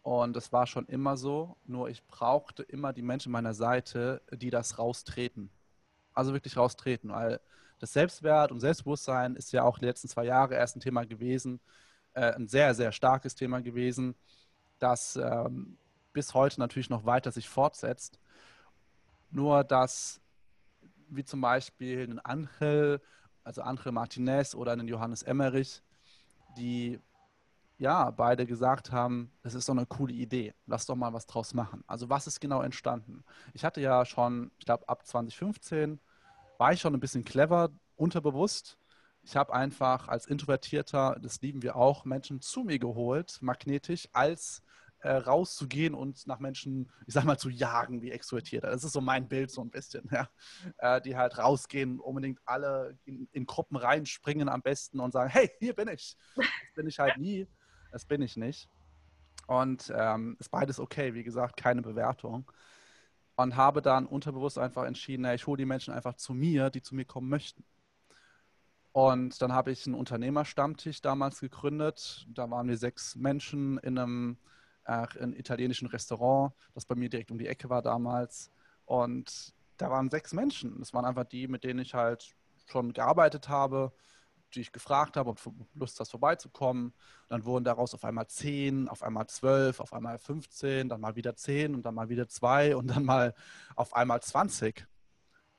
Und 0.03 0.36
das 0.36 0.51
war 0.53 0.67
schon 0.67 0.86
immer 0.86 1.17
so. 1.17 1.58
Nur 1.65 1.89
ich 1.89 2.05
brauchte 2.08 2.63
immer 2.63 2.93
die 2.93 3.01
Menschen 3.01 3.32
meiner 3.32 3.53
Seite, 3.53 4.21
die 4.32 4.49
das 4.49 4.77
raustreten. 4.77 5.49
Also 6.13 6.34
wirklich 6.34 6.58
raustreten, 6.58 7.12
weil 7.12 7.39
das 7.79 7.93
Selbstwert 7.93 8.51
und 8.51 8.60
Selbstbewusstsein 8.60 9.36
ist 9.36 9.51
ja 9.51 9.63
auch 9.63 9.79
die 9.79 9.86
letzten 9.86 10.10
zwei 10.10 10.25
Jahre 10.25 10.55
erst 10.55 10.75
ein 10.75 10.82
Thema 10.82 11.05
gewesen, 11.05 11.60
äh, 12.13 12.34
ein 12.34 12.47
sehr, 12.47 12.73
sehr 12.75 12.91
starkes 12.91 13.36
Thema 13.36 13.62
gewesen, 13.62 14.15
das 14.79 15.15
ähm, 15.15 15.77
bis 16.19 16.34
heute 16.34 16.60
natürlich 16.60 16.89
noch 16.89 17.05
weiter 17.05 17.32
sich 17.32 17.47
fortsetzt. 17.47 18.19
Nur 19.32 19.63
dass, 19.63 20.19
wie 21.08 21.23
zum 21.23 21.39
Beispiel 21.39 22.05
ein 22.10 22.19
Angel, 22.19 23.01
also 23.45 23.62
Angel 23.62 23.93
Martinez 23.93 24.53
oder 24.53 24.73
ein 24.73 24.86
Johannes 24.86 25.23
Emmerich, 25.23 25.82
die 26.58 26.99
ja 27.77 28.12
beide 28.12 28.45
gesagt 28.45 28.91
haben, 28.91 29.32
das 29.43 29.53
ist 29.53 29.69
doch 29.69 29.73
eine 29.77 29.86
coole 29.86 30.13
Idee, 30.13 30.53
lass 30.65 30.86
doch 30.86 30.97
mal 30.97 31.13
was 31.13 31.25
draus 31.25 31.53
machen. 31.53 31.86
Also 31.88 32.10
was 32.10 32.27
ist 32.27 32.41
genau 32.41 32.63
entstanden? 32.63 33.23
Ich 33.53 33.63
hatte 33.63 33.79
ja 33.79 34.03
schon, 34.03 34.51
ich 34.60 34.65
glaube 34.65 34.89
ab 34.89 35.05
2015 35.08 36.01
war 36.58 36.73
ich 36.73 36.82
schon 36.82 36.93
ein 36.93 36.99
bisschen 36.99 37.23
clever, 37.23 37.69
unterbewusst. 37.95 38.77
Ich 39.21 39.38
habe 39.38 39.53
einfach 39.53 40.10
als 40.10 40.25
Introvertierter, 40.25 41.17
das 41.21 41.39
lieben 41.39 41.62
wir 41.62 41.77
auch, 41.77 42.03
Menschen 42.03 42.41
zu 42.41 42.65
mir 42.65 42.77
geholt, 42.77 43.38
magnetisch, 43.41 44.10
als 44.12 44.62
äh, 45.01 45.12
rauszugehen 45.12 45.93
und 45.93 46.27
nach 46.27 46.39
Menschen, 46.39 46.91
ich 47.07 47.13
sag 47.13 47.23
mal, 47.23 47.38
zu 47.38 47.49
jagen 47.49 48.01
wie 48.01 48.12
Extrovertierte. 48.12 48.67
Das 48.67 48.83
ist 48.83 48.93
so 48.93 49.01
mein 49.01 49.27
Bild 49.27 49.51
so 49.51 49.62
ein 49.62 49.69
bisschen, 49.69 50.09
ja. 50.12 50.29
Äh, 50.77 51.01
die 51.01 51.15
halt 51.15 51.38
rausgehen, 51.38 51.99
unbedingt 51.99 52.39
alle 52.45 52.97
in, 53.05 53.27
in, 53.31 53.45
Gruppen 53.45 53.77
reinspringen 53.77 54.49
am 54.49 54.62
besten 54.62 54.99
und 54.99 55.12
sagen, 55.12 55.29
hey, 55.29 55.49
hier 55.59 55.73
bin 55.73 55.88
ich. 55.88 56.17
Das 56.35 56.45
bin 56.75 56.88
ich 56.88 56.99
halt 56.99 57.17
nie. 57.17 57.47
Das 57.91 58.05
bin 58.05 58.21
ich 58.21 58.38
nicht. 58.38 58.69
Und 59.47 59.91
ähm, 59.95 60.38
ist 60.39 60.49
beides 60.49 60.79
okay, 60.79 61.13
wie 61.13 61.23
gesagt, 61.23 61.57
keine 61.57 61.81
Bewertung. 61.81 62.51
Und 63.35 63.55
habe 63.55 63.81
dann 63.81 64.05
unterbewusst 64.05 64.59
einfach 64.59 64.83
entschieden, 64.83 65.21
na, 65.23 65.33
ich 65.33 65.47
hole 65.47 65.57
die 65.57 65.65
Menschen 65.65 65.93
einfach 65.93 66.15
zu 66.15 66.33
mir, 66.33 66.69
die 66.69 66.81
zu 66.81 66.93
mir 66.93 67.05
kommen 67.05 67.29
möchten. 67.29 67.63
Und 68.91 69.41
dann 69.41 69.53
habe 69.53 69.71
ich 69.71 69.85
einen 69.85 69.95
Unternehmerstammtisch 69.95 71.01
damals 71.01 71.39
gegründet. 71.39 72.27
Da 72.29 72.49
waren 72.49 72.67
wir 72.67 72.77
sechs 72.77 73.15
Menschen 73.15 73.77
in 73.79 73.97
einem 73.97 74.38
äh, 74.86 75.06
in 75.20 75.34
italienischen 75.34 75.88
Restaurant, 75.88 76.54
das 76.74 76.86
bei 76.86 76.96
mir 76.96 77.10
direkt 77.10 77.32
um 77.32 77.38
die 77.38 77.48
Ecke 77.48 77.70
war 77.70 77.82
damals. 77.82 78.52
Und 78.86 79.54
da 79.78 79.89
waren 79.89 80.10
sechs 80.10 80.34
Menschen. 80.34 80.80
Das 80.80 80.94
waren 80.94 81.06
einfach 81.06 81.26
die, 81.26 81.48
mit 81.48 81.63
denen 81.63 81.80
ich 81.80 81.94
halt 81.94 82.36
schon 82.65 82.94
gearbeitet 82.94 83.50
habe, 83.50 83.92
die 84.54 84.62
ich 84.62 84.72
gefragt 84.72 85.15
habe, 85.18 85.30
ob 85.30 85.39
Lust 85.76 86.00
hast, 86.00 86.12
vorbeizukommen. 86.12 86.94
Dann 87.28 87.46
wurden 87.46 87.63
daraus 87.63 87.94
auf 87.94 88.04
einmal 88.04 88.28
zehn, 88.28 88.89
auf 88.89 89.04
einmal 89.04 89.28
zwölf, 89.28 89.80
auf 89.80 89.94
einmal 89.94 90.18
15, 90.18 90.89
dann 90.89 91.02
mal 91.02 91.15
wieder 91.15 91.36
zehn 91.36 91.76
und 91.76 91.84
dann 91.84 91.96
mal 91.96 92.10
wieder 92.10 92.28
zwei 92.28 92.76
und 92.76 92.88
dann 92.88 93.06
mal 93.06 93.34
auf 93.76 93.96
einmal 93.96 94.22
20. 94.22 94.88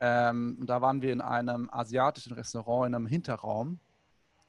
Ähm, 0.01 0.57
und 0.61 0.67
da 0.67 0.81
waren 0.81 1.03
wir 1.03 1.13
in 1.13 1.21
einem 1.21 1.69
asiatischen 1.71 2.33
Restaurant 2.33 2.89
in 2.89 2.95
einem 2.95 3.07
Hinterraum. 3.07 3.81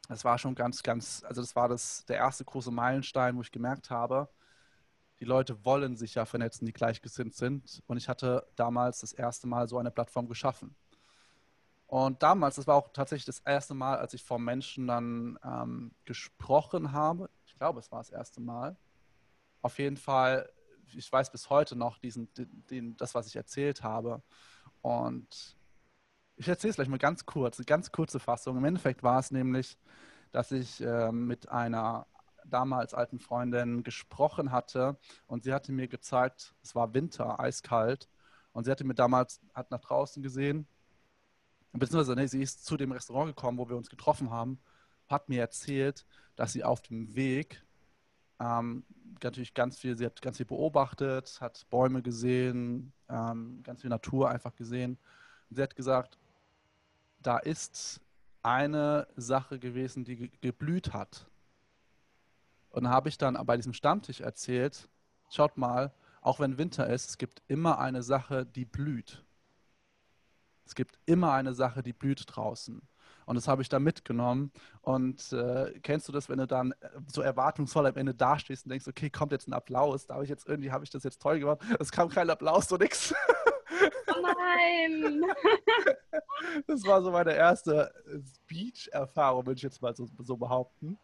Das 0.08 0.26
war 0.26 0.38
schon 0.38 0.56
ganz, 0.56 0.82
ganz, 0.84 1.24
also 1.26 1.42
das 1.42 1.56
war 1.56 1.70
das, 1.70 2.06
der 2.06 2.18
erste 2.18 2.44
große 2.46 2.72
Meilenstein, 2.72 3.36
wo 3.38 3.42
ich 3.42 3.52
gemerkt 3.52 3.90
habe, 3.90 4.30
die 5.22 5.26
Leute 5.26 5.64
wollen 5.64 5.96
sich 5.96 6.16
ja 6.16 6.26
vernetzen, 6.26 6.66
die 6.66 6.74
gleichgesinnt 6.74 7.36
sind. 7.36 7.84
Und 7.86 7.98
ich 7.98 8.10
hatte 8.10 8.48
damals 8.56 9.02
das 9.02 9.14
erste 9.14 9.46
Mal 9.46 9.70
so 9.70 9.78
eine 9.78 9.92
Plattform 9.92 10.28
geschaffen. 10.28 10.76
Und 11.86 12.24
damals, 12.24 12.56
das 12.56 12.66
war 12.66 12.76
auch 12.76 12.90
tatsächlich 12.92 13.26
das 13.26 13.40
erste 13.40 13.76
Mal, 13.76 14.00
als 14.00 14.16
ich 14.16 14.24
vor 14.24 14.40
Menschen 14.40 14.88
dann 14.88 15.38
ähm, 15.44 15.92
gesprochen 16.06 16.92
habe. 16.92 17.30
Ich 17.46 17.54
glaube, 17.56 17.80
es 17.80 17.92
war 17.92 18.00
das 18.00 18.10
erste 18.10 18.42
Mal. 18.42 18.76
Auf 19.62 19.78
jeden 19.78 19.98
Fall, 19.98 20.52
ich 20.92 21.12
weiß 21.12 21.32
bis 21.32 21.52
heute 21.52 21.76
noch 21.76 22.00
diesen, 22.00 22.28
den, 22.72 22.98
das, 22.98 23.14
was 23.14 23.28
ich 23.28 23.36
erzählt 23.36 23.84
habe. 23.84 24.24
Und 24.82 25.56
ich 26.36 26.48
erzähle 26.48 26.72
es 26.72 26.76
gleich 26.78 26.88
mal 26.88 26.98
ganz 26.98 27.28
kurz, 27.28 27.60
eine 27.60 27.66
ganz 27.66 27.92
kurze 27.92 28.20
Fassung. 28.20 28.58
Im 28.58 28.66
Endeffekt 28.66 29.04
war 29.04 29.20
es 29.20 29.30
nämlich, 29.30 29.78
dass 30.32 30.52
ich 30.52 30.82
äh, 30.82 31.12
mit 31.12 31.50
einer 31.50 32.08
damals 32.52 32.94
alten 32.94 33.20
Freundin 33.20 33.84
gesprochen 33.84 34.52
hatte 34.52 34.98
und 35.28 35.44
sie 35.44 35.54
hatte 35.54 35.72
mir 35.72 35.88
gezeigt, 35.88 36.54
es 36.64 36.76
war 36.76 36.94
Winter, 36.94 37.40
eiskalt 37.40 38.10
und 38.54 38.66
sie 38.66 38.72
hatte 38.72 38.84
mir 38.84 38.96
damals, 38.96 39.42
hat 39.54 39.72
nach 39.72 39.82
draußen 39.82 40.22
gesehen, 40.22 40.68
beziehungsweise 41.74 42.16
nee, 42.16 42.28
sie 42.28 42.42
ist 42.42 42.66
zu 42.66 42.78
dem 42.78 42.92
Restaurant 42.92 43.36
gekommen, 43.36 43.58
wo 43.58 43.70
wir 43.70 43.78
uns 43.78 43.90
getroffen 43.90 44.30
haben, 44.30 44.60
hat 45.08 45.30
mir 45.30 45.42
erzählt, 45.42 46.06
dass 46.36 46.54
sie 46.54 46.64
auf 46.64 46.82
dem 46.82 47.16
Weg 47.16 47.64
ähm, 48.40 48.84
natürlich 49.22 49.54
ganz 49.54 49.78
viel, 49.78 49.98
sie 49.98 50.06
hat 50.06 50.22
ganz 50.22 50.38
viel 50.38 50.46
beobachtet, 50.46 51.40
hat 51.42 51.66
Bäume 51.70 52.02
gesehen, 52.02 52.92
ähm, 53.10 53.62
ganz 53.64 53.82
viel 53.82 53.90
Natur 53.90 54.30
einfach 54.30 54.56
gesehen. 54.56 54.98
Und 55.50 55.56
sie 55.56 55.62
hat 55.62 55.76
gesagt, 55.76 56.18
da 57.20 57.38
ist 57.38 58.02
eine 58.42 59.08
Sache 59.16 59.60
gewesen, 59.60 60.04
die 60.04 60.32
geblüht 60.42 60.94
hat. 60.94 61.28
Und 62.72 62.88
habe 62.88 63.10
ich 63.10 63.18
dann 63.18 63.38
bei 63.46 63.58
diesem 63.58 63.74
Stammtisch 63.74 64.22
erzählt, 64.22 64.88
schaut 65.30 65.58
mal, 65.58 65.94
auch 66.22 66.40
wenn 66.40 66.58
Winter 66.58 66.88
ist, 66.88 67.10
es 67.10 67.18
gibt 67.18 67.42
immer 67.48 67.80
eine 67.80 68.04
Sache, 68.04 68.46
die 68.46 68.66
blüht. 68.66 69.24
Es 70.66 70.76
gibt 70.76 70.98
immer 71.06 71.34
eine 71.34 71.54
Sache, 71.54 71.84
die 71.84 71.94
blüht 71.94 72.24
draußen. 72.28 72.82
Und 73.26 73.36
das 73.36 73.48
habe 73.48 73.62
ich 73.62 73.70
da 73.70 73.80
mitgenommen. 73.80 74.52
Und 74.82 75.34
äh, 75.34 75.80
kennst 75.82 76.08
du 76.08 76.12
das, 76.12 76.30
wenn 76.30 76.38
du 76.38 76.48
dann 76.48 76.74
so 77.08 77.22
erwartungsvoll 77.22 77.88
am 77.88 77.96
Ende 77.96 78.14
dastehst 78.14 78.66
und 78.66 78.70
denkst, 78.70 78.88
okay, 78.88 79.10
kommt 79.10 79.32
jetzt 79.32 79.48
ein 79.48 79.54
Applaus? 79.54 80.06
Da 80.06 80.16
habe 80.16 80.24
ich 80.24 80.30
jetzt 80.30 80.48
irgendwie, 80.48 80.72
habe 80.72 80.84
ich 80.84 80.90
das 80.90 81.04
jetzt 81.04 81.22
toll 81.22 81.40
gemacht? 81.40 81.60
Es 81.80 81.92
kam 81.92 82.10
kein 82.10 82.30
Applaus, 82.30 82.70
so 82.70 82.78
nix. 82.78 83.14
Oh 84.08 84.22
nein! 84.22 85.24
Das 86.68 86.84
war 86.84 87.02
so 87.02 87.12
meine 87.12 87.34
erste 87.34 87.94
Speech-Erfahrung, 88.36 89.46
würde 89.46 89.58
ich 89.58 89.64
jetzt 89.64 89.82
mal 89.82 89.96
so, 89.96 90.10
so 90.20 90.36
behaupten 90.36 90.98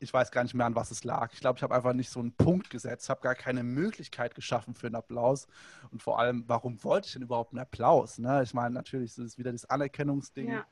ich 0.00 0.12
weiß 0.12 0.30
gar 0.30 0.42
nicht 0.42 0.54
mehr, 0.54 0.66
an 0.66 0.74
was 0.74 0.90
es 0.90 1.04
lag. 1.04 1.32
Ich 1.34 1.40
glaube, 1.40 1.58
ich 1.58 1.62
habe 1.62 1.74
einfach 1.74 1.92
nicht 1.92 2.10
so 2.10 2.20
einen 2.20 2.32
Punkt 2.32 2.70
gesetzt, 2.70 3.10
habe 3.10 3.20
gar 3.20 3.34
keine 3.34 3.62
Möglichkeit 3.62 4.34
geschaffen 4.34 4.74
für 4.74 4.86
einen 4.86 4.96
Applaus. 4.96 5.46
Und 5.90 6.02
vor 6.02 6.18
allem, 6.18 6.44
warum 6.46 6.82
wollte 6.82 7.06
ich 7.06 7.12
denn 7.12 7.22
überhaupt 7.22 7.52
einen 7.52 7.60
Applaus? 7.60 8.18
Ne? 8.18 8.42
Ich 8.42 8.54
meine, 8.54 8.74
natürlich 8.74 9.10
ist 9.10 9.18
es 9.18 9.38
wieder 9.38 9.52
das 9.52 9.66
Anerkennungsding. 9.66 10.48
Ja. 10.52 10.66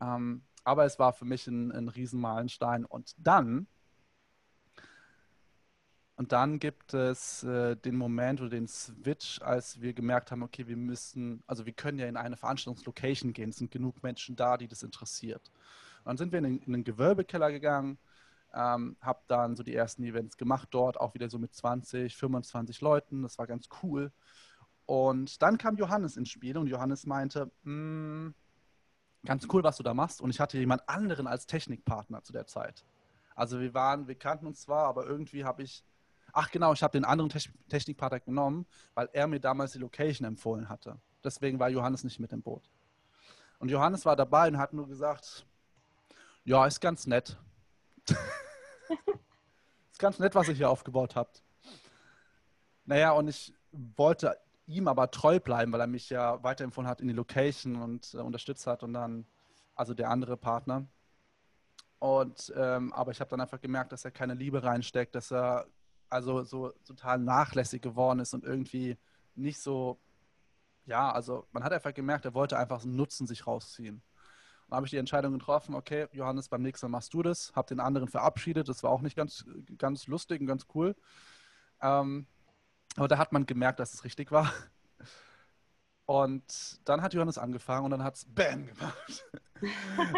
Ähm, 0.00 0.42
aber 0.62 0.84
es 0.84 0.98
war 0.98 1.14
für 1.14 1.24
mich 1.24 1.46
ein, 1.46 1.72
ein 1.72 1.88
Riesenmeilenstein. 1.88 2.84
Und 2.84 3.14
dann, 3.16 3.66
und 6.16 6.32
dann 6.32 6.58
gibt 6.58 6.92
es 6.92 7.44
äh, 7.44 7.76
den 7.76 7.96
Moment 7.96 8.42
oder 8.42 8.50
den 8.50 8.68
Switch, 8.68 9.40
als 9.40 9.80
wir 9.80 9.94
gemerkt 9.94 10.30
haben, 10.30 10.42
okay, 10.42 10.66
wir 10.66 10.76
müssen, 10.76 11.42
also 11.46 11.64
wir 11.64 11.72
können 11.72 11.98
ja 11.98 12.08
in 12.08 12.18
eine 12.18 12.36
Veranstaltungslocation 12.36 13.32
gehen. 13.32 13.50
Es 13.50 13.56
sind 13.56 13.70
genug 13.70 14.02
Menschen 14.02 14.36
da, 14.36 14.58
die 14.58 14.68
das 14.68 14.82
interessiert. 14.82 15.50
Und 16.00 16.06
dann 16.10 16.16
sind 16.18 16.32
wir 16.32 16.40
in 16.40 16.44
den, 16.44 16.58
in 16.58 16.72
den 16.74 16.84
Gewölbekeller 16.84 17.50
gegangen 17.50 17.98
ähm, 18.56 18.96
habe 19.00 19.20
dann 19.28 19.54
so 19.54 19.62
die 19.62 19.74
ersten 19.74 20.02
Events 20.02 20.36
gemacht 20.36 20.68
dort, 20.70 20.98
auch 20.98 21.14
wieder 21.14 21.28
so 21.28 21.38
mit 21.38 21.54
20, 21.54 22.16
25 22.16 22.80
Leuten. 22.80 23.22
Das 23.22 23.38
war 23.38 23.46
ganz 23.46 23.68
cool. 23.82 24.10
Und 24.86 25.42
dann 25.42 25.58
kam 25.58 25.76
Johannes 25.76 26.16
ins 26.16 26.30
Spiel 26.30 26.56
und 26.56 26.68
Johannes 26.68 27.06
meinte, 27.06 27.50
hm, 27.64 28.34
ganz 29.24 29.46
cool, 29.52 29.62
was 29.62 29.76
du 29.76 29.82
da 29.82 29.92
machst. 29.92 30.20
Und 30.20 30.30
ich 30.30 30.40
hatte 30.40 30.58
jemand 30.58 30.88
anderen 30.88 31.26
als 31.26 31.46
Technikpartner 31.46 32.22
zu 32.22 32.32
der 32.32 32.46
Zeit. 32.46 32.84
Also 33.34 33.60
wir 33.60 33.74
waren, 33.74 34.08
wir 34.08 34.14
kannten 34.14 34.46
uns 34.46 34.62
zwar, 34.62 34.86
aber 34.86 35.04
irgendwie 35.04 35.44
habe 35.44 35.62
ich, 35.62 35.84
ach 36.32 36.50
genau, 36.50 36.72
ich 36.72 36.82
habe 36.82 36.92
den 36.92 37.04
anderen 37.04 37.28
Te 37.28 37.40
Technikpartner 37.68 38.20
genommen, 38.20 38.66
weil 38.94 39.10
er 39.12 39.26
mir 39.26 39.40
damals 39.40 39.72
die 39.72 39.78
Location 39.78 40.26
empfohlen 40.26 40.70
hatte. 40.70 40.98
Deswegen 41.22 41.58
war 41.58 41.68
Johannes 41.68 42.04
nicht 42.04 42.20
mit 42.20 42.32
im 42.32 42.40
Boot. 42.40 42.70
Und 43.58 43.70
Johannes 43.70 44.06
war 44.06 44.16
dabei 44.16 44.48
und 44.48 44.56
hat 44.56 44.72
nur 44.72 44.88
gesagt, 44.88 45.46
ja, 46.44 46.64
ist 46.64 46.80
ganz 46.80 47.06
nett. 47.06 47.36
ist 49.92 49.98
ganz 49.98 50.18
nett, 50.18 50.34
was 50.34 50.48
ihr 50.48 50.54
hier 50.54 50.70
aufgebaut 50.70 51.16
habt. 51.16 51.42
Naja, 52.84 53.12
und 53.12 53.28
ich 53.28 53.52
wollte 53.72 54.36
ihm 54.66 54.88
aber 54.88 55.10
treu 55.10 55.40
bleiben, 55.40 55.72
weil 55.72 55.80
er 55.80 55.86
mich 55.86 56.10
ja 56.10 56.42
weiterempfohlen 56.42 56.88
hat 56.88 57.00
in 57.00 57.08
die 57.08 57.14
Location 57.14 57.76
und 57.76 58.14
äh, 58.14 58.18
unterstützt 58.18 58.66
hat 58.66 58.82
und 58.82 58.92
dann, 58.92 59.26
also 59.74 59.94
der 59.94 60.10
andere 60.10 60.36
Partner. 60.36 60.86
Und 61.98 62.52
ähm, 62.56 62.92
aber 62.92 63.12
ich 63.12 63.20
habe 63.20 63.30
dann 63.30 63.40
einfach 63.40 63.60
gemerkt, 63.60 63.92
dass 63.92 64.04
er 64.04 64.10
keine 64.10 64.34
Liebe 64.34 64.62
reinsteckt, 64.62 65.14
dass 65.14 65.32
er 65.32 65.66
also 66.08 66.44
so 66.44 66.70
total 66.84 67.18
nachlässig 67.18 67.82
geworden 67.82 68.20
ist 68.20 68.34
und 68.34 68.44
irgendwie 68.44 68.96
nicht 69.34 69.58
so, 69.58 69.98
ja, 70.84 71.10
also 71.10 71.46
man 71.52 71.64
hat 71.64 71.72
einfach 71.72 71.94
gemerkt, 71.94 72.24
er 72.24 72.34
wollte 72.34 72.58
einfach 72.58 72.80
so 72.80 72.88
einen 72.88 72.96
Nutzen 72.96 73.26
sich 73.26 73.46
rausziehen. 73.46 74.02
Und 74.68 74.76
habe 74.76 74.86
ich 74.86 74.90
die 74.90 74.96
Entscheidung 74.96 75.32
getroffen, 75.32 75.74
okay, 75.74 76.08
Johannes, 76.12 76.48
beim 76.48 76.62
nächsten 76.62 76.86
Mal 76.86 76.98
machst 76.98 77.14
du 77.14 77.22
das, 77.22 77.52
habe 77.54 77.68
den 77.68 77.80
anderen 77.80 78.08
verabschiedet, 78.08 78.68
das 78.68 78.82
war 78.82 78.90
auch 78.90 79.00
nicht 79.00 79.16
ganz, 79.16 79.44
ganz 79.78 80.06
lustig 80.06 80.40
und 80.40 80.46
ganz 80.46 80.66
cool. 80.74 80.96
Ähm, 81.80 82.26
aber 82.96 83.08
da 83.08 83.18
hat 83.18 83.32
man 83.32 83.46
gemerkt, 83.46 83.78
dass 83.78 83.94
es 83.94 84.04
richtig 84.04 84.32
war. 84.32 84.52
Und 86.06 86.80
dann 86.84 87.02
hat 87.02 87.14
Johannes 87.14 87.36
angefangen 87.36 87.84
und 87.84 87.90
dann 87.90 88.04
hat 88.04 88.14
es 88.14 88.24
BAM 88.24 88.66
gemacht. 88.66 89.24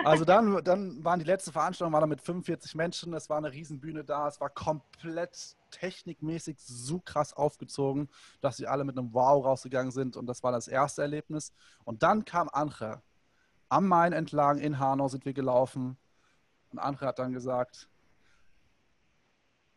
Also 0.04 0.24
dann, 0.24 0.64
dann 0.64 1.04
waren 1.04 1.20
die 1.20 1.24
letzte 1.24 1.52
Veranstaltung 1.52 1.92
war 1.92 2.00
da 2.00 2.08
mit 2.08 2.20
45 2.20 2.74
Menschen, 2.74 3.14
es 3.14 3.30
war 3.30 3.38
eine 3.38 3.52
Riesenbühne 3.52 4.02
da, 4.02 4.26
es 4.26 4.40
war 4.40 4.50
komplett 4.50 5.56
technikmäßig 5.70 6.58
so 6.58 6.98
krass 6.98 7.32
aufgezogen, 7.34 8.08
dass 8.40 8.56
sie 8.56 8.66
alle 8.66 8.82
mit 8.82 8.98
einem 8.98 9.14
Wow 9.14 9.44
rausgegangen 9.44 9.92
sind 9.92 10.16
und 10.16 10.26
das 10.26 10.42
war 10.42 10.50
das 10.50 10.66
erste 10.66 11.02
Erlebnis. 11.02 11.52
Und 11.84 12.02
dann 12.02 12.24
kam 12.24 12.48
Anche. 12.52 13.00
Am 13.68 13.86
Main 13.86 14.12
entlang 14.12 14.58
in 14.58 14.78
Hanau 14.78 15.08
sind 15.08 15.24
wir 15.24 15.32
gelaufen 15.34 15.96
und 16.70 16.78
Anche 16.78 17.06
hat 17.06 17.18
dann 17.18 17.32
gesagt, 17.32 17.88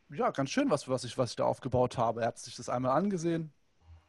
ja, 0.09 0.31
ganz 0.31 0.49
schön, 0.49 0.69
was, 0.69 0.87
was, 0.87 1.03
ich, 1.03 1.17
was 1.17 1.31
ich 1.31 1.35
da 1.35 1.45
aufgebaut 1.45 1.97
habe. 1.97 2.21
Er 2.21 2.27
hat 2.27 2.39
sich 2.39 2.55
das 2.55 2.69
einmal 2.69 2.91
angesehen. 2.91 3.53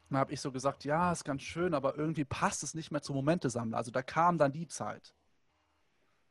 Dann 0.09 0.19
habe 0.19 0.33
ich 0.33 0.41
so 0.41 0.53
gesagt, 0.53 0.85
ja, 0.85 1.13
ist 1.13 1.25
ganz 1.25 1.43
schön, 1.43 1.75
aber 1.75 1.97
irgendwie 1.97 2.25
passt 2.25 2.63
es 2.63 2.75
nicht 2.75 2.91
mehr 2.91 3.03
zum 3.03 3.17
Momentesammler. 3.17 3.77
Also 3.77 3.91
da 3.91 4.03
kam 4.03 4.37
dann 4.37 4.53
die 4.53 4.67
Zeit. 4.67 5.15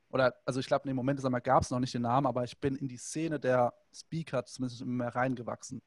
Oder, 0.10 0.36
also 0.46 0.60
ich 0.60 0.68
glaube, 0.68 0.84
in 0.84 0.90
dem 0.90 0.98
Momentesammler 0.98 1.42
gab 1.42 1.64
es 1.64 1.72
noch 1.72 1.80
nicht 1.80 1.94
den 1.94 2.02
Namen, 2.02 2.28
aber 2.28 2.44
ich 2.44 2.60
bin 2.60 2.76
in 2.76 2.88
die 2.88 2.98
Szene 2.98 3.40
der 3.40 3.74
Speaker 3.94 4.46
zumindest 4.46 4.82
immer 4.82 5.06
mehr 5.06 5.16
reingewachsen. 5.16 5.82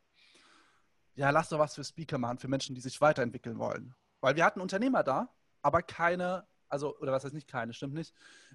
Ja, 1.15 1.31
lass 1.31 1.51
doch 1.51 1.59
was 1.59 1.75
für 1.75 1.85
Speaker 1.85 2.19
machen, 2.19 2.39
für 2.39 2.49
Menschen, 2.49 2.75
die 2.75 2.81
sich 2.81 3.01
weiterentwickeln 3.01 3.59
wollen. 3.59 3.95
Weil 4.21 4.35
wir 4.35 4.45
hatten 4.45 4.61
Unternehmer 4.61 5.03
da, 5.03 5.29
aber 5.63 5.83
keine, 5.83 6.47
also, 6.75 6.97
oder 6.99 7.13
was 7.13 7.25
heißt 7.25 7.35
nicht 7.35 7.49
keine, 7.49 7.73
stimmt 7.73 7.95
nicht. 7.95 8.15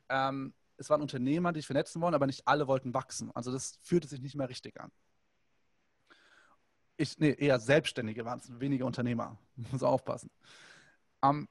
Ähm, 0.10 0.54
es 0.78 0.90
waren 0.90 1.02
Unternehmer, 1.02 1.52
die 1.52 1.60
sich 1.60 1.68
vernetzen 1.68 2.02
wollen, 2.02 2.14
aber 2.14 2.28
nicht 2.28 2.48
alle 2.48 2.68
wollten 2.68 2.94
wachsen. 2.94 3.32
Also 3.34 3.52
das 3.52 3.80
fühlte 3.82 4.08
sich 4.08 4.22
nicht 4.22 4.36
mehr 4.36 4.48
richtig 4.48 4.80
an 4.80 4.92
ich, 7.00 7.18
nee, 7.18 7.34
eher 7.38 7.60
Selbstständige 7.60 8.26
waren 8.26 8.40
es, 8.40 8.60
weniger 8.60 8.86
Unternehmer. 8.86 9.38
Muss 9.72 9.84
aufpassen. 9.84 10.30
Um, 11.22 11.48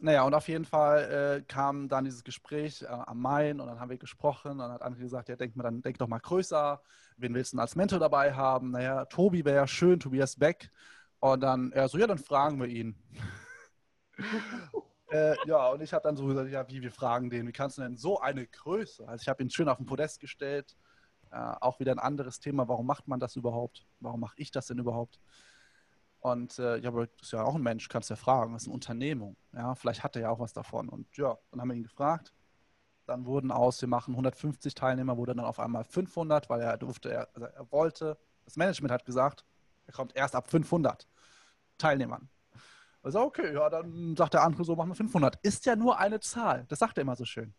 naja, 0.00 0.22
und 0.24 0.34
auf 0.34 0.48
jeden 0.48 0.64
Fall 0.64 1.40
äh, 1.40 1.42
kam 1.42 1.88
dann 1.88 2.04
dieses 2.04 2.24
Gespräch 2.24 2.82
äh, 2.82 2.86
am 2.86 3.20
Main 3.20 3.60
und 3.60 3.68
dann 3.68 3.78
haben 3.78 3.90
wir 3.90 3.98
gesprochen 3.98 4.52
und 4.52 4.58
dann 4.58 4.72
hat 4.72 4.82
André 4.82 5.00
gesagt, 5.00 5.28
ja, 5.28 5.36
denk 5.36 5.56
mal, 5.56 5.62
dann 5.64 5.82
denk 5.82 5.98
doch 5.98 6.08
mal 6.08 6.18
größer. 6.18 6.82
Wen 7.18 7.34
willst 7.34 7.52
du 7.52 7.56
denn 7.56 7.62
als 7.62 7.76
Mentor 7.76 7.98
dabei 7.98 8.34
haben? 8.34 8.72
Naja, 8.72 9.04
Tobi 9.04 9.44
wäre 9.44 9.56
ja 9.56 9.66
schön, 9.66 10.00
Tobias 10.00 10.36
Beck. 10.36 10.70
Und 11.20 11.42
dann, 11.42 11.70
er 11.72 11.88
so, 11.88 11.98
ja, 11.98 12.06
dann 12.06 12.18
fragen 12.18 12.58
wir 12.60 12.66
ihn. 12.66 12.96
äh, 15.10 15.36
ja, 15.46 15.68
und 15.68 15.82
ich 15.82 15.92
habe 15.92 16.02
dann 16.02 16.16
so 16.16 16.26
gesagt, 16.26 16.50
ja, 16.50 16.68
wie, 16.68 16.82
wir 16.82 16.92
fragen 16.92 17.30
den, 17.30 17.46
wie 17.46 17.52
kannst 17.52 17.78
du 17.78 17.82
denn 17.82 17.96
so 17.96 18.20
eine 18.20 18.46
Größe? 18.46 19.06
Also 19.06 19.22
ich 19.22 19.28
habe 19.28 19.42
ihn 19.42 19.50
schön 19.50 19.68
auf 19.68 19.78
den 19.78 19.86
Podest 19.86 20.20
gestellt 20.20 20.76
äh, 21.30 21.54
auch 21.60 21.80
wieder 21.80 21.92
ein 21.92 21.98
anderes 21.98 22.40
Thema. 22.40 22.68
Warum 22.68 22.86
macht 22.86 23.08
man 23.08 23.20
das 23.20 23.36
überhaupt? 23.36 23.86
Warum 24.00 24.20
mache 24.20 24.34
ich 24.36 24.50
das 24.50 24.66
denn 24.66 24.78
überhaupt? 24.78 25.20
Und 26.20 26.58
äh, 26.58 26.78
ja, 26.78 26.88
aber 26.88 27.06
das 27.06 27.28
ist 27.28 27.32
ja 27.32 27.44
auch 27.44 27.54
ein 27.54 27.62
Mensch, 27.62 27.88
kannst 27.88 28.10
ja 28.10 28.16
fragen. 28.16 28.52
Das 28.52 28.62
ist 28.62 28.68
eine 28.68 28.74
Unternehmung. 28.74 29.36
Ja, 29.52 29.74
vielleicht 29.74 30.02
hat 30.02 30.16
er 30.16 30.22
ja 30.22 30.30
auch 30.30 30.40
was 30.40 30.52
davon. 30.52 30.88
Und 30.88 31.16
ja, 31.16 31.38
dann 31.50 31.60
haben 31.60 31.68
wir 31.68 31.76
ihn 31.76 31.82
gefragt. 31.82 32.34
Dann 33.06 33.24
wurden 33.24 33.50
aus, 33.50 33.80
wir 33.80 33.88
machen 33.88 34.12
150 34.12 34.74
Teilnehmer, 34.74 35.16
wurde 35.16 35.34
dann 35.34 35.44
auf 35.44 35.58
einmal 35.58 35.84
500, 35.84 36.48
weil 36.50 36.60
er 36.60 36.76
durfte, 36.76 37.10
er, 37.10 37.28
also 37.34 37.46
er 37.46 37.72
wollte. 37.72 38.18
Das 38.44 38.56
Management 38.56 38.92
hat 38.92 39.04
gesagt, 39.04 39.44
er 39.86 39.92
kommt 39.92 40.14
erst 40.14 40.34
ab 40.34 40.50
500 40.50 41.08
Teilnehmern. 41.78 42.28
Also 43.02 43.20
okay, 43.20 43.54
ja, 43.54 43.70
dann 43.70 44.14
sagt 44.16 44.34
der 44.34 44.42
andere 44.42 44.64
so, 44.64 44.76
machen 44.76 44.90
wir 44.90 44.94
500. 44.94 45.36
Ist 45.42 45.64
ja 45.66 45.74
nur 45.74 45.98
eine 45.98 46.20
Zahl. 46.20 46.66
Das 46.68 46.78
sagt 46.78 46.98
er 46.98 47.02
immer 47.02 47.16
so 47.16 47.24
schön. 47.24 47.54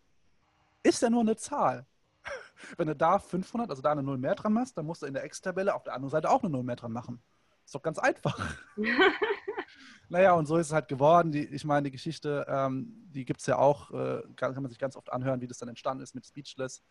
Ist 0.84 1.02
ja 1.02 1.10
nur 1.10 1.22
eine 1.22 1.36
Zahl. 1.36 1.86
Wenn 2.78 2.88
du 2.88 2.96
da 2.96 3.18
500, 3.18 3.70
also 3.70 3.82
da 3.82 3.92
eine 3.92 4.04
0 4.04 4.18
mehr 4.18 4.36
dran 4.36 4.54
machst, 4.54 4.78
dann 4.78 4.86
musst 4.86 5.02
du 5.02 5.08
in 5.08 5.14
der 5.14 5.26
X-Tabelle 5.26 5.74
auf 5.74 5.84
der 5.84 5.94
anderen 5.94 6.12
Seite 6.12 6.30
auch 6.30 6.44
eine 6.44 6.52
0 6.52 6.64
mehr 6.64 6.76
dran 6.76 6.92
machen. 6.92 7.22
Ist 7.66 7.74
doch 7.74 7.82
ganz 7.82 7.98
einfach. 7.98 8.38
naja, 10.10 10.34
und 10.34 10.46
so 10.46 10.58
ist 10.58 10.68
es 10.68 10.74
halt 10.74 10.88
geworden. 10.88 11.32
Die, 11.32 11.46
ich 11.46 11.66
meine, 11.66 11.86
die 11.86 11.92
Geschichte, 11.92 12.46
ähm, 12.48 12.94
die 13.10 13.26
gibt 13.26 13.40
es 13.40 13.48
ja 13.48 13.58
auch, 13.58 13.92
äh, 13.92 14.22
kann, 14.36 14.54
man 14.54 14.70
sich 14.70 14.80
ganz 14.80 14.96
oft 14.96 15.12
anhören, 15.12 15.42
wie 15.42 15.48
das 15.48 15.58
dann 15.58 15.70
entstanden 15.70 16.04
ist 16.04 16.14
mit 16.14 16.26
Speechless. 16.26 16.84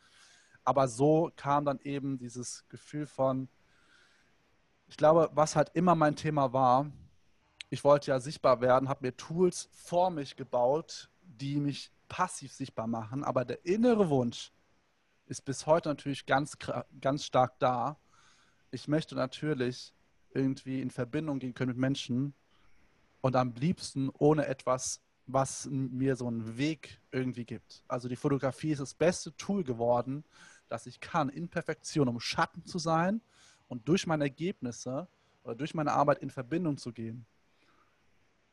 Aber 0.64 0.88
so 0.88 1.30
kam 1.36 1.64
dann 1.64 1.78
eben 1.80 2.18
dieses 2.18 2.66
Gefühl 2.68 3.07
von, 3.07 3.48
ich 4.88 4.96
glaube, 4.96 5.30
was 5.34 5.55
halt 5.55 5.70
immer 5.74 5.94
mein 5.94 6.16
Thema 6.16 6.53
war, 6.53 6.90
ich 7.71 7.85
wollte 7.85 8.11
ja 8.11 8.21
sichtbar 8.21 8.61
werden, 8.61 8.89
habe 8.89 9.07
mir 9.07 9.16
Tools 9.16 9.68
vor 9.73 10.11
mich 10.11 10.37
gebaut, 10.37 11.09
die 11.23 11.57
mich 11.61 11.91
passiv 12.09 12.53
sichtbar 12.53 12.87
machen, 12.87 13.25
aber 13.25 13.45
der 13.45 13.64
innere 13.64 14.11
Wunsch, 14.11 14.53
ist 15.31 15.45
bis 15.45 15.64
heute 15.64 15.89
natürlich 15.89 16.27
ganz, 16.27 16.59
ganz 17.01 17.25
stark 17.25 17.59
da. 17.61 17.97
Ich 18.73 18.89
möchte 18.89 19.14
natürlich 19.14 19.95
irgendwie 20.35 20.83
in 20.83 20.91
Verbindung 20.91 21.39
gehen 21.39 21.55
können 21.55 21.71
mit 21.71 21.79
Menschen 21.79 22.35
und 23.21 23.37
am 23.37 23.55
liebsten 23.55 24.11
ohne 24.11 24.47
etwas, 24.47 25.01
was 25.27 25.68
mir 25.71 26.16
so 26.16 26.27
einen 26.27 26.59
Weg 26.59 27.01
irgendwie 27.12 27.45
gibt. 27.45 27.85
Also 27.87 28.09
die 28.09 28.16
Fotografie 28.16 28.73
ist 28.73 28.81
das 28.81 28.95
beste 28.95 29.37
Tool 29.37 29.62
geworden, 29.62 30.25
das 30.68 30.87
ich 30.87 30.99
kann 30.99 31.29
in 31.29 31.49
Perfektion, 31.49 32.09
um 32.09 32.18
Schatten 32.18 32.66
zu 32.66 32.81
sein 32.81 33.21
und 33.68 33.89
durch 33.89 34.09
meine 34.09 34.25
Ergebnisse 34.25 35.07
oder 35.45 35.55
durch 35.55 35.75
meine 35.75 35.93
Arbeit 35.93 36.18
in 36.18 36.31
Verbindung 36.31 36.77
zu 36.77 36.93
gehen. 36.93 37.25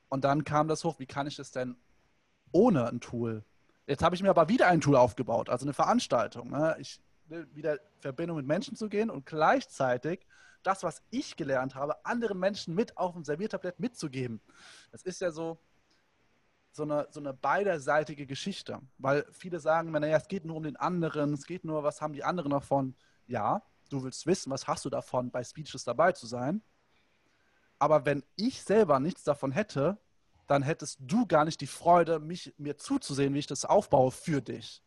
Und 0.10 0.24
dann 0.24 0.44
kam 0.44 0.68
das 0.68 0.84
hoch, 0.84 1.00
wie 1.00 1.06
kann 1.06 1.28
ich 1.28 1.40
es 1.40 1.52
denn 1.52 1.76
ohne 2.52 2.88
ein 2.88 3.00
Tool 3.00 3.44
Jetzt 3.88 4.04
habe 4.04 4.16
ich 4.16 4.22
mir 4.22 4.30
aber 4.30 4.50
wieder 4.50 4.68
ein 4.68 4.82
Tool 4.82 4.98
aufgebaut, 4.98 5.50
also 5.50 5.66
eine 5.66 5.74
Veranstaltung. 5.74 6.50
Ne? 6.50 6.76
Ich 6.78 7.02
will 7.28 7.48
wieder 7.54 7.80
Verbindung 8.02 8.36
mit 8.36 8.46
Menschen 8.46 8.76
zu 8.76 8.90
gehen 8.90 9.10
und 9.10 9.26
gleichzeitig 9.26 10.28
das, 10.62 10.84
was 10.84 11.02
ich 11.10 11.38
gelernt 11.38 11.74
habe, 11.76 12.06
anderen 12.06 12.38
Menschen 12.38 12.76
mit 12.76 12.98
auf 12.98 13.14
dem 13.14 13.24
Serviertablett 13.24 13.80
mitzugeben. 13.80 14.42
Das 14.92 15.04
ist 15.04 15.22
ja 15.22 15.32
so, 15.32 15.58
so 16.74 16.84
eine, 16.84 17.08
so 17.12 17.22
eine 17.22 17.34
beiderseitige 17.34 18.26
Geschichte, 18.26 18.82
weil 18.98 19.26
viele 19.32 19.62
sagen, 19.62 19.92
naja, 19.92 20.18
es 20.18 20.28
geht 20.28 20.44
nur 20.44 20.58
um 20.58 20.64
den 20.64 20.76
anderen, 20.76 21.34
es 21.34 21.46
geht 21.46 21.64
nur, 21.64 21.84
was 21.84 22.02
haben 22.02 22.12
die 22.12 22.26
anderen 22.26 22.52
davon. 22.52 22.94
Ja, 23.26 23.62
du 23.90 24.04
willst 24.04 24.28
wissen, 24.28 24.52
was 24.52 24.68
hast 24.68 24.84
du 24.84 24.90
davon, 24.90 25.32
bei 25.32 25.46
Speeches 25.46 25.86
dabei 25.86 26.12
zu 26.12 26.28
sein. 26.28 26.62
Aber 27.80 28.06
wenn 28.06 28.24
ich 28.36 28.64
selber 28.64 29.00
nichts 29.00 29.24
davon 29.24 29.52
hätte, 29.52 29.98
dann 30.48 30.64
hättest 30.64 31.00
du 31.02 31.28
gar 31.28 31.46
nicht 31.46 31.62
die 31.62 31.68
Freude, 31.68 32.20
mich, 32.20 32.54
mir 32.58 32.78
zuzusehen, 32.78 33.34
wie 33.34 33.40
ich 33.40 33.48
das 33.48 33.66
aufbaue 33.66 34.12
für 34.12 34.42
dich. 34.42 34.82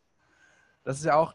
Das 0.85 0.99
ist 0.99 1.05
ja 1.05 1.17
auch 1.17 1.35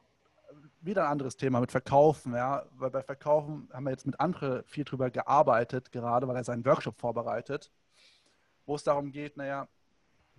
wieder 0.81 1.05
ein 1.05 1.11
anderes 1.11 1.37
Thema 1.37 1.59
mit 1.59 1.71
Verkaufen, 1.71 2.33
ja, 2.33 2.65
weil 2.71 2.91
bei 2.91 3.03
Verkaufen 3.03 3.69
haben 3.71 3.83
wir 3.83 3.91
jetzt 3.91 4.05
mit 4.05 4.19
Andre 4.19 4.63
viel 4.67 4.83
drüber 4.83 5.09
gearbeitet, 5.09 5.91
gerade 5.91 6.27
weil 6.27 6.35
er 6.35 6.43
seinen 6.43 6.65
Workshop 6.65 6.99
vorbereitet, 6.99 7.71
wo 8.65 8.75
es 8.75 8.83
darum 8.83 9.11
geht, 9.11 9.37
naja, 9.37 9.67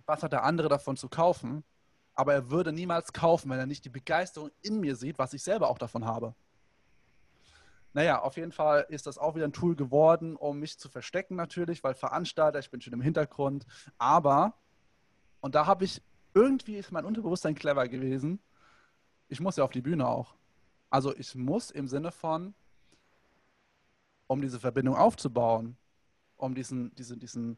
was 0.05 0.23
hat 0.23 0.31
der 0.31 0.43
andere 0.43 0.69
davon 0.69 0.97
zu 0.97 1.09
kaufen, 1.09 1.63
aber 2.13 2.33
er 2.33 2.49
würde 2.49 2.71
niemals 2.71 3.13
kaufen, 3.13 3.49
wenn 3.49 3.59
er 3.59 3.65
nicht 3.65 3.85
die 3.85 3.89
Begeisterung 3.89 4.51
in 4.61 4.79
mir 4.79 4.95
sieht, 4.95 5.19
was 5.19 5.33
ich 5.33 5.43
selber 5.43 5.69
auch 5.69 5.77
davon 5.77 6.05
habe. 6.05 6.33
Naja, 7.97 8.21
auf 8.21 8.37
jeden 8.37 8.51
Fall 8.51 8.85
ist 8.89 9.07
das 9.07 9.17
auch 9.17 9.33
wieder 9.33 9.45
ein 9.47 9.53
Tool 9.53 9.75
geworden, 9.75 10.35
um 10.35 10.59
mich 10.59 10.77
zu 10.77 10.87
verstecken 10.87 11.35
natürlich, 11.35 11.83
weil 11.83 11.95
Veranstalter, 11.95 12.59
ich 12.59 12.69
bin 12.69 12.79
schon 12.79 12.93
im 12.93 13.01
Hintergrund. 13.01 13.65
Aber, 13.97 14.53
und 15.41 15.55
da 15.55 15.65
habe 15.65 15.83
ich, 15.83 16.03
irgendwie 16.35 16.75
ist 16.75 16.91
mein 16.91 17.05
Unterbewusstsein 17.05 17.55
clever 17.55 17.87
gewesen, 17.87 18.39
ich 19.29 19.39
muss 19.39 19.55
ja 19.55 19.63
auf 19.63 19.71
die 19.71 19.81
Bühne 19.81 20.07
auch. 20.07 20.35
Also 20.91 21.15
ich 21.15 21.33
muss 21.33 21.71
im 21.71 21.87
Sinne 21.87 22.11
von, 22.11 22.53
um 24.27 24.43
diese 24.43 24.59
Verbindung 24.59 24.95
aufzubauen, 24.95 25.75
um 26.35 26.53
diesen, 26.53 26.93
diesen, 26.93 27.17
diesen, 27.17 27.57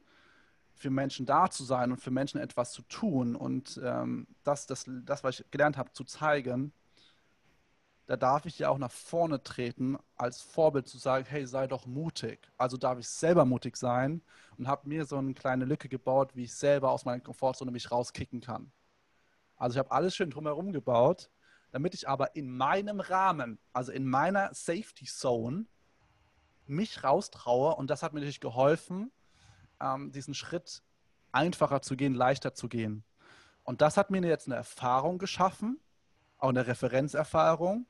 für 0.74 0.90
Menschen 0.90 1.26
da 1.26 1.50
zu 1.50 1.66
sein 1.66 1.92
und 1.92 2.00
für 2.00 2.12
Menschen 2.12 2.40
etwas 2.40 2.72
zu 2.72 2.84
tun 2.84 3.36
und 3.36 3.78
ähm, 3.84 4.26
das, 4.46 4.68
das, 4.68 4.86
das, 5.04 5.22
was 5.22 5.42
ich 5.42 5.52
gelernt 5.52 5.76
habe, 5.76 5.92
zu 5.92 6.06
zeigen, 6.06 6.72
da 8.10 8.18
darf 8.18 8.48
ich 8.48 8.58
ja 8.58 8.70
auch 8.70 8.80
nach 8.80 8.90
vorne 8.90 9.44
treten, 9.44 9.96
als 10.16 10.42
Vorbild 10.42 10.88
zu 10.88 10.98
sagen, 10.98 11.28
hey, 11.30 11.46
sei 11.46 11.68
doch 11.68 11.86
mutig. 11.86 12.52
Also 12.58 12.76
darf 12.76 12.98
ich 12.98 13.08
selber 13.08 13.46
mutig 13.46 13.78
sein 13.78 14.24
und 14.58 14.68
habe 14.68 14.90
mir 14.90 15.06
so 15.06 15.18
eine 15.18 15.36
kleine 15.36 15.66
Lücke 15.66 15.90
gebaut, 15.90 16.36
wie 16.36 16.46
ich 16.46 16.56
selber 16.56 16.90
aus 16.90 17.06
meiner 17.06 17.22
Komfortzone 17.22 17.70
mich 17.70 17.92
rauskicken 17.92 18.42
kann. 18.42 18.72
Also 19.58 19.76
ich 19.76 19.78
habe 19.78 19.92
alles 19.92 20.16
schön 20.16 20.32
drumherum 20.32 20.74
gebaut, 20.74 21.30
damit 21.70 21.94
ich 21.94 22.10
aber 22.10 22.36
in 22.36 22.50
meinem 22.50 23.00
Rahmen, 23.00 23.60
also 23.74 23.92
in 23.92 24.08
meiner 24.08 24.56
Safety 24.56 25.06
Zone, 25.06 25.68
mich 26.66 27.04
raustraue. 27.04 27.76
Und 27.76 27.92
das 27.92 28.02
hat 28.02 28.14
mir 28.14 28.22
natürlich 28.22 28.40
geholfen, 28.40 29.12
ähm, 29.80 30.12
diesen 30.12 30.34
Schritt 30.34 30.82
einfacher 31.32 31.84
zu 31.84 31.96
gehen, 31.96 32.16
leichter 32.16 32.56
zu 32.56 32.70
gehen. 32.70 33.04
Und 33.62 33.82
das 33.82 33.98
hat 33.98 34.10
mir 34.10 34.20
jetzt 34.26 34.48
eine 34.48 34.56
Erfahrung 34.56 35.20
geschaffen, 35.20 35.80
auch 36.40 36.50
eine 36.50 36.66
Referenzerfahrung, 36.66 37.86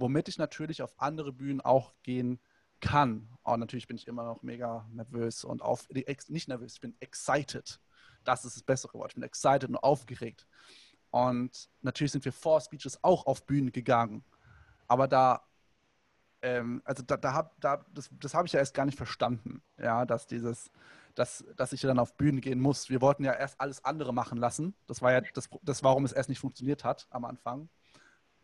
womit 0.00 0.28
ich 0.28 0.38
natürlich 0.38 0.82
auf 0.82 0.94
andere 0.98 1.32
Bühnen 1.32 1.60
auch 1.60 1.92
gehen 2.02 2.40
kann. 2.80 3.28
Und 3.42 3.60
natürlich 3.60 3.86
bin 3.86 3.96
ich 3.96 4.08
immer 4.08 4.24
noch 4.24 4.42
mega 4.42 4.88
nervös 4.92 5.44
und 5.44 5.62
auf, 5.62 5.88
nicht 5.90 6.48
nervös, 6.48 6.74
ich 6.74 6.80
bin 6.80 6.96
excited. 7.00 7.80
Das 8.24 8.44
ist 8.44 8.56
das 8.56 8.62
bessere 8.62 8.94
Wort. 8.94 9.12
Ich 9.12 9.14
bin 9.14 9.22
excited 9.22 9.68
und 9.68 9.76
aufgeregt. 9.76 10.46
Und 11.10 11.68
natürlich 11.82 12.12
sind 12.12 12.24
wir 12.24 12.32
vor 12.32 12.60
Speeches 12.60 13.02
auch 13.02 13.26
auf 13.26 13.46
Bühnen 13.46 13.72
gegangen. 13.72 14.24
Aber 14.86 15.08
da, 15.08 15.42
ähm, 16.42 16.82
also 16.84 17.02
da, 17.02 17.16
da 17.16 17.32
hab, 17.34 17.60
da, 17.60 17.84
das, 17.92 18.10
das 18.12 18.34
habe 18.34 18.46
ich 18.46 18.52
ja 18.52 18.60
erst 18.60 18.74
gar 18.74 18.86
nicht 18.86 18.96
verstanden, 18.96 19.62
ja, 19.78 20.04
dass 20.04 20.26
dieses, 20.26 20.70
dass, 21.14 21.44
dass 21.56 21.72
ich 21.72 21.80
dann 21.80 21.98
auf 21.98 22.16
Bühnen 22.16 22.40
gehen 22.40 22.60
muss. 22.60 22.88
Wir 22.88 23.00
wollten 23.00 23.24
ja 23.24 23.32
erst 23.32 23.60
alles 23.60 23.84
andere 23.84 24.14
machen 24.14 24.38
lassen. 24.38 24.74
Das 24.86 25.02
war 25.02 25.12
ja 25.12 25.20
das, 25.20 25.48
das 25.62 25.82
warum 25.82 26.04
es 26.04 26.12
erst 26.12 26.28
nicht 26.28 26.40
funktioniert 26.40 26.84
hat 26.84 27.06
am 27.10 27.24
Anfang. 27.24 27.68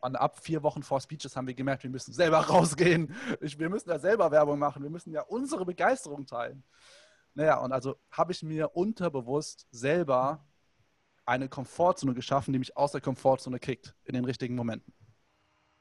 Und 0.00 0.16
ab 0.16 0.38
vier 0.40 0.62
Wochen 0.62 0.82
vor 0.82 1.00
Speeches 1.00 1.36
haben 1.36 1.46
wir 1.46 1.54
gemerkt, 1.54 1.82
wir 1.82 1.90
müssen 1.90 2.12
selber 2.12 2.38
rausgehen. 2.48 3.14
Ich, 3.40 3.58
wir 3.58 3.68
müssen 3.68 3.88
ja 3.88 3.98
selber 3.98 4.30
Werbung 4.30 4.58
machen. 4.58 4.82
Wir 4.82 4.90
müssen 4.90 5.12
ja 5.12 5.22
unsere 5.22 5.64
Begeisterung 5.64 6.26
teilen. 6.26 6.62
Naja, 7.34 7.58
und 7.58 7.72
also 7.72 7.96
habe 8.10 8.32
ich 8.32 8.42
mir 8.42 8.74
unterbewusst 8.74 9.66
selber 9.70 10.46
eine 11.26 11.48
Komfortzone 11.48 12.14
geschaffen, 12.14 12.52
die 12.52 12.58
mich 12.58 12.76
aus 12.76 12.92
der 12.92 13.00
Komfortzone 13.00 13.58
kickt 13.58 13.94
in 14.04 14.14
den 14.14 14.24
richtigen 14.24 14.54
Momenten. 14.54 14.94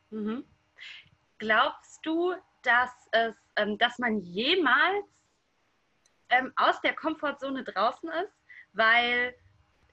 Mhm. 0.10 0.44
Glaubst 1.38 2.06
du, 2.06 2.34
dass, 2.64 2.92
es, 3.12 3.34
ähm, 3.56 3.78
dass 3.78 4.00
man 4.00 4.20
jemals 4.22 5.06
ähm, 6.30 6.52
aus 6.56 6.82
der 6.82 6.96
Komfortzone 6.96 7.64
draußen 7.64 8.10
ist? 8.10 8.34
Weil 8.74 9.36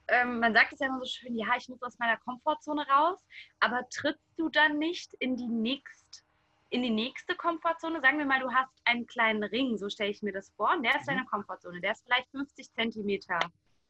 ähm, 0.07 0.39
man 0.39 0.53
sagt 0.53 0.73
es 0.73 0.79
ja 0.79 0.87
immer 0.87 0.99
so 0.99 1.05
schön, 1.05 1.35
ja, 1.35 1.47
ich 1.57 1.69
muss 1.69 1.81
aus 1.81 1.97
meiner 1.99 2.17
Komfortzone 2.17 2.85
raus, 2.87 3.19
aber 3.59 3.87
trittst 3.89 4.33
du 4.37 4.49
dann 4.49 4.77
nicht 4.77 5.13
in 5.15 5.35
die, 5.35 5.47
nächst, 5.47 6.23
in 6.69 6.83
die 6.83 6.89
nächste 6.89 7.35
Komfortzone? 7.35 8.01
Sagen 8.01 8.17
wir 8.17 8.25
mal, 8.25 8.39
du 8.39 8.51
hast 8.51 8.73
einen 8.85 9.07
kleinen 9.07 9.43
Ring, 9.43 9.77
so 9.77 9.89
stelle 9.89 10.11
ich 10.11 10.21
mir 10.21 10.33
das 10.33 10.49
vor, 10.51 10.71
und 10.75 10.83
der 10.83 10.95
ist 10.95 11.03
mhm. 11.03 11.15
deine 11.15 11.25
Komfortzone, 11.25 11.81
der 11.81 11.93
ist 11.93 12.03
vielleicht 12.03 12.29
50 12.31 12.71
Zentimeter 12.73 13.39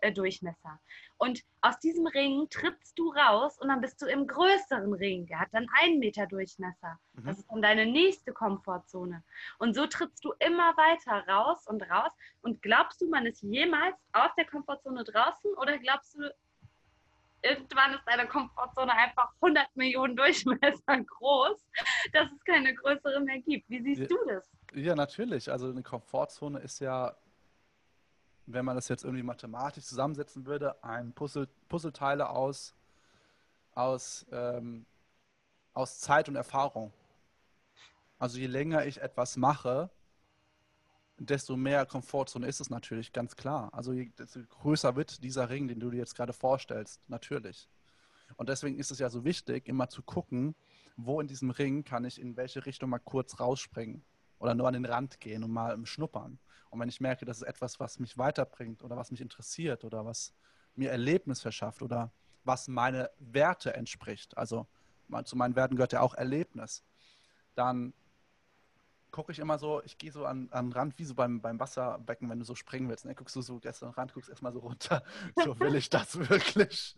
äh, 0.03 0.11
Durchmesser. 0.11 0.79
Und 1.17 1.43
aus 1.61 1.79
diesem 1.79 2.05
Ring 2.07 2.47
trittst 2.49 2.99
du 2.99 3.11
raus 3.11 3.57
und 3.59 3.69
dann 3.69 3.81
bist 3.81 4.01
du 4.01 4.05
im 4.05 4.27
größeren 4.27 4.93
Ring. 4.93 5.25
Der 5.27 5.39
hat 5.39 5.49
dann 5.53 5.67
einen 5.81 5.99
Meter 5.99 6.27
Durchmesser. 6.27 6.99
Mhm. 7.13 7.25
Das 7.25 7.39
ist 7.39 7.49
dann 7.49 7.61
deine 7.61 7.85
nächste 7.85 8.33
Komfortzone. 8.33 9.23
Und 9.59 9.75
so 9.75 9.87
trittst 9.87 10.23
du 10.25 10.33
immer 10.39 10.75
weiter 10.75 11.25
raus 11.27 11.65
und 11.67 11.81
raus. 11.83 12.11
Und 12.41 12.61
glaubst 12.61 13.01
du, 13.01 13.09
man 13.09 13.25
ist 13.25 13.41
jemals 13.41 13.95
aus 14.11 14.31
der 14.37 14.45
Komfortzone 14.45 15.03
draußen 15.05 15.53
oder 15.55 15.77
glaubst 15.79 16.15
du, 16.15 16.29
irgendwann 17.41 17.93
ist 17.93 18.03
deine 18.05 18.27
Komfortzone 18.27 18.91
einfach 18.91 19.31
100 19.41 19.75
Millionen 19.75 20.15
Durchmesser 20.17 21.03
groß, 21.19 21.57
dass 22.11 22.31
es 22.31 22.43
keine 22.43 22.73
größere 22.75 23.21
mehr 23.21 23.39
gibt. 23.39 23.69
Wie 23.69 23.81
siehst 23.81 24.01
ja, 24.01 24.07
du 24.07 24.17
das? 24.27 24.49
Ja, 24.73 24.95
natürlich. 24.95 25.49
Also 25.49 25.69
eine 25.69 25.83
Komfortzone 25.83 26.59
ist 26.59 26.79
ja 26.79 27.15
wenn 28.45 28.65
man 28.65 28.75
das 28.75 28.87
jetzt 28.87 29.03
irgendwie 29.03 29.23
mathematisch 29.23 29.85
zusammensetzen 29.85 30.45
würde, 30.45 30.83
ein 30.83 31.13
Puzzle, 31.13 31.47
Puzzleteile 31.69 32.29
aus, 32.29 32.73
aus, 33.73 34.25
ähm, 34.31 34.85
aus 35.73 35.99
Zeit 35.99 36.29
und 36.29 36.35
Erfahrung. 36.35 36.91
Also 38.19 38.37
je 38.37 38.47
länger 38.47 38.85
ich 38.85 39.01
etwas 39.01 39.37
mache, 39.37 39.89
desto 41.17 41.55
mehr 41.55 41.85
Komfortzone 41.85 42.47
ist 42.47 42.59
es 42.59 42.69
natürlich, 42.69 43.13
ganz 43.13 43.35
klar. 43.35 43.69
Also 43.73 43.93
je, 43.93 44.09
desto 44.17 44.41
größer 44.41 44.95
wird 44.95 45.23
dieser 45.23 45.49
Ring, 45.49 45.67
den 45.67 45.79
du 45.79 45.89
dir 45.89 45.97
jetzt 45.97 46.15
gerade 46.15 46.33
vorstellst, 46.33 47.01
natürlich. 47.07 47.69
Und 48.35 48.49
deswegen 48.49 48.77
ist 48.77 48.91
es 48.91 48.99
ja 48.99 49.09
so 49.09 49.23
wichtig, 49.23 49.67
immer 49.67 49.89
zu 49.89 50.01
gucken, 50.01 50.55
wo 50.95 51.21
in 51.21 51.27
diesem 51.27 51.49
Ring 51.49 51.83
kann 51.83 52.05
ich 52.05 52.19
in 52.19 52.35
welche 52.35 52.65
Richtung 52.65 52.89
mal 52.89 52.99
kurz 52.99 53.39
rausspringen 53.39 54.03
oder 54.39 54.55
nur 54.55 54.67
an 54.67 54.73
den 54.73 54.85
Rand 54.85 55.19
gehen 55.19 55.43
und 55.43 55.51
mal 55.51 55.85
schnuppern. 55.85 56.39
Und 56.73 56.79
wenn 56.79 56.89
ich 56.89 56.99
merke, 56.99 57.23
das 57.23 57.37
ist 57.37 57.47
etwas, 57.47 57.79
was 57.79 57.99
mich 57.99 58.17
weiterbringt 58.17 58.83
oder 58.83 58.97
was 58.97 59.11
mich 59.11 59.21
interessiert 59.21 59.83
oder 59.83 60.05
was 60.05 60.33
mir 60.75 60.89
Erlebnis 60.89 61.39
verschafft 61.39 61.83
oder 61.83 62.11
was 62.45 62.67
meine 62.67 63.11
Werte 63.19 63.75
entspricht, 63.75 64.35
also 64.35 64.65
zu 65.25 65.35
meinen 65.35 65.55
Werten 65.55 65.75
gehört 65.75 65.93
ja 65.93 66.01
auch 66.01 66.15
Erlebnis, 66.15 66.83
dann 67.53 67.93
gucke 69.11 69.31
ich 69.31 69.37
immer 69.37 69.59
so, 69.59 69.83
ich 69.83 69.99
gehe 69.99 70.11
so 70.11 70.25
an, 70.25 70.47
an 70.49 70.69
den 70.69 70.73
Rand, 70.73 70.97
wie 70.97 71.05
so 71.05 71.13
beim, 71.13 71.41
beim 71.41 71.59
Wasserbecken, 71.59 72.27
wenn 72.27 72.39
du 72.39 72.45
so 72.45 72.55
springen 72.55 72.89
willst. 72.89 73.05
Ne? 73.05 73.13
Guckst 73.13 73.35
du 73.35 73.43
so 73.43 73.59
gestern 73.59 73.91
Rand, 73.91 74.11
guckst 74.15 74.31
erstmal 74.31 74.51
so 74.51 74.59
runter. 74.59 75.03
So 75.43 75.59
will 75.59 75.75
ich 75.75 75.91
das 75.91 76.17
wirklich. 76.17 76.97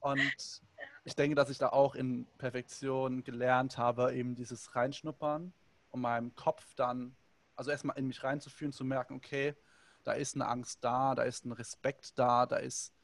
Und 0.00 0.62
ich 1.04 1.14
denke, 1.14 1.34
dass 1.34 1.50
ich 1.50 1.58
da 1.58 1.68
auch 1.68 1.94
in 1.94 2.26
Perfektion 2.38 3.24
gelernt 3.24 3.76
habe, 3.76 4.14
eben 4.14 4.34
dieses 4.34 4.74
Reinschnuppern, 4.74 5.52
um 5.90 6.00
meinem 6.00 6.34
Kopf 6.34 6.74
dann 6.76 7.14
also 7.58 7.72
erstmal 7.72 7.98
in 7.98 8.06
mich 8.06 8.22
reinzufühlen, 8.22 8.72
zu 8.72 8.84
merken, 8.84 9.14
okay, 9.14 9.56
da 10.04 10.12
ist 10.12 10.36
eine 10.36 10.46
Angst 10.46 10.78
da, 10.84 11.16
da 11.16 11.24
ist 11.24 11.44
ein 11.44 11.50
Respekt 11.50 12.16
da, 12.16 12.46
da 12.46 12.56
ist 12.56 12.94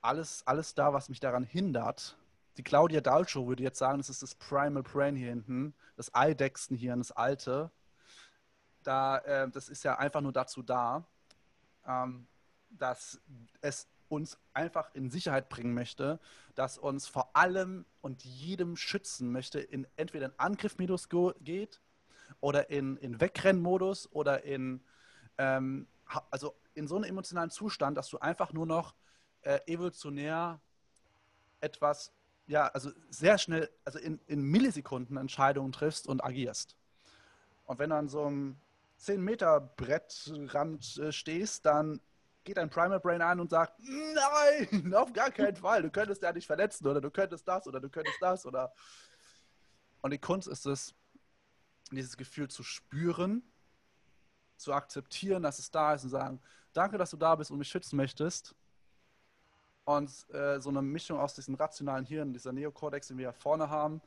alles, 0.00 0.42
alles 0.46 0.74
da, 0.74 0.94
was 0.94 1.10
mich 1.10 1.20
daran 1.20 1.44
hindert. 1.44 2.16
Die 2.56 2.62
Claudia 2.62 3.02
Dalcho 3.02 3.46
würde 3.46 3.62
jetzt 3.62 3.78
sagen, 3.78 3.98
das 3.98 4.08
ist 4.08 4.22
das 4.22 4.34
Primal 4.34 4.82
Brain 4.82 5.16
hier 5.16 5.28
hinten, 5.28 5.74
das 5.96 6.14
Eidechsen 6.14 6.78
hier, 6.78 6.96
das 6.96 7.12
Alte. 7.12 7.70
Da, 8.84 9.18
äh, 9.18 9.50
das 9.50 9.68
ist 9.68 9.84
ja 9.84 9.98
einfach 9.98 10.22
nur 10.22 10.32
dazu 10.32 10.62
da, 10.62 11.04
ähm, 11.86 12.26
dass 12.70 13.20
es 13.60 13.86
uns 14.08 14.38
einfach 14.54 14.94
in 14.94 15.10
Sicherheit 15.10 15.50
bringen 15.50 15.74
möchte, 15.74 16.20
dass 16.54 16.78
uns 16.78 17.06
vor 17.06 17.36
allem 17.36 17.84
und 18.00 18.24
jedem 18.24 18.76
schützen 18.76 19.30
möchte, 19.30 19.60
in 19.60 19.86
entweder 19.96 20.26
in 20.26 20.38
Angriffmodus 20.38 21.10
geht 21.10 21.82
oder 22.40 22.70
in, 22.70 22.96
in 22.98 23.20
Wegrennmodus 23.20 24.10
oder 24.12 24.44
in, 24.44 24.82
ähm, 25.38 25.86
also 26.30 26.54
in 26.74 26.86
so 26.86 26.96
einem 26.96 27.04
emotionalen 27.04 27.50
Zustand, 27.50 27.96
dass 27.96 28.08
du 28.08 28.18
einfach 28.18 28.52
nur 28.52 28.66
noch 28.66 28.94
äh, 29.42 29.60
evolutionär 29.66 30.60
etwas, 31.60 32.12
ja, 32.46 32.68
also 32.68 32.90
sehr 33.10 33.38
schnell, 33.38 33.68
also 33.84 33.98
in, 33.98 34.20
in 34.26 34.42
Millisekunden 34.42 35.16
Entscheidungen 35.16 35.72
triffst 35.72 36.06
und 36.06 36.24
agierst. 36.24 36.76
Und 37.64 37.78
wenn 37.78 37.90
du 37.90 37.96
an 37.96 38.08
so 38.08 38.24
einem 38.24 38.56
10 38.96 39.22
Meter 39.22 39.60
Brettrand 39.60 40.98
äh, 40.98 41.12
stehst, 41.12 41.66
dann 41.66 42.00
geht 42.44 42.56
dein 42.56 42.70
Primal 42.70 43.00
Brain 43.00 43.20
an 43.20 43.40
und 43.40 43.50
sagt, 43.50 43.74
nein, 43.80 44.94
auf 44.94 45.12
gar 45.12 45.30
keinen 45.30 45.56
Fall, 45.56 45.82
du 45.82 45.90
könntest 45.90 46.22
ja 46.22 46.32
nicht 46.32 46.46
verletzen 46.46 46.86
oder 46.86 47.00
du 47.00 47.10
könntest 47.10 47.46
das 47.46 47.66
oder 47.66 47.80
du 47.80 47.90
könntest 47.90 48.16
das 48.20 48.46
oder 48.46 48.72
und 50.00 50.12
die 50.12 50.18
Kunst 50.18 50.48
ist 50.48 50.64
es, 50.66 50.94
dieses 51.96 52.16
Gefühl 52.16 52.48
zu 52.48 52.62
spüren, 52.62 53.42
zu 54.58 54.72
akzeptieren, 54.72 55.42
dass 55.42 55.58
es 55.58 55.70
da 55.70 55.94
ist 55.94 56.04
und 56.04 56.10
sagen, 56.10 56.40
danke, 56.72 56.98
dass 56.98 57.10
du 57.10 57.16
da 57.16 57.34
bist 57.34 57.50
und 57.50 57.58
mich 57.58 57.68
schützen 57.68 57.96
möchtest. 57.96 58.54
Und 59.84 60.10
äh, 60.34 60.60
so 60.60 60.68
eine 60.68 60.82
Mischung 60.82 61.18
aus 61.18 61.34
diesem 61.34 61.54
rationalen 61.54 62.04
Hirn, 62.04 62.34
dieser 62.34 62.52
Neokortex, 62.52 63.08
den 63.08 63.16
wir 63.16 63.24
ja 63.24 63.32
vorne 63.32 63.70
haben. 63.70 64.02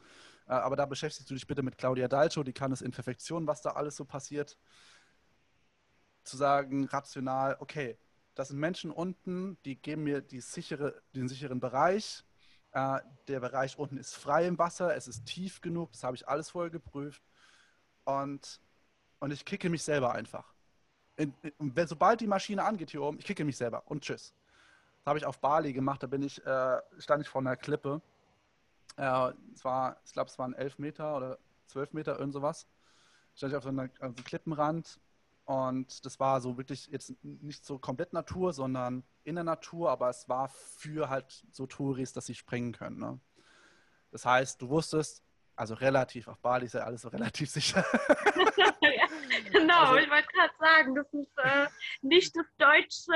Äh, 0.47 0.53
aber 0.53 0.75
da 0.75 0.85
beschäftigst 0.85 1.29
du 1.29 1.33
dich 1.33 1.47
bitte 1.47 1.63
mit 1.63 1.77
Claudia 1.77 2.07
Dalto, 2.07 2.43
die 2.43 2.53
kann 2.53 2.71
es 2.71 2.81
in 2.81 2.91
Perfektion, 2.91 3.47
was 3.47 3.61
da 3.61 3.71
alles 3.71 3.95
so 3.95 4.05
passiert. 4.05 4.59
Zu 6.23 6.37
sagen, 6.37 6.85
rational, 6.85 7.57
okay, 7.59 7.97
das 8.35 8.49
sind 8.49 8.59
Menschen 8.59 8.91
unten, 8.91 9.57
die 9.65 9.75
geben 9.75 10.03
mir 10.03 10.21
die 10.21 10.41
sichere, 10.41 11.01
den 11.15 11.27
sicheren 11.27 11.59
Bereich. 11.59 12.23
Äh, 12.73 12.99
der 13.27 13.39
Bereich 13.39 13.79
unten 13.79 13.97
ist 13.97 14.13
frei 14.13 14.45
im 14.45 14.59
Wasser, 14.59 14.95
es 14.95 15.07
ist 15.07 15.25
tief 15.25 15.61
genug, 15.61 15.91
das 15.93 16.03
habe 16.03 16.15
ich 16.15 16.27
alles 16.27 16.51
vorher 16.51 16.69
geprüft 16.69 17.23
und, 18.05 18.59
und 19.19 19.31
ich 19.31 19.45
kicke 19.45 19.69
mich 19.69 19.83
selber 19.83 20.13
einfach. 20.13 20.53
In, 21.17 21.33
in, 21.41 21.75
wenn, 21.75 21.87
sobald 21.87 22.21
die 22.21 22.27
Maschine 22.27 22.63
angeht 22.63 22.91
hier 22.91 23.01
oben, 23.01 23.19
ich 23.19 23.25
kicke 23.25 23.45
mich 23.45 23.57
selber 23.57 23.83
und 23.85 24.03
tschüss. 24.03 24.33
Das 24.99 25.05
habe 25.07 25.19
ich 25.19 25.25
auf 25.25 25.39
Bali 25.39 25.73
gemacht, 25.73 26.03
da 26.03 26.07
bin 26.07 26.21
ich, 26.21 26.45
äh, 26.45 26.81
stand 26.97 27.21
ich 27.21 27.29
vor 27.29 27.41
einer 27.41 27.55
Klippe. 27.55 28.01
Äh, 28.97 29.31
es 29.53 29.63
war, 29.63 29.97
ich 30.05 30.13
glaube, 30.13 30.29
es 30.29 30.37
waren 30.37 30.53
elf 30.53 30.77
Meter 30.77 31.17
oder 31.17 31.37
zwölf 31.67 31.93
Meter, 31.93 32.19
irgend 32.19 32.33
sowas. 32.33 32.67
Stand 33.35 33.53
ich 33.53 33.57
auf 33.57 33.63
so 33.63 33.69
einem 33.69 33.89
also 33.99 34.23
Klippenrand 34.23 34.99
und 35.45 36.05
das 36.05 36.19
war 36.19 36.39
so 36.41 36.57
wirklich 36.57 36.87
jetzt 36.87 37.13
nicht 37.23 37.65
so 37.65 37.79
komplett 37.79 38.13
Natur, 38.13 38.53
sondern 38.53 39.03
in 39.23 39.35
der 39.35 39.43
Natur, 39.43 39.89
aber 39.89 40.09
es 40.09 40.29
war 40.29 40.49
für 40.49 41.09
halt 41.09 41.45
so 41.51 41.65
Touris, 41.65 42.13
dass 42.13 42.25
sie 42.25 42.35
springen 42.35 42.73
können. 42.73 42.99
Ne? 42.99 43.19
Das 44.11 44.25
heißt, 44.25 44.61
du 44.61 44.69
wusstest, 44.69 45.23
also 45.61 45.75
relativ, 45.75 46.27
auf 46.27 46.39
Bali 46.39 46.65
ist 46.65 46.73
ja 46.73 46.81
alles 46.81 47.03
so 47.03 47.09
relativ 47.09 47.47
sicher. 47.51 47.85
ja, 48.57 48.73
genau, 49.51 49.81
also, 49.81 49.97
ich 49.97 50.09
wollte 50.09 50.27
gerade 50.33 50.53
sagen, 50.59 50.95
das 50.95 51.05
ist 51.13 51.37
äh, 51.37 51.67
nicht 52.01 52.35
das 52.35 52.47
deutsche 52.57 53.13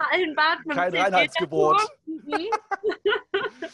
Hallenbad. 0.00 0.58
Kein 0.70 0.96
Reinheitsgebot. 0.96 1.86
Mhm. 2.06 2.48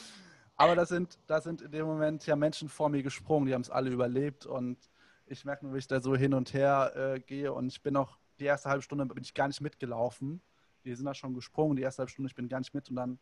Aber 0.56 0.74
da 0.74 0.84
sind, 0.84 1.16
da 1.28 1.40
sind 1.40 1.62
in 1.62 1.70
dem 1.70 1.86
Moment 1.86 2.26
ja 2.26 2.34
Menschen 2.34 2.68
vor 2.68 2.88
mir 2.88 3.04
gesprungen, 3.04 3.46
die 3.46 3.54
haben 3.54 3.62
es 3.62 3.70
alle 3.70 3.88
überlebt 3.90 4.46
und 4.46 4.78
ich 5.26 5.44
merke 5.44 5.64
nur, 5.64 5.74
wie 5.74 5.78
ich 5.78 5.86
da 5.86 6.00
so 6.00 6.16
hin 6.16 6.34
und 6.34 6.52
her 6.52 6.92
äh, 6.96 7.20
gehe 7.20 7.52
und 7.52 7.68
ich 7.68 7.80
bin 7.80 7.94
noch, 7.94 8.18
die 8.40 8.46
erste 8.46 8.68
halbe 8.68 8.82
Stunde 8.82 9.06
bin 9.06 9.22
ich 9.22 9.32
gar 9.32 9.46
nicht 9.46 9.60
mitgelaufen. 9.60 10.42
Die 10.84 10.92
sind 10.92 11.06
da 11.06 11.14
schon 11.14 11.34
gesprungen, 11.34 11.76
die 11.76 11.82
erste 11.82 12.00
halbe 12.00 12.10
Stunde, 12.10 12.30
ich 12.30 12.34
bin 12.34 12.48
gar 12.48 12.58
nicht 12.58 12.74
mit 12.74 12.90
und 12.90 12.96
dann, 12.96 13.20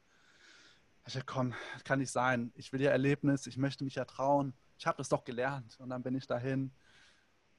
ich 1.07 1.13
dachte, 1.13 1.27
komm, 1.27 1.53
das 1.75 1.85
kann 1.85 1.99
nicht 1.99 2.13
sein. 2.13 2.51
Ich 2.55 2.73
will 2.73 2.81
ja 2.81 2.93
Erlebnis, 2.93 3.47
ich 3.47 3.59
möchte 3.59 3.85
mich 3.85 3.97
ja 3.97 4.07
trauen. 4.07 4.55
Ich 4.79 4.87
habe 4.87 4.99
das 4.99 5.09
doch 5.09 5.25
gelernt 5.25 5.79
und 5.81 5.91
dann 5.91 6.03
bin 6.03 6.15
ich 6.15 6.27
dahin 6.27 6.73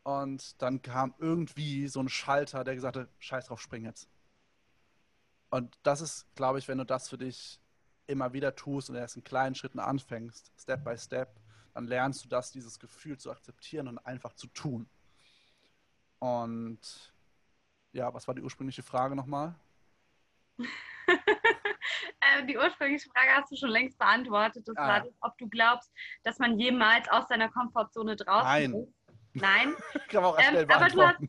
und 0.04 0.62
dann 0.62 0.82
kam 0.82 1.14
irgendwie 1.20 1.88
so 1.88 2.00
ein 2.02 2.10
Schalter, 2.10 2.64
der 2.64 2.76
gesagt 2.76 2.98
hat, 2.98 3.10
scheiß 3.20 3.48
drauf, 3.48 3.62
spring 3.62 3.86
jetzt. 3.86 4.08
Und 5.50 5.78
das 5.84 6.02
ist, 6.02 6.28
glaube 6.36 6.60
ich, 6.60 6.68
wenn 6.68 6.78
du 6.78 6.86
das 6.86 7.10
für 7.10 7.18
dich 7.18 7.60
immer 8.06 8.34
wieder 8.34 8.56
tust 8.56 8.90
und 8.90 8.96
erst 8.96 9.18
in 9.18 9.24
kleinen 9.24 9.56
Schritten 9.56 9.80
anfängst, 9.80 10.52
Step 10.58 10.84
by 10.84 10.98
Step, 10.98 11.40
dann 11.74 11.88
lernst 11.88 12.24
du 12.26 12.30
das, 12.30 12.52
dieses 12.52 12.80
Gefühl 12.80 13.18
zu 13.18 13.32
akzeptieren 13.32 13.88
und 13.88 13.98
einfach 14.00 14.34
zu 14.34 14.48
tun. 14.48 14.90
Und 16.20 17.14
ja, 17.94 18.14
was 18.14 18.28
war 18.28 18.36
die 18.36 18.42
ursprüngliche 18.42 18.84
Frage 18.84 19.16
nochmal? 19.16 19.56
Äh, 22.28 22.46
die 22.46 22.58
ursprüngliche 22.58 23.10
Frage 23.10 23.30
hast 23.36 23.52
du 23.52 23.56
schon 23.56 23.70
längst 23.70 23.98
beantwortet. 23.98 24.68
Das 24.68 24.78
ah. 24.78 24.88
war, 24.88 25.06
ob 25.22 25.38
du 25.38 25.48
glaubst, 25.48 25.92
dass 26.24 26.40
man 26.40 26.60
jemals 26.60 27.08
aus 27.10 27.28
seiner 27.28 27.50
Komfortzone 27.50 28.16
draußen 28.16 28.72
Nein. 28.72 28.74
ist. 28.74 28.94
Nein. 29.34 29.76
Kann 30.10 30.24
man 30.24 30.32
auch 30.34 30.40
ähm, 30.40 30.70
aber 30.70 30.88
du 30.88 31.02
hast 31.02 31.20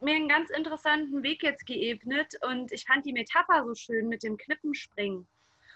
mir 0.00 0.14
einen 0.14 0.28
ganz 0.28 0.50
interessanten 0.50 1.22
Weg 1.22 1.42
jetzt 1.42 1.66
geebnet 1.66 2.34
und 2.42 2.72
ich 2.72 2.84
fand 2.84 3.04
die 3.04 3.12
Metapher 3.12 3.64
so 3.66 3.74
schön 3.74 4.08
mit 4.08 4.22
dem 4.22 4.36
Klippenspringen. 4.36 5.28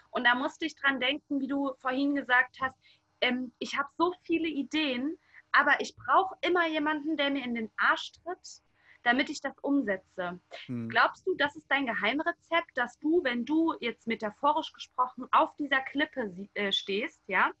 Und 0.09 0.23
da 0.23 0.33
musste 0.33 0.65
ich 0.65 0.75
dran 0.75 0.99
denken, 0.99 1.39
wie 1.39 1.47
du 1.47 1.73
vorhin 1.79 2.15
gesagt 2.15 2.57
hast, 2.61 2.75
ähm, 3.21 3.53
ich 3.59 3.77
habe 3.77 3.89
so 3.97 4.13
viele 4.23 4.47
Ideen, 4.47 5.17
aber 5.51 5.79
ich 5.79 5.95
brauche 5.95 6.35
immer 6.41 6.67
jemanden, 6.67 7.17
der 7.17 7.29
mir 7.29 7.43
in 7.43 7.55
den 7.55 7.71
Arsch 7.77 8.13
tritt, 8.13 8.61
damit 9.05 9.29
ich 9.29 9.39
das 9.39 9.57
umsetze. 9.59 10.39
Hm. 10.65 10.89
Glaubst 10.89 11.25
du, 11.27 11.35
das 11.35 11.55
ist 11.55 11.69
dein 11.69 11.85
Geheimrezept, 11.85 12.71
dass 12.75 12.97
du, 12.99 13.23
wenn 13.23 13.45
du 13.45 13.75
jetzt 13.79 14.07
metaphorisch 14.07 14.73
gesprochen 14.73 15.27
auf 15.31 15.55
dieser 15.57 15.79
Klippe 15.81 16.47
äh, 16.55 16.71
stehst, 16.71 17.21
ja, 17.27 17.51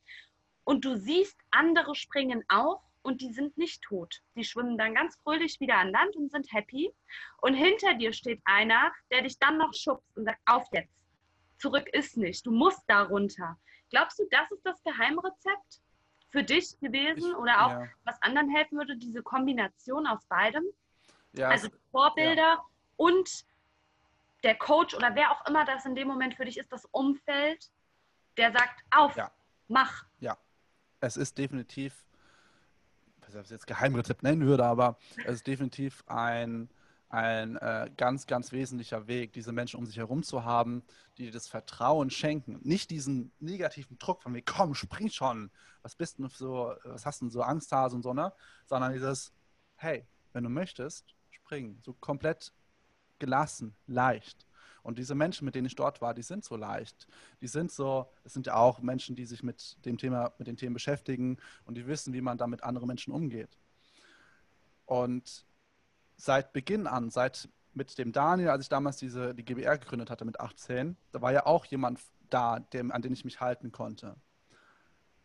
und 0.63 0.83
du 0.83 0.97
siehst, 0.97 1.37
andere 1.51 1.93
springen 1.93 2.43
auf 2.49 2.81
und 3.03 3.21
die 3.21 3.31
sind 3.31 3.55
nicht 3.57 3.83
tot. 3.83 4.21
Die 4.35 4.43
schwimmen 4.43 4.79
dann 4.79 4.95
ganz 4.95 5.15
fröhlich 5.17 5.59
wieder 5.59 5.77
an 5.77 5.91
Land 5.91 6.15
und 6.15 6.31
sind 6.31 6.51
happy. 6.51 6.91
Und 7.41 7.53
hinter 7.53 7.93
dir 7.93 8.11
steht 8.11 8.41
einer, 8.45 8.91
der 9.11 9.21
dich 9.21 9.37
dann 9.37 9.59
noch 9.59 9.75
schubst 9.75 10.17
und 10.17 10.25
sagt, 10.25 10.39
auf 10.47 10.67
jetzt 10.73 10.91
zurück 11.59 11.87
ist 11.93 12.17
nicht. 12.17 12.43
Du 12.47 12.51
musst 12.51 12.81
da 12.87 13.03
runter. 13.03 13.59
Glaubst 13.91 14.17
du, 14.17 14.23
das 14.31 14.49
ist 14.51 14.65
das 14.65 14.81
Geheimrezept 14.83 15.81
für 16.31 16.43
dich 16.43 16.79
gewesen 16.79 17.29
ich, 17.29 17.35
oder 17.35 17.65
auch 17.67 17.71
ja. 17.71 17.87
was 18.03 18.19
anderen 18.23 18.49
helfen 18.49 18.79
würde, 18.79 18.97
diese 18.97 19.21
Kombination 19.21 20.07
aus 20.07 20.25
beidem? 20.25 20.63
Ja, 21.35 21.49
also 21.49 21.69
Vorbilder 21.91 22.41
ja. 22.41 22.65
und 22.97 23.45
der 24.43 24.55
Coach 24.55 24.93
oder 24.93 25.15
wer 25.15 25.31
auch 25.31 25.45
immer 25.47 25.65
das 25.65 25.85
in 25.85 25.95
dem 25.95 26.07
Moment 26.07 26.35
für 26.35 26.45
dich 26.45 26.57
ist, 26.57 26.71
das 26.71 26.85
Umfeld, 26.91 27.71
der 28.37 28.51
sagt, 28.51 28.81
auf, 28.91 29.15
mach. 29.67 30.05
Ja, 30.19 30.37
es 30.99 31.17
ist 31.17 31.37
definitiv, 31.37 32.05
was 33.21 33.45
ich 33.45 33.49
jetzt 33.49 33.67
Geheimrezept 33.67 34.23
nennen 34.23 34.45
würde, 34.45 34.65
aber 34.65 34.97
es 35.25 35.35
ist 35.35 35.47
definitiv 35.47 36.03
ein 36.07 36.69
ein 37.15 37.55
äh, 37.57 37.89
ganz, 37.95 38.27
ganz 38.27 38.51
wesentlicher 38.51 39.07
Weg, 39.07 39.31
diese 39.31 39.53
Menschen 39.53 39.77
um 39.77 39.85
sich 39.85 39.97
herum 39.97 40.21
zu 40.23 40.43
haben, 40.43 40.83
die 41.17 41.25
dir 41.25 41.31
das 41.31 41.47
Vertrauen 41.47 42.09
schenken. 42.09 42.59
Nicht 42.63 42.89
diesen 42.89 43.31
negativen 43.39 43.97
Druck 43.97 44.21
von 44.21 44.33
mir, 44.33 44.41
komm, 44.41 44.75
spring 44.75 45.09
schon, 45.09 45.49
was 45.81 45.95
bist 45.95 46.19
du 46.19 46.27
so, 46.27 46.73
was 46.83 47.05
hast 47.05 47.21
du 47.21 47.25
denn 47.25 47.31
so 47.31 47.41
Angsthase 47.41 47.95
und 47.95 48.03
so, 48.03 48.13
ne? 48.13 48.33
Sondern 48.65 48.91
dieses, 48.91 49.31
hey, 49.75 50.05
wenn 50.33 50.43
du 50.43 50.49
möchtest, 50.49 51.14
spring. 51.45 51.77
So 51.83 51.93
komplett 51.93 52.51
gelassen, 53.19 53.75
leicht. 53.87 54.45
Und 54.83 54.99
diese 54.99 55.15
Menschen, 55.15 55.45
mit 55.45 55.55
denen 55.55 55.65
ich 55.65 55.75
dort 55.75 56.01
war, 56.01 56.13
die 56.13 56.21
sind 56.21 56.43
so 56.43 56.55
leicht. 56.55 57.07
Die 57.41 57.47
sind 57.47 57.71
so, 57.71 58.07
es 58.23 58.33
sind 58.33 58.45
ja 58.45 58.55
auch 58.55 58.79
Menschen, 58.81 59.15
die 59.15 59.25
sich 59.25 59.41
mit 59.41 59.83
dem 59.85 59.97
Thema, 59.97 60.33
mit 60.37 60.47
den 60.47 60.57
Themen 60.57 60.73
beschäftigen 60.73 61.37
und 61.65 61.75
die 61.75 61.87
wissen, 61.87 62.13
wie 62.13 62.21
man 62.21 62.37
da 62.37 62.45
mit 62.45 62.63
anderen 62.63 62.87
Menschen 62.87 63.11
umgeht. 63.11 63.57
Und 64.85 65.45
seit 66.17 66.53
Beginn 66.53 66.85
an, 66.85 67.09
seit 67.09 67.49
mit 67.73 67.97
dem 67.97 68.11
Daniel, 68.11 68.49
als 68.49 68.63
ich 68.63 68.69
damals 68.69 68.97
diese, 68.97 69.33
die 69.33 69.43
GBR 69.43 69.79
gegründet 69.79 70.09
hatte 70.09 70.23
mit 70.23 70.39
18, 70.39 70.95
da 71.11 71.21
war 71.21 71.33
ja 71.33 71.45
auch 71.45 71.65
jemand 71.65 71.99
da, 72.29 72.59
dem, 72.59 72.91
an 72.91 73.01
den 73.01 73.13
ich 73.13 73.25
mich 73.25 73.41
halten 73.41 73.71
konnte. 73.71 74.15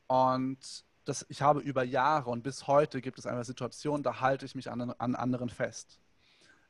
Und 0.07 0.85
das, 1.05 1.27
ich 1.29 1.43
habe 1.43 1.61
über 1.61 1.85
Jahre 1.85 2.31
und 2.31 2.43
bis 2.43 2.66
heute 2.66 3.01
gibt 3.01 3.18
es 3.18 3.27
eine 3.27 3.45
Situation, 3.45 4.03
da 4.03 4.21
halte 4.21 4.47
ich 4.47 4.55
mich 4.55 4.71
an, 4.71 4.91
an 4.91 5.14
anderen 5.14 5.51
fest. 5.51 6.01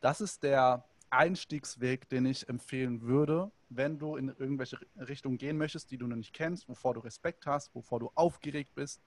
Das 0.01 0.21
ist 0.21 0.43
der 0.43 0.85
Einstiegsweg, 1.11 2.09
den 2.09 2.27
ich 2.27 2.49
empfehlen 2.49 3.03
würde, 3.03 3.51
wenn 3.69 3.99
du 3.99 4.17
in 4.17 4.29
irgendwelche 4.29 4.79
Richtungen 4.97 5.39
gehen 5.39 5.59
möchtest, 5.59 5.91
die 5.91 5.99
du 5.99 6.07
noch 6.07 6.17
nicht 6.17 6.33
kennst, 6.33 6.69
wovor 6.69 6.95
du 6.95 7.01
Respekt 7.01 7.47
hast, 7.47 7.75
wovor 7.75 8.01
du 8.01 8.11
aufgeregt 8.15 8.75
bist. 8.75 9.01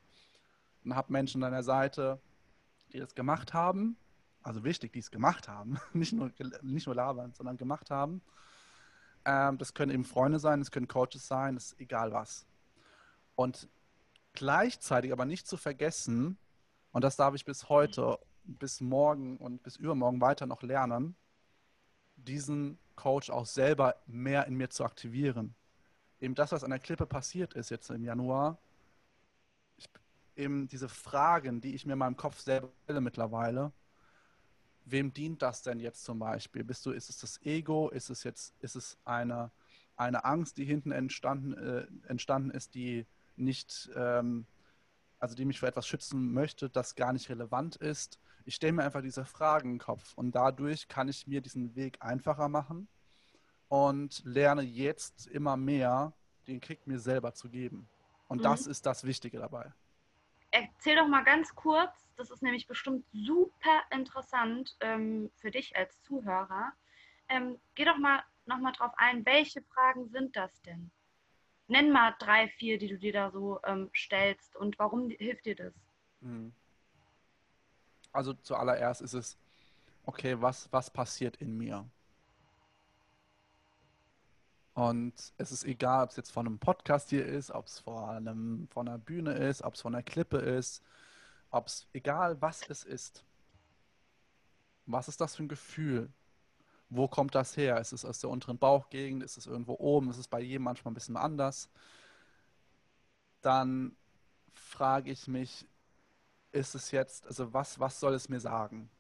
Und 0.84 0.96
hab 0.96 1.10
Menschen 1.10 1.44
an 1.44 1.52
deiner 1.52 1.64
Seite, 1.64 2.20
die 2.92 3.00
das 3.00 3.16
gemacht 3.16 3.54
haben 3.54 3.98
also 4.44 4.64
wichtig, 4.64 4.92
die 4.92 5.00
es 5.00 5.10
gemacht 5.10 5.48
haben, 5.48 5.80
nicht 5.94 6.14
nur, 6.14 6.32
nicht 6.62 6.86
nur 6.86 6.96
labern, 6.96 7.34
sondern 7.34 7.58
gemacht 7.58 7.90
haben. 7.90 8.22
Ähm, 9.26 9.58
das 9.58 9.74
können 9.74 9.92
eben 9.92 10.04
Freunde 10.04 10.40
sein, 10.40 10.60
das 10.60 10.70
können 10.70 10.88
Coaches 10.88 11.28
sein, 11.28 11.56
das 11.56 11.68
ist 11.68 11.80
egal 11.80 12.12
was. 12.12 12.46
Und 13.36 13.70
gleichzeitig 14.34 15.12
aber 15.12 15.26
nicht 15.26 15.48
zu 15.48 15.58
vergessen, 15.58 16.38
und 16.92 17.04
das 17.04 17.16
darf 17.16 17.34
ich 17.34 17.46
bis 17.46 17.70
heute, 17.70 18.20
bis 18.44 18.82
morgen 18.82 19.38
und 19.38 19.64
bis 19.64 19.76
übermorgen 19.76 20.22
weiter 20.22 20.46
noch 20.46 20.62
lernen, 20.62 21.16
diesen 22.16 22.78
Coach 22.96 23.30
auch 23.30 23.46
selber 23.46 23.96
mehr 24.06 24.48
in 24.48 24.56
mir 24.56 24.70
zu 24.70 24.84
aktivieren. 24.86 25.56
Eben 26.20 26.36
das, 26.36 26.52
was 26.52 26.64
an 26.64 26.70
der 26.70 26.80
Klippe 26.80 27.06
passiert 27.06 27.54
ist 27.54 27.70
jetzt 27.70 27.90
im 27.90 28.04
Januar, 28.04 28.58
ich, 29.78 29.90
eben 30.36 30.68
diese 30.68 30.90
Fragen, 30.90 31.62
die 31.62 31.76
ich 31.76 31.86
mir 31.86 31.94
in 31.94 32.00
meinem 32.00 32.18
Kopf 32.18 32.40
selber 32.40 32.70
stelle 32.84 33.02
mittlerweile, 33.02 33.72
wem 34.86 35.14
dient 35.14 35.42
das 35.42 35.62
denn 35.64 35.80
jetzt 35.80 36.04
zum 36.04 36.20
Beispiel? 36.20 36.64
Bist 36.64 36.86
du, 36.86 36.92
ist 36.92 37.10
es 37.10 37.18
das 37.18 37.42
Ego? 37.44 37.90
Ist 37.90 38.10
es 38.10 38.24
jetzt, 38.24 38.54
ist 38.60 38.76
es 38.76 38.98
eine, 39.06 39.52
eine 39.96 40.26
Angst, 40.26 40.58
die 40.58 40.66
hinten 40.66 40.92
entstanden, 40.92 41.54
äh, 41.54 41.88
entstanden 42.08 42.52
ist, 42.52 42.76
die 42.76 43.06
nicht, 43.36 43.90
ähm, 43.96 44.46
also 45.24 45.36
die 45.36 45.46
mich 45.46 45.62
vor 45.62 45.70
etwas 45.70 45.88
schützen 45.88 46.34
möchte, 46.34 46.70
das 46.70 46.96
gar 46.96 47.14
nicht 47.14 47.30
relevant 47.30 47.78
ist? 47.78 48.20
Ich 48.44 48.56
stelle 48.56 48.74
mir 48.74 48.84
einfach 48.84 49.02
diese 49.02 49.24
Fragen 49.24 49.72
im 49.72 49.80
Kopf 49.80 50.14
und 50.18 50.36
dadurch 50.36 50.90
kann 50.90 51.08
ich 51.08 51.28
mir 51.28 51.40
diesen 51.40 51.78
Weg 51.78 51.96
einfacher 52.02 52.50
machen 52.50 52.90
und 53.70 54.22
lerne 54.26 54.64
jetzt 54.64 55.28
immer 55.28 55.56
mehr, 55.56 56.12
den 56.48 56.60
Kick 56.60 56.86
mir 56.88 57.00
selber 57.00 57.34
zu 57.34 57.50
geben. 57.50 57.88
Und 58.28 58.40
mhm. 58.40 58.44
das 58.44 58.68
ist 58.68 58.86
das 58.86 59.06
Wichtige 59.06 59.40
dabei. 59.40 59.72
Erzähl 60.52 60.98
doch 60.98 61.08
mal 61.08 61.24
ganz 61.24 61.56
kurz, 61.56 62.06
das 62.18 62.30
ist 62.30 62.44
nämlich 62.44 62.68
bestimmt 62.68 63.06
super 63.14 63.82
interessant 63.92 64.76
ähm, 64.82 65.32
für 65.38 65.52
dich 65.52 65.74
als 65.78 66.02
Zuhörer. 66.02 66.74
Ähm, 67.30 67.58
geh 67.76 67.86
doch 67.86 67.98
mal 67.98 68.22
nochmal 68.46 68.74
drauf 68.74 68.92
ein, 68.98 69.26
welche 69.26 69.62
Fragen 69.62 70.10
sind 70.10 70.36
das 70.36 70.62
denn? 70.64 70.92
Nenn 71.74 71.92
mal 71.92 72.14
drei, 72.20 72.50
vier, 72.50 72.78
die 72.78 72.88
du 72.88 73.00
dir 73.00 73.14
da 73.14 73.32
so 73.32 73.60
ähm, 73.66 73.90
stellst 73.96 74.56
und 74.56 74.78
warum 74.78 75.10
hilft 75.10 75.48
dir 75.48 75.56
das? 75.56 75.74
Mhm. 76.22 76.54
Also 78.12 78.34
zuallererst 78.34 79.02
ist 79.02 79.14
es, 79.14 79.40
okay, 80.06 80.40
was, 80.40 80.72
was 80.72 80.92
passiert 80.92 81.38
in 81.38 81.58
mir? 81.58 81.90
Und 84.76 85.14
es 85.40 85.52
ist 85.52 85.64
egal, 85.66 86.04
ob 86.04 86.12
es 86.12 86.16
jetzt 86.18 86.32
von 86.32 86.46
einem 86.46 86.60
Podcast 86.60 87.10
hier 87.10 87.26
ist, 87.26 87.50
ob 87.50 87.66
es 87.66 87.80
vor, 87.80 88.08
einem, 88.08 88.68
vor 88.68 88.84
einer 88.84 89.00
Bühne 89.00 89.34
ist, 89.34 89.64
ob 89.64 89.74
es 89.74 89.82
von 89.82 89.96
einer 89.96 90.04
Klippe 90.04 90.38
ist, 90.38 90.84
ob 91.50 91.66
es, 91.66 91.88
egal 91.94 92.40
was 92.40 92.70
es 92.70 92.84
ist, 92.84 93.26
was 94.86 95.08
ist 95.08 95.20
das 95.20 95.36
für 95.36 95.42
ein 95.42 95.50
Gefühl? 95.50 96.12
Wo 96.96 97.08
kommt 97.10 97.36
das 97.36 97.58
her? 97.58 97.80
Ist 97.80 97.92
es 97.94 98.06
aus 98.06 98.20
der 98.20 98.30
unteren 98.30 98.58
Bauchgegend? 98.58 99.24
Ist 99.24 99.38
es 99.38 99.48
irgendwo 99.48 99.74
oben? 99.80 100.10
Ist 100.10 100.18
es 100.18 100.28
bei 100.28 100.40
jedem 100.42 100.64
manchmal 100.64 100.92
ein 100.92 100.96
bisschen 100.96 101.18
anders? 101.18 101.70
Dann 103.42 103.96
frage 104.54 105.12
ich 105.12 105.28
mich, 105.28 105.68
ist 106.54 106.76
es 106.76 106.92
jetzt, 106.92 107.28
also 107.28 107.54
was, 107.54 107.80
was 107.80 108.00
soll 108.00 108.16
es 108.16 108.30
mir 108.30 108.42
sagen? 108.42 108.92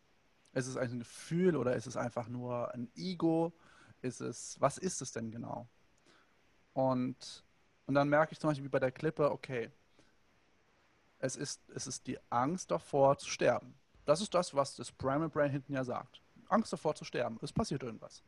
Ist 0.54 0.68
es 0.68 0.78
ein 0.78 1.00
Gefühl 1.00 1.58
oder 1.58 1.76
ist 1.76 1.88
es 1.88 1.98
einfach 1.98 2.30
nur 2.30 2.74
ein 2.76 2.92
Ego? 2.96 3.54
Ist 4.02 4.22
es, 4.22 4.60
was 4.62 4.80
ist 4.80 5.02
es 5.04 5.14
denn 5.14 5.32
genau? 5.32 5.70
Und, 6.74 7.44
und 7.86 7.96
dann 7.96 8.10
merke 8.10 8.34
ich 8.34 8.40
zum 8.40 8.50
Beispiel 8.50 8.66
wie 8.66 8.70
bei 8.70 8.80
der 8.80 8.92
Klippe, 8.92 9.32
okay, 9.32 9.72
Es 11.18 11.36
ist, 11.36 11.70
es 11.72 11.88
ist 11.88 12.06
die 12.08 12.20
Angst 12.30 12.70
davor 12.72 13.18
zu 13.18 13.28
sterben. 13.30 13.76
Das 14.06 14.22
ist 14.22 14.34
das, 14.36 14.54
was 14.54 14.76
das 14.76 14.92
Primal 14.92 15.30
Brain 15.30 15.52
hinten 15.52 15.74
ja 15.74 15.84
sagt. 15.84 16.22
Angst 16.50 16.74
davor 16.74 16.96
zu 16.96 17.06
sterben. 17.06 17.38
Es 17.42 17.52
passiert 17.52 17.84
irgendwas. 17.84 18.24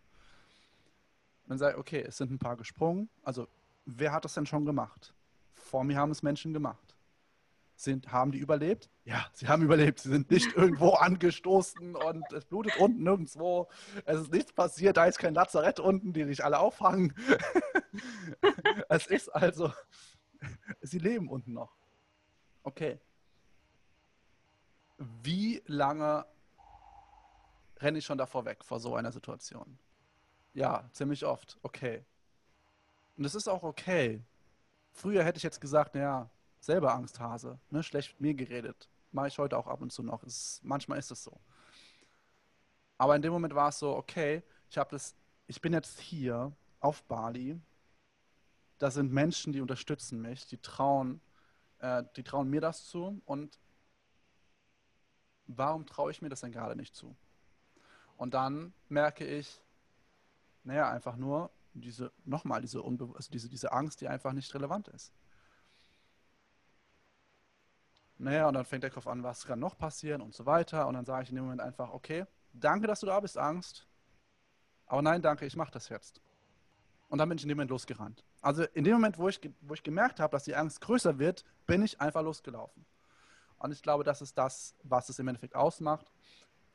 Man 1.47 1.57
sagt, 1.57 1.78
okay, 1.78 2.01
es 2.01 2.18
sind 2.18 2.32
ein 2.32 2.39
paar 2.39 2.57
gesprungen. 2.57 3.09
Also, 3.24 3.47
wer 3.86 4.11
hat 4.11 4.26
das 4.26 4.34
denn 4.34 4.45
schon 4.45 4.66
gemacht? 4.66 5.13
Vor 5.53 5.84
mir 5.84 5.97
haben 5.97 6.11
es 6.11 6.24
Menschen 6.24 6.53
gemacht. 6.53 6.95
Sind, 7.78 8.11
haben 8.11 8.32
die 8.32 8.39
überlebt? 8.39 8.89
Ja, 9.03 9.28
sie 9.34 9.47
haben 9.47 9.61
überlebt. 9.61 9.99
Sie 9.99 10.09
sind 10.09 10.32
nicht 10.32 10.53
irgendwo 10.55 10.91
angestoßen 10.91 11.95
und 11.95 12.32
es 12.32 12.45
blutet 12.45 12.78
unten 12.78 13.03
nirgendwo. 13.03 13.68
Es 14.05 14.22
ist 14.22 14.32
nichts 14.32 14.53
passiert. 14.53 14.97
Da 14.97 15.05
ist 15.05 15.20
kein 15.20 15.34
Lazarett 15.34 15.80
unten, 15.80 16.13
die 16.13 16.24
dich 16.24 16.43
alle 16.43 16.59
auffangen. 16.59 17.13
es 18.89 19.07
ist 19.07 19.30
also, 19.30 19.74
sie 20.82 20.99
leben 20.99 21.30
unten 21.30 21.53
noch. 21.53 21.76
Okay. 22.63 22.99
Wie 24.97 25.61
lange 25.66 26.26
renne 27.82 27.99
ich 27.99 28.05
schon 28.05 28.17
davor 28.17 28.45
weg, 28.45 28.63
vor 28.63 28.80
so 28.80 28.95
einer 28.95 29.11
Situation? 29.11 29.78
Ja, 30.53 30.89
ziemlich 30.93 31.26
oft. 31.26 31.57
Okay. 31.63 32.05
Und 33.17 33.26
es 33.26 33.36
ist 33.36 33.47
auch 33.47 33.63
okay. 33.63 34.23
Früher 34.91 35.23
hätte 35.23 35.38
ich 35.38 35.43
jetzt 35.43 35.59
gesagt, 35.59 35.95
naja, 35.95 36.30
selber 36.59 36.93
Angsthase, 36.93 37.59
ne, 37.69 37.84
schlecht 37.84 38.13
mit 38.13 38.21
mir 38.21 38.34
geredet. 38.34 38.89
Mache 39.11 39.28
ich 39.28 39.38
heute 39.38 39.57
auch 39.57 39.67
ab 39.67 39.82
und 39.82 39.91
zu 39.91 40.03
noch. 40.03 40.23
Ist, 40.23 40.61
manchmal 40.63 40.99
ist 40.99 41.11
es 41.11 41.23
so. 41.23 41.39
Aber 42.97 43.15
in 43.15 43.21
dem 43.21 43.34
Moment 43.34 43.53
war 43.53 43.69
es 43.69 43.80
so, 43.80 43.95
okay, 43.95 44.43
ich 44.69 44.78
habe 44.78 44.89
das, 44.91 45.15
ich 45.47 45.61
bin 45.61 45.73
jetzt 45.73 45.99
hier 45.99 46.51
auf 46.80 47.03
Bali. 47.03 47.59
Da 48.78 48.91
sind 48.91 49.11
Menschen, 49.11 49.53
die 49.53 49.61
unterstützen 49.61 50.21
mich, 50.21 50.47
die 50.47 50.57
trauen, 50.57 51.21
äh, 51.80 52.03
die 52.15 52.23
trauen 52.23 52.49
mir 52.49 52.61
das 52.61 52.86
zu. 52.86 53.21
Und 53.26 53.59
warum 55.47 55.86
traue 55.86 56.11
ich 56.11 56.21
mir 56.21 56.30
das 56.30 56.41
denn 56.41 56.51
gerade 56.51 56.76
nicht 56.76 56.95
zu? 56.95 57.15
Und 58.18 58.34
dann 58.34 58.74
merke 58.89 59.26
ich, 59.26 59.61
naja, 60.63 60.89
einfach 60.89 61.16
nur 61.16 61.49
diese, 61.74 62.11
nochmal, 62.24 62.61
diese, 62.61 62.84
also 62.84 63.32
diese, 63.32 63.49
diese 63.49 63.72
Angst, 63.72 64.01
die 64.01 64.07
einfach 64.07 64.34
nicht 64.34 64.53
relevant 64.53 64.88
ist. 64.89 65.11
Naja, 68.18 68.47
und 68.47 68.53
dann 68.53 68.66
fängt 68.66 68.84
der 68.84 68.91
Kopf 68.91 69.07
an, 69.07 69.24
was 69.24 69.45
kann 69.45 69.59
noch 69.59 69.78
passieren 69.78 70.22
und 70.22 70.34
so 70.34 70.45
weiter. 70.45 70.88
Und 70.88 70.93
dann 70.93 71.05
sage 71.05 71.24
ich 71.24 71.30
in 71.30 71.36
dem 71.36 71.43
Moment 71.43 71.61
einfach, 71.61 71.91
okay, 71.91 72.26
danke, 72.53 72.88
dass 72.88 73.01
du 73.01 73.07
da 73.07 73.20
bist, 73.20 73.38
Angst. 73.38 73.86
Aber 74.88 75.01
nein, 75.01 75.22
danke, 75.22 75.45
ich 75.45 75.55
mache 75.55 75.72
das 75.72 75.89
jetzt. 75.89 76.22
Und 77.09 77.18
dann 77.18 77.28
bin 77.28 77.38
ich 77.38 77.43
in 77.43 77.49
dem 77.49 77.57
Moment 77.57 77.72
losgerannt. 77.72 78.24
Also 78.41 78.63
in 78.74 78.84
dem 78.84 78.93
Moment, 78.93 79.18
wo 79.18 79.28
ich, 79.28 79.39
wo 79.61 79.74
ich 79.74 79.84
gemerkt 79.84 80.20
habe, 80.20 80.32
dass 80.32 80.43
die 80.43 80.55
Angst 80.55 80.80
größer 80.82 81.20
wird, 81.20 81.43
bin 81.66 81.84
ich 81.84 81.99
einfach 81.99 82.22
losgelaufen. 82.22 82.86
Und 83.57 83.72
ich 83.72 83.82
glaube, 83.82 84.03
das 84.03 84.22
ist 84.22 84.38
das, 84.38 84.76
was 84.84 85.09
es 85.09 85.20
im 85.20 85.28
Endeffekt 85.28 85.55
ausmacht. 85.55 86.11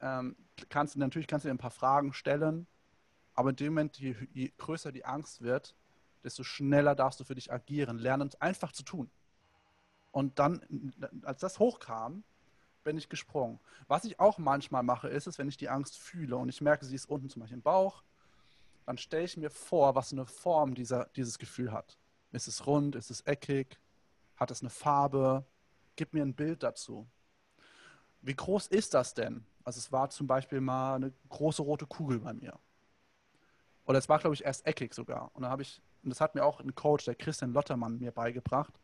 Ähm, 0.00 0.36
kannst, 0.68 0.96
natürlich 0.96 1.28
kannst 1.28 1.44
du 1.44 1.48
dir 1.48 1.54
ein 1.54 1.58
paar 1.58 1.70
Fragen 1.70 2.12
stellen, 2.12 2.66
aber 3.34 3.50
in 3.50 3.56
dem 3.56 3.72
Moment, 3.74 3.98
je, 3.98 4.14
je 4.32 4.52
größer 4.56 4.92
die 4.92 5.04
Angst 5.04 5.42
wird, 5.42 5.74
desto 6.24 6.42
schneller 6.42 6.94
darfst 6.94 7.20
du 7.20 7.24
für 7.24 7.34
dich 7.34 7.52
agieren, 7.52 7.98
lernen, 7.98 8.30
einfach 8.40 8.72
zu 8.72 8.82
tun. 8.82 9.10
Und 10.10 10.38
dann, 10.38 10.92
als 11.22 11.40
das 11.40 11.58
hochkam, 11.58 12.24
bin 12.82 12.96
ich 12.96 13.08
gesprungen. 13.08 13.60
Was 13.88 14.04
ich 14.04 14.18
auch 14.18 14.38
manchmal 14.38 14.82
mache, 14.82 15.08
ist 15.08 15.26
es, 15.26 15.38
wenn 15.38 15.48
ich 15.48 15.56
die 15.56 15.68
Angst 15.68 15.98
fühle 15.98 16.36
und 16.36 16.48
ich 16.48 16.60
merke, 16.60 16.84
sie 16.84 16.94
ist 16.94 17.08
unten 17.08 17.28
zum 17.28 17.40
Beispiel 17.40 17.58
im 17.58 17.62
Bauch, 17.62 18.02
dann 18.86 18.98
stelle 18.98 19.24
ich 19.24 19.36
mir 19.36 19.50
vor, 19.50 19.94
was 19.94 20.12
eine 20.12 20.26
Form 20.26 20.74
dieser, 20.74 21.06
dieses 21.16 21.38
Gefühl 21.38 21.72
hat. 21.72 21.98
Ist 22.32 22.48
es 22.48 22.66
rund? 22.66 22.96
Ist 22.96 23.10
es 23.10 23.20
eckig? 23.22 23.78
Hat 24.36 24.50
es 24.50 24.62
eine 24.62 24.70
Farbe? 24.70 25.44
Gib 25.96 26.14
mir 26.14 26.22
ein 26.22 26.34
Bild 26.34 26.62
dazu. 26.62 27.06
Wie 28.22 28.34
groß 28.34 28.66
ist 28.68 28.94
das 28.94 29.14
denn? 29.14 29.44
Also 29.70 29.78
es 29.78 29.92
war 29.92 30.10
zum 30.10 30.26
Beispiel 30.26 30.60
mal 30.60 30.96
eine 30.96 31.12
große 31.28 31.62
rote 31.62 31.86
Kugel 31.86 32.20
bei 32.20 32.34
mir. 32.34 32.58
Oder 33.86 33.98
es 33.98 34.08
war, 34.08 34.18
glaube 34.18 34.34
ich, 34.34 34.44
erst 34.44 34.66
eckig 34.66 34.94
sogar. 34.94 35.30
Und 35.34 35.42
dann 35.42 35.50
habe 35.50 35.62
ich, 35.62 35.80
und 36.02 36.10
das 36.10 36.20
hat 36.20 36.34
mir 36.34 36.44
auch 36.44 36.60
ein 36.60 36.74
Coach, 36.74 37.04
der 37.04 37.14
Christian 37.14 37.52
Lottermann, 37.52 37.98
mir 37.98 38.12
beigebracht 38.12 38.74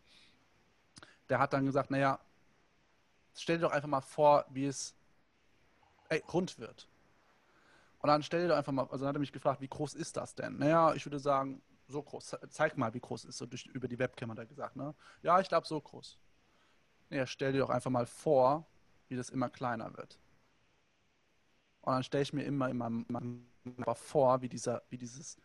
der 1.28 1.38
hat 1.38 1.52
dann 1.52 1.66
gesagt, 1.66 1.90
naja, 1.90 2.18
stell 3.34 3.56
dir 3.56 3.62
doch 3.62 3.72
einfach 3.72 3.88
mal 3.88 4.00
vor, 4.00 4.44
wie 4.50 4.66
es 4.66 4.94
ey, 6.08 6.22
rund 6.32 6.58
wird. 6.58 6.88
Und 7.98 8.08
dann 8.08 8.22
stell 8.22 8.42
dir 8.42 8.48
doch 8.48 8.56
einfach 8.56 8.72
mal, 8.72 8.82
also 8.84 8.98
dann 8.98 9.08
hat 9.08 9.16
er 9.16 9.20
mich 9.20 9.32
gefragt, 9.32 9.60
wie 9.60 9.68
groß 9.68 9.94
ist 9.94 10.16
das 10.16 10.34
denn? 10.34 10.58
Naja, 10.58 10.94
ich 10.94 11.04
würde 11.04 11.18
sagen, 11.18 11.62
so 11.88 12.02
groß. 12.02 12.36
Zeig 12.50 12.76
mal, 12.76 12.94
wie 12.94 13.00
groß 13.00 13.24
es 13.24 13.30
ist. 13.30 13.38
So 13.38 13.46
durch, 13.46 13.66
über 13.66 13.88
die 13.88 13.98
Webcam 13.98 14.30
hat 14.30 14.38
er 14.38 14.46
gesagt, 14.46 14.76
ne? 14.76 14.94
Ja, 15.22 15.40
ich 15.40 15.48
glaube, 15.48 15.66
so 15.66 15.80
groß. 15.80 16.18
Naja, 17.10 17.26
stell 17.26 17.52
dir 17.52 17.60
doch 17.60 17.70
einfach 17.70 17.90
mal 17.90 18.06
vor, 18.06 18.66
wie 19.08 19.16
das 19.16 19.30
immer 19.30 19.48
kleiner 19.48 19.96
wird. 19.96 20.18
Und 21.86 21.94
dann 21.94 22.02
stelle 22.02 22.22
ich 22.22 22.32
mir 22.34 22.42
immer, 22.42 22.68
immer, 22.68 22.90
immer 23.64 23.94
vor, 23.94 24.42
wie, 24.42 24.48
dieser, 24.48 24.82
wie 24.90 24.98
dieses 24.98 25.38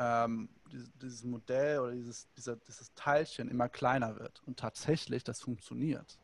ähm, 0.00 0.48
dieses 0.64 1.24
Modell 1.24 1.78
oder 1.80 1.92
dieses, 1.92 2.26
dieser, 2.32 2.56
dieses 2.56 2.92
Teilchen 2.94 3.50
immer 3.50 3.68
kleiner 3.68 4.18
wird. 4.18 4.42
Und 4.46 4.58
tatsächlich, 4.58 5.22
das 5.24 5.42
funktioniert. 5.42 6.18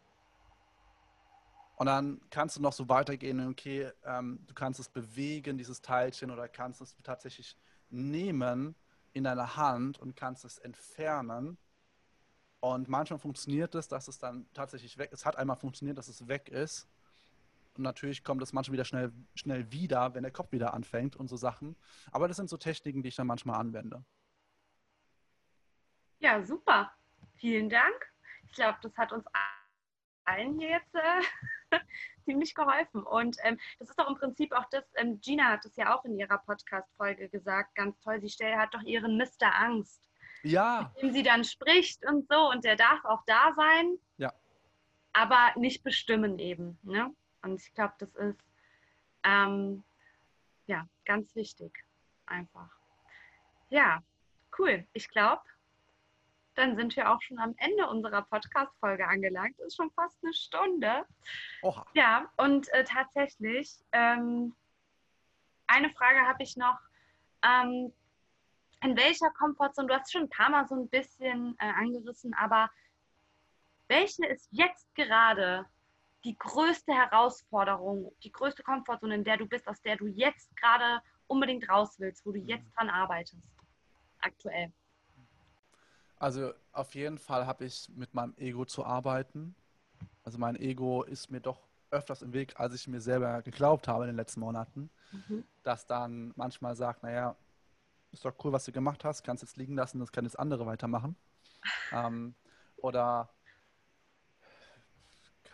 Und 1.77 1.87
dann 1.87 2.23
kannst 2.31 2.57
du 2.57 2.63
noch 2.63 2.73
so 2.73 2.89
weitergehen, 2.89 3.47
okay, 3.49 3.91
ähm, 4.05 4.41
du 4.47 4.55
kannst 4.55 4.81
es 4.81 4.89
bewegen, 4.89 5.59
dieses 5.59 5.83
Teilchen, 5.83 6.31
oder 6.31 6.49
kannst 6.49 6.81
es 6.81 6.97
tatsächlich 7.03 7.55
nehmen 7.91 8.75
in 9.13 9.25
deiner 9.25 9.57
Hand 9.57 9.99
und 9.99 10.17
kannst 10.17 10.47
es 10.47 10.57
entfernen. 10.57 11.59
Und 12.61 12.89
manchmal 12.89 13.19
funktioniert 13.19 13.75
es, 13.75 13.89
dass 13.89 14.09
es 14.09 14.19
dann 14.19 14.47
tatsächlich 14.55 14.97
weg 14.97 15.13
ist. 15.13 15.21
Es 15.21 15.27
hat 15.27 15.37
einmal 15.37 15.57
funktioniert, 15.57 15.99
dass 15.99 16.09
es 16.09 16.27
weg 16.27 16.49
ist. 16.49 16.89
Und 17.77 17.85
natürlich 17.85 18.25
kommt 18.25 18.43
das 18.43 18.53
manchmal 18.53 18.75
wieder 18.75 18.85
schnell, 18.85 19.13
schnell 19.35 19.71
wieder, 19.73 20.15
wenn 20.15 20.23
der 20.23 20.33
Kopf 20.33 20.53
wieder 20.53 20.75
anfängt 20.75 21.17
und 21.17 21.29
so 21.29 21.37
Sachen. 21.37 21.77
Aber 22.11 22.29
das 22.29 22.37
sind 22.37 22.49
so 22.49 22.57
Techniken, 22.57 23.03
die 23.03 23.09
ich 23.09 23.17
dann 23.17 23.27
manchmal 23.27 23.61
anwende. 23.61 24.05
Ja, 26.19 26.43
super. 26.43 26.93
Vielen 27.37 27.69
Dank. 27.69 28.13
Ich 28.47 28.53
glaube, 28.53 28.79
das 28.83 28.97
hat 28.97 29.13
uns 29.13 29.27
allen 30.25 30.59
hier 30.59 30.71
jetzt 30.71 30.95
äh, 30.95 31.79
ziemlich 32.25 32.55
geholfen. 32.55 33.03
Und 33.03 33.37
ähm, 33.43 33.59
das 33.79 33.91
ist 33.91 33.99
doch 33.99 34.09
im 34.09 34.17
Prinzip 34.17 34.53
auch 34.53 34.65
das, 34.71 34.85
ähm, 34.97 35.21
Gina 35.21 35.51
hat 35.51 35.65
es 35.65 35.77
ja 35.77 35.95
auch 35.95 36.05
in 36.05 36.19
ihrer 36.19 36.39
Podcast-Folge 36.39 37.29
gesagt, 37.29 37.75
ganz 37.75 37.99
toll, 38.01 38.21
sie 38.21 38.31
stellt, 38.31 38.57
hat 38.57 38.75
doch 38.75 38.83
ihren 38.83 39.17
Mr. 39.17 39.55
Angst. 39.55 40.03
Ja. 40.43 40.93
Mit 40.95 41.03
dem 41.03 41.13
sie 41.13 41.23
dann 41.23 41.45
spricht 41.45 42.07
und 42.07 42.29
so. 42.29 42.51
Und 42.51 42.65
der 42.65 42.77
darf 42.77 43.05
auch 43.05 43.23
da 43.27 43.53
sein. 43.57 43.99
Ja. 44.17 44.33
Aber 45.13 45.53
nicht 45.57 45.83
bestimmen 45.83 46.39
eben. 46.39 46.79
Ne? 46.83 47.15
Und 47.47 47.61
ich 47.63 47.73
glaube, 47.75 47.95
das 47.99 48.15
ist 48.17 48.45
ähm, 49.23 49.85
ja 50.67 50.87
ganz 51.05 51.35
wichtig. 51.37 51.85
Einfach. 52.27 52.71
Ja, 53.69 54.03
cool. 54.59 54.85
Ich 54.93 55.09
glaube, 55.09 55.43
dann 56.57 56.77
sind 56.77 56.97
wir 56.97 57.11
auch 57.11 57.23
schon 57.23 57.39
am 57.39 57.55
Ende 57.59 57.87
unserer 57.89 58.23
Podcast-Folge 58.23 59.07
angelangt. 59.07 59.59
Ist 59.61 59.77
schon 59.77 59.93
fast 59.93 60.17
eine 60.25 60.35
Stunde. 60.35 61.07
Oha. 61.63 61.87
Ja, 61.95 62.33
und 62.37 62.69
äh, 62.73 62.83
tatsächlich, 62.83 63.77
ähm, 63.93 64.55
eine 65.69 65.91
Frage 65.91 66.27
habe 66.27 66.43
ich 66.43 66.57
noch. 66.57 66.81
Ähm, 67.43 67.93
in 68.83 68.97
welcher 68.97 69.31
Komfortzone, 69.31 69.89
du 69.89 69.95
hast 69.95 70.13
schon 70.13 70.23
ein 70.23 70.31
paar 70.31 70.51
Mal 70.51 70.67
so 70.67 70.75
ein 70.75 70.89
bisschen 70.89 71.57
äh, 71.59 71.71
angerissen, 71.71 72.35
aber 72.35 72.71
welche 73.89 74.27
ist 74.27 74.49
jetzt 74.51 74.93
gerade 74.95 75.67
die 76.27 76.37
größte 76.37 76.93
Herausforderung, 76.93 78.13
die 78.25 78.33
größte 78.33 78.65
Komfortzone, 78.65 79.15
in 79.15 79.25
der 79.25 79.37
du 79.37 79.47
bist, 79.47 79.69
aus 79.69 79.81
der 79.83 79.97
du 79.97 80.09
jetzt 80.09 80.55
gerade 80.57 81.01
unbedingt 81.29 81.69
raus 81.69 81.95
willst, 81.99 82.27
wo 82.27 82.33
du 82.33 82.41
jetzt 82.41 82.69
dran 82.77 82.91
arbeitest, 82.91 83.49
aktuell? 84.21 84.73
Also 86.19 86.53
auf 86.73 86.97
jeden 86.97 87.19
Fall 87.19 87.47
habe 87.47 87.65
ich 87.65 87.89
mit 87.95 88.13
meinem 88.13 88.35
Ego 88.39 88.65
zu 88.65 88.85
arbeiten. 88.85 89.55
Also 90.25 90.39
mein 90.39 90.57
Ego 90.57 91.05
ist 91.05 91.31
mir 91.31 91.41
doch 91.41 91.61
öfters 91.93 92.23
im 92.23 92.33
Weg, 92.33 92.59
als 92.59 92.75
ich 92.75 92.89
mir 92.89 93.01
selber 93.01 93.43
geglaubt 93.43 93.87
habe 93.87 94.03
in 94.05 94.09
den 94.09 94.17
letzten 94.17 94.41
Monaten. 94.41 94.91
Mhm. 95.13 95.45
Das 95.63 95.87
dann 95.87 96.33
manchmal 96.35 96.75
sagt, 96.75 97.05
naja, 97.05 97.37
ist 98.11 98.25
doch 98.25 98.35
cool, 98.43 98.51
was 98.51 98.65
du 98.65 98.73
gemacht 98.73 99.05
hast, 99.05 99.23
kannst 99.23 99.45
jetzt 99.45 99.57
liegen 99.57 99.77
lassen, 99.77 100.01
das 100.01 100.11
können 100.11 100.27
jetzt 100.27 100.41
andere 100.41 100.67
weitermachen. 100.67 101.15
ähm, 101.93 102.35
oder 102.79 103.29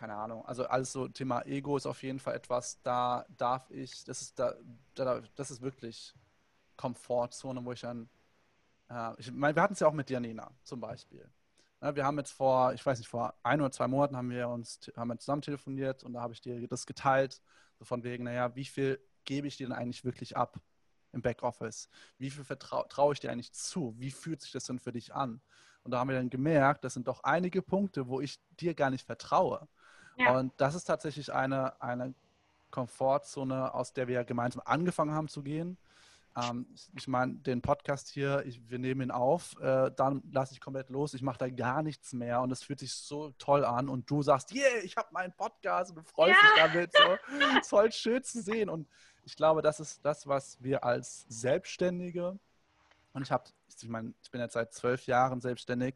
keine 0.03 0.17
Ahnung. 0.17 0.45
Also 0.45 0.65
alles 0.65 0.91
so 0.91 1.07
Thema 1.07 1.45
Ego 1.45 1.77
ist 1.77 1.85
auf 1.85 2.03
jeden 2.03 2.19
Fall 2.19 2.35
etwas, 2.35 2.81
da 2.81 3.25
darf 3.37 3.71
ich, 3.71 4.03
das 4.03 4.21
ist 4.21 4.37
da, 4.37 4.53
da 4.95 5.21
das 5.35 5.49
ist 5.49 5.61
wirklich 5.61 6.13
Komfortzone, 6.75 7.63
wo 7.63 7.71
ich 7.71 7.79
dann, 7.79 8.09
äh, 8.89 9.13
ich 9.17 9.31
meine, 9.31 9.55
wir 9.55 9.63
hatten 9.63 9.75
es 9.75 9.79
ja 9.79 9.87
auch 9.87 9.93
mit 9.93 10.09
Janina 10.09 10.51
zum 10.63 10.81
Beispiel. 10.81 11.31
Ja, 11.81 11.95
wir 11.95 12.03
haben 12.03 12.17
jetzt 12.17 12.31
vor, 12.33 12.73
ich 12.73 12.85
weiß 12.85 12.99
nicht, 12.99 13.07
vor 13.07 13.33
ein 13.43 13.61
oder 13.61 13.71
zwei 13.71 13.87
Monaten 13.87 14.17
haben 14.17 14.29
wir 14.29 14.49
uns 14.49 14.91
haben 14.97 15.07
wir 15.07 15.17
zusammen 15.19 15.41
telefoniert 15.41 16.03
und 16.03 16.11
da 16.11 16.21
habe 16.21 16.33
ich 16.33 16.41
dir 16.41 16.67
das 16.67 16.85
geteilt, 16.85 17.41
so 17.79 17.85
von 17.85 18.03
wegen, 18.03 18.25
naja, 18.25 18.53
wie 18.57 18.65
viel 18.65 18.99
gebe 19.23 19.47
ich 19.47 19.55
dir 19.55 19.67
denn 19.67 19.75
eigentlich 19.75 20.03
wirklich 20.03 20.35
ab 20.35 20.59
im 21.13 21.21
Backoffice? 21.21 21.87
Wie 22.17 22.29
viel 22.29 22.43
vertraue 22.43 23.13
ich 23.13 23.21
dir 23.21 23.31
eigentlich 23.31 23.53
zu? 23.53 23.95
Wie 23.97 24.11
fühlt 24.11 24.41
sich 24.41 24.51
das 24.51 24.65
denn 24.65 24.79
für 24.79 24.91
dich 24.91 25.13
an? 25.13 25.39
Und 25.83 25.91
da 25.91 25.99
haben 25.99 26.09
wir 26.09 26.17
dann 26.17 26.29
gemerkt, 26.29 26.83
das 26.83 26.93
sind 26.93 27.07
doch 27.07 27.23
einige 27.23 27.61
Punkte, 27.61 28.07
wo 28.09 28.19
ich 28.19 28.41
dir 28.59 28.73
gar 28.73 28.89
nicht 28.89 29.05
vertraue. 29.05 29.69
Ja. 30.17 30.37
Und 30.37 30.53
das 30.57 30.75
ist 30.75 30.85
tatsächlich 30.85 31.33
eine, 31.33 31.81
eine 31.81 32.13
Komfortzone, 32.71 33.73
aus 33.73 33.93
der 33.93 34.07
wir 34.07 34.23
gemeinsam 34.23 34.61
angefangen 34.65 35.13
haben 35.13 35.27
zu 35.27 35.43
gehen. 35.43 35.77
Ähm, 36.35 36.65
ich 36.95 37.07
meine, 37.07 37.35
den 37.35 37.61
Podcast 37.61 38.09
hier, 38.09 38.43
ich, 38.45 38.59
wir 38.69 38.79
nehmen 38.79 39.01
ihn 39.01 39.11
auf, 39.11 39.59
äh, 39.61 39.91
dann 39.95 40.23
lasse 40.31 40.53
ich 40.53 40.61
komplett 40.61 40.89
los. 40.89 41.13
Ich 41.13 41.21
mache 41.21 41.37
da 41.37 41.49
gar 41.49 41.83
nichts 41.83 42.13
mehr 42.13 42.41
und 42.41 42.51
es 42.51 42.63
fühlt 42.63 42.79
sich 42.79 42.93
so 42.93 43.31
toll 43.37 43.63
an. 43.63 43.89
Und 43.89 44.09
du 44.09 44.23
sagst, 44.23 44.53
yeah, 44.53 44.83
ich 44.83 44.97
habe 44.97 45.09
meinen 45.11 45.33
Podcast 45.33 45.91
und 45.91 45.97
du 45.97 46.03
freust 46.03 46.35
ja. 46.57 46.65
dich 46.67 46.73
damit. 46.73 46.91
So. 46.93 47.59
ist 47.59 47.69
voll 47.69 47.91
schön 47.91 48.23
zu 48.23 48.41
sehen. 48.41 48.69
Und 48.69 48.87
ich 49.25 49.35
glaube, 49.35 49.61
das 49.61 49.79
ist 49.79 50.03
das, 50.03 50.27
was 50.27 50.61
wir 50.61 50.83
als 50.83 51.25
Selbstständige, 51.29 52.39
und 53.13 53.21
ich 53.21 53.31
habe, 53.31 53.43
ich 53.79 53.87
meine, 53.87 54.13
ich 54.23 54.31
bin 54.31 54.41
jetzt 54.41 54.53
seit 54.53 54.73
zwölf 54.73 55.05
Jahren 55.05 55.39
selbstständig, 55.39 55.95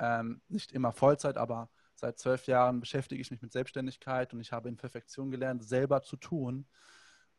ähm, 0.00 0.40
nicht 0.48 0.72
immer 0.72 0.92
Vollzeit, 0.92 1.36
aber 1.36 1.68
seit 1.98 2.18
zwölf 2.18 2.46
Jahren 2.46 2.80
beschäftige 2.80 3.20
ich 3.20 3.30
mich 3.30 3.42
mit 3.42 3.52
Selbstständigkeit 3.52 4.32
und 4.32 4.40
ich 4.40 4.52
habe 4.52 4.68
in 4.68 4.76
Perfektion 4.76 5.30
gelernt, 5.30 5.64
selber 5.64 6.02
zu 6.02 6.16
tun. 6.16 6.66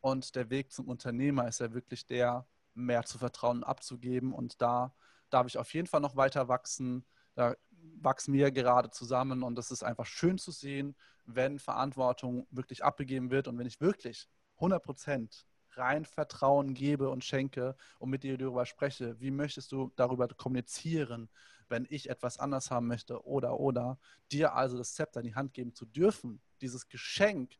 Und 0.00 0.34
der 0.36 0.50
Weg 0.50 0.72
zum 0.72 0.88
Unternehmer 0.88 1.48
ist 1.48 1.60
ja 1.60 1.72
wirklich 1.72 2.06
der, 2.06 2.46
mehr 2.74 3.04
zu 3.04 3.18
vertrauen 3.18 3.64
abzugeben. 3.64 4.32
Und 4.32 4.60
da 4.62 4.94
darf 5.30 5.46
ich 5.46 5.58
auf 5.58 5.72
jeden 5.74 5.86
Fall 5.86 6.00
noch 6.00 6.16
weiter 6.16 6.48
wachsen. 6.48 7.04
Da 7.34 7.56
wachsen 8.00 8.34
wir 8.34 8.50
gerade 8.50 8.90
zusammen 8.90 9.42
und 9.42 9.58
es 9.58 9.70
ist 9.70 9.82
einfach 9.82 10.06
schön 10.06 10.38
zu 10.38 10.50
sehen, 10.50 10.96
wenn 11.24 11.58
Verantwortung 11.58 12.46
wirklich 12.50 12.84
abgegeben 12.84 13.30
wird 13.30 13.48
und 13.48 13.58
wenn 13.58 13.66
ich 13.66 13.80
wirklich 13.80 14.28
100 14.56 14.82
Prozent 14.82 15.46
rein 15.76 16.04
Vertrauen 16.04 16.74
gebe 16.74 17.08
und 17.10 17.24
schenke 17.24 17.76
und 17.98 18.10
mit 18.10 18.24
dir 18.24 18.36
darüber 18.36 18.66
spreche. 18.66 19.18
Wie 19.20 19.30
möchtest 19.30 19.72
du 19.72 19.92
darüber 19.96 20.28
kommunizieren, 20.28 21.30
wenn 21.70 21.86
ich 21.88 22.10
etwas 22.10 22.38
anders 22.38 22.70
haben 22.70 22.86
möchte 22.86 23.24
oder 23.26 23.58
oder 23.60 23.98
dir 24.32 24.54
also 24.54 24.76
das 24.78 24.94
Zepter 24.94 25.20
in 25.20 25.26
die 25.26 25.34
Hand 25.34 25.54
geben 25.54 25.74
zu 25.74 25.86
dürfen, 25.86 26.40
dieses 26.60 26.88
Geschenk 26.88 27.56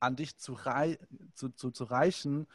an 0.00 0.16
dich 0.16 0.36
zu, 0.38 0.52
rei 0.54 0.98
zu, 1.34 1.50
zu, 1.50 1.70
zu 1.70 1.84
reichen. 1.84 2.46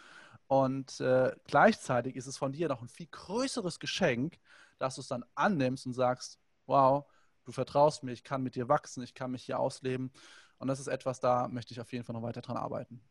Und 0.48 1.00
äh, 1.02 1.36
gleichzeitig 1.46 2.16
ist 2.16 2.28
es 2.28 2.38
von 2.38 2.52
dir 2.54 2.70
noch 2.70 2.82
ein 2.82 2.90
viel 2.90 3.08
größeres 3.08 3.80
Geschenk, 3.80 4.40
dass 4.78 4.96
du 4.96 5.02
es 5.02 5.08
dann 5.08 5.26
annimmst 5.36 5.86
und 5.86 5.94
sagst, 5.94 6.40
wow, 6.66 7.06
du 7.46 7.52
vertraust 7.52 8.04
mir, 8.04 8.12
ich 8.12 8.24
kann 8.24 8.44
mit 8.44 8.56
dir 8.56 8.70
wachsen, 8.70 9.04
ich 9.04 9.14
kann 9.14 9.32
mich 9.32 9.44
hier 9.44 9.60
ausleben. 9.60 10.12
Und 10.58 10.68
das 10.68 10.80
ist 10.80 10.88
etwas, 10.88 11.20
da 11.20 11.48
möchte 11.48 11.74
ich 11.74 11.82
auf 11.82 11.92
jeden 11.94 12.04
Fall 12.06 12.14
noch 12.14 12.24
weiter 12.24 12.42
dran 12.42 12.58
arbeiten. 12.58 13.02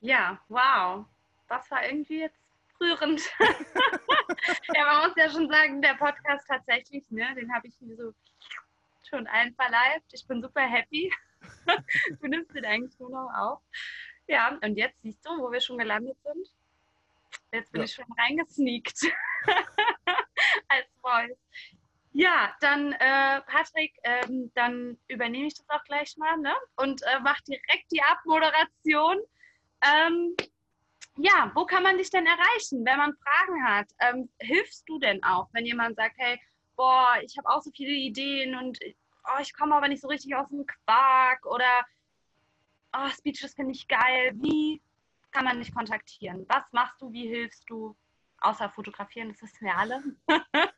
Ja, 0.00 0.38
wow. 0.48 1.06
Das 1.48 1.70
war 1.70 1.84
irgendwie 1.86 2.20
jetzt 2.20 2.43
rührend. 2.80 3.20
ja, 4.74 4.84
man 4.84 5.08
muss 5.08 5.16
ja 5.16 5.30
schon 5.30 5.48
sagen, 5.48 5.82
der 5.82 5.94
Podcast 5.94 6.46
tatsächlich, 6.48 7.04
ne, 7.10 7.34
den 7.34 7.52
habe 7.52 7.68
ich 7.68 7.80
mir 7.80 7.96
so 7.96 8.12
schon 9.08 9.26
einverleibt. 9.26 10.12
Ich 10.12 10.26
bin 10.26 10.42
super 10.42 10.62
happy. 10.62 11.12
du 12.20 12.26
nimmst 12.26 12.54
den 12.54 12.64
eigentlich 12.64 12.98
nur 12.98 13.10
noch 13.10 13.30
auf. 13.36 13.60
Ja, 14.26 14.58
und 14.62 14.76
jetzt 14.76 15.00
siehst 15.02 15.24
du, 15.24 15.30
wo 15.38 15.52
wir 15.52 15.60
schon 15.60 15.78
gelandet 15.78 16.16
sind. 16.22 16.48
Jetzt 17.52 17.72
bin 17.72 17.82
ja. 17.82 17.84
ich 17.84 17.94
schon 17.94 18.06
reingesneakt 18.18 19.00
als 20.68 20.86
Voice. 21.00 21.38
Ja, 22.12 22.54
dann 22.60 22.92
äh, 22.92 23.40
Patrick, 23.42 23.92
ähm, 24.04 24.50
dann 24.54 24.98
übernehme 25.08 25.48
ich 25.48 25.54
das 25.54 25.68
auch 25.68 25.82
gleich 25.84 26.16
mal 26.16 26.36
ne? 26.38 26.54
und 26.76 27.02
äh, 27.02 27.20
mach 27.20 27.40
direkt 27.42 27.90
die 27.90 28.02
Abmoderation. 28.02 29.18
Ähm, 29.82 30.36
ja, 31.16 31.50
wo 31.54 31.64
kann 31.64 31.82
man 31.82 31.98
dich 31.98 32.10
denn 32.10 32.26
erreichen, 32.26 32.84
wenn 32.84 32.98
man 32.98 33.14
Fragen 33.14 33.64
hat? 33.64 33.86
Ähm, 34.00 34.28
hilfst 34.40 34.88
du 34.88 34.98
denn 34.98 35.22
auch, 35.22 35.48
wenn 35.52 35.66
jemand 35.66 35.96
sagt, 35.96 36.16
hey, 36.18 36.40
boah, 36.76 37.14
ich 37.22 37.36
habe 37.38 37.48
auch 37.48 37.62
so 37.62 37.70
viele 37.70 37.92
Ideen 37.92 38.56
und 38.56 38.78
oh, 39.24 39.40
ich 39.40 39.54
komme 39.54 39.74
aber 39.74 39.88
nicht 39.88 40.02
so 40.02 40.08
richtig 40.08 40.34
aus 40.34 40.48
dem 40.48 40.66
Quark 40.66 41.46
oder 41.46 41.84
oh, 42.96 43.08
Speeches 43.10 43.54
finde 43.54 43.72
ich 43.72 43.86
geil. 43.86 44.32
Wie 44.34 44.80
kann 45.30 45.44
man 45.44 45.58
dich 45.58 45.74
kontaktieren? 45.74 46.46
Was 46.48 46.64
machst 46.72 47.00
du? 47.00 47.12
Wie 47.12 47.28
hilfst 47.28 47.64
du? 47.68 47.96
Außer 48.40 48.68
fotografieren, 48.68 49.28
das 49.28 49.40
wissen 49.40 49.64
wir 49.64 49.76
alle. 49.76 50.02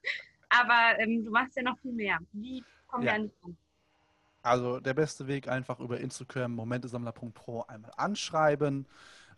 aber 0.48 0.98
ähm, 0.98 1.24
du 1.24 1.30
machst 1.30 1.56
ja 1.56 1.62
noch 1.62 1.78
viel 1.78 1.92
mehr. 1.92 2.18
Wie 2.32 2.62
kommen 2.86 3.04
ja. 3.04 3.12
wir 3.12 3.14
an 3.16 3.22
dich 3.24 3.44
an? 3.44 3.56
Also 4.42 4.78
der 4.78 4.94
beste 4.94 5.26
Weg 5.26 5.48
einfach 5.48 5.80
über 5.80 5.98
Instagram 5.98 6.52
momentesammler.pro 6.52 7.62
einmal 7.62 7.90
anschreiben. 7.96 8.86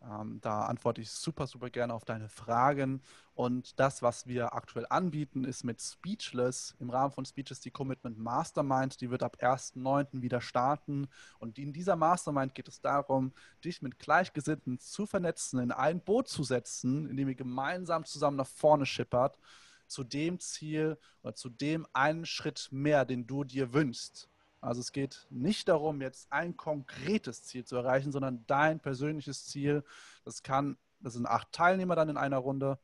Ähm, 0.03 0.40
da 0.40 0.62
antworte 0.62 1.01
ich 1.01 1.11
super, 1.11 1.46
super 1.46 1.70
gerne 1.70 1.94
auf 1.94 2.05
deine 2.05 2.28
Fragen. 2.28 3.03
Und 3.34 3.78
das, 3.78 4.03
was 4.03 4.26
wir 4.26 4.55
aktuell 4.55 4.86
anbieten, 4.88 5.44
ist 5.44 5.64
mit 5.64 5.80
Speechless 5.80 6.74
im 6.78 6.90
Rahmen 6.90 7.12
von 7.12 7.24
Speechless 7.24 7.61
die 7.61 7.70
Commitment 7.70 8.18
Mastermind. 8.18 9.01
Die 9.01 9.11
wird 9.11 9.22
ab 9.22 9.38
1.9. 9.40 10.22
wieder 10.22 10.40
starten. 10.40 11.09
Und 11.38 11.59
in 11.59 11.72
dieser 11.72 11.96
Mastermind 11.96 12.55
geht 12.55 12.68
es 12.68 12.80
darum, 12.80 13.32
dich 13.64 13.82
mit 13.82 13.99
Gleichgesinnten 13.99 14.78
zu 14.78 15.07
vernetzen, 15.07 15.61
in 15.61 15.72
ein 15.72 16.01
Boot 16.01 16.28
zu 16.28 16.42
setzen, 16.44 17.09
in 17.09 17.16
dem 17.16 17.28
ihr 17.28 17.34
gemeinsam 17.34 18.05
zusammen 18.05 18.36
nach 18.36 18.46
vorne 18.46 18.86
schippert, 18.86 19.38
zu 19.86 20.05
dem 20.05 20.38
Ziel 20.38 20.99
oder 21.22 21.34
zu 21.34 21.49
dem 21.49 21.86
einen 21.92 22.26
Schritt 22.26 22.68
mehr, 22.70 23.05
den 23.05 23.26
du 23.26 23.44
dir 23.44 23.72
wünschst. 23.72 24.28
Also 24.61 24.81
es 24.81 24.93
geht 24.93 25.27
nicht 25.31 25.69
darum, 25.69 26.01
jetzt 26.01 26.33
ein 26.33 26.57
konkretes 26.57 27.45
Ziel 27.45 27.65
zu 27.65 27.77
erreichen, 27.77 28.13
sondern 28.13 28.45
dein 28.47 28.81
persönliches 28.81 29.47
Ziel. 29.47 29.85
Das 30.25 30.43
kann, 30.43 30.77
das 31.01 31.15
sind 31.15 31.27
acht 31.27 31.53
Teilnehmer 31.53 31.95
dann 31.95 32.09
in 32.09 32.17
einer 32.17 32.39
Runde. 32.39 32.79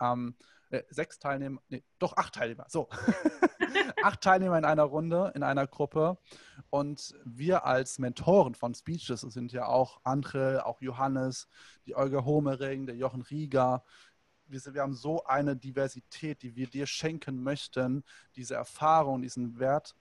Ähm, 0.00 0.36
äh, 0.70 0.82
sechs 0.90 1.18
Teilnehmer, 1.18 1.60
nee, 1.68 1.82
doch 1.98 2.16
acht 2.16 2.34
Teilnehmer, 2.34 2.66
so. 2.68 2.88
acht 4.02 4.20
Teilnehmer 4.20 4.58
in 4.58 4.64
einer 4.64 4.82
Runde, 4.84 5.32
in 5.34 5.42
einer 5.42 5.66
Gruppe. 5.66 6.18
Und 6.70 7.14
wir 7.24 7.64
als 7.64 7.98
Mentoren 7.98 8.54
von 8.54 8.74
Speeches, 8.74 9.20
sind 9.20 9.52
ja 9.52 9.66
auch 9.66 10.00
andere, 10.04 10.66
auch 10.66 10.80
Johannes, 10.80 11.48
die 11.86 11.96
Olga 11.96 12.24
Homering, 12.24 12.86
der 12.86 12.96
Jochen 12.96 13.22
Rieger, 13.22 13.84
wir, 14.48 14.60
wir, 14.74 14.82
haben 14.82 14.94
so 14.94 15.24
eine 15.24 15.56
Diversität, 15.56 16.42
die 16.42 16.54
wir 16.54 16.68
dir 16.68 16.86
schenken 16.86 17.42
möchten, 17.42 18.04
diese 18.36 18.54
Erfahrung, 18.54 19.22
diesen 19.22 19.58
Wert 19.58 19.96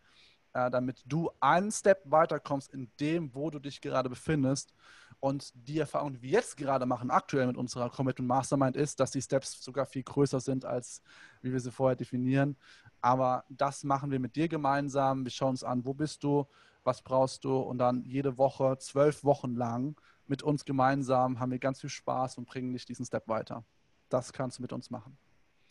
äh, 0.55 0.71
damit 0.71 1.03
du 1.05 1.29
einen 1.41 1.69
Step 1.69 2.01
weiterkommst 2.05 2.73
in 2.73 2.89
dem, 2.99 3.35
wo 3.35 3.49
du 3.49 3.59
dich 3.59 3.81
gerade 3.81 4.09
befindest. 4.09 4.73
Und 5.19 5.51
die 5.53 5.79
Erfahrung, 5.79 6.13
die 6.13 6.21
wir 6.21 6.29
jetzt 6.29 6.55
gerade 6.55 6.85
machen, 6.85 7.11
aktuell 7.11 7.47
mit 7.47 7.57
unserer 7.57 7.89
Commitment 7.89 8.29
Mastermind, 8.29 8.77
ist, 8.77 8.99
dass 8.99 9.11
die 9.11 9.21
Steps 9.21 9.61
sogar 9.61 9.85
viel 9.85 10.03
größer 10.03 10.39
sind, 10.39 10.63
als 10.63 11.01
wie 11.41 11.51
wir 11.51 11.59
sie 11.59 11.71
vorher 11.71 11.97
definieren. 11.97 12.55
Aber 13.01 13.43
das 13.49 13.83
machen 13.83 14.11
wir 14.11 14.19
mit 14.19 14.37
dir 14.37 14.47
gemeinsam. 14.47 15.25
Wir 15.25 15.31
schauen 15.31 15.49
uns 15.49 15.63
an, 15.63 15.85
wo 15.85 15.93
bist 15.93 16.23
du, 16.23 16.47
was 16.85 17.01
brauchst 17.01 17.43
du 17.43 17.57
und 17.57 17.77
dann 17.77 18.03
jede 18.03 18.37
Woche, 18.37 18.77
zwölf 18.77 19.25
Wochen 19.25 19.55
lang 19.55 19.99
mit 20.27 20.41
uns 20.41 20.63
gemeinsam 20.63 21.39
haben 21.39 21.51
wir 21.51 21.59
ganz 21.59 21.81
viel 21.81 21.89
Spaß 21.89 22.37
und 22.37 22.47
bringen 22.47 22.71
dich 22.73 22.85
diesen 22.85 23.05
Step 23.05 23.27
weiter. 23.27 23.65
Das 24.09 24.31
kannst 24.31 24.59
du 24.59 24.61
mit 24.61 24.71
uns 24.71 24.89
machen. 24.89 25.17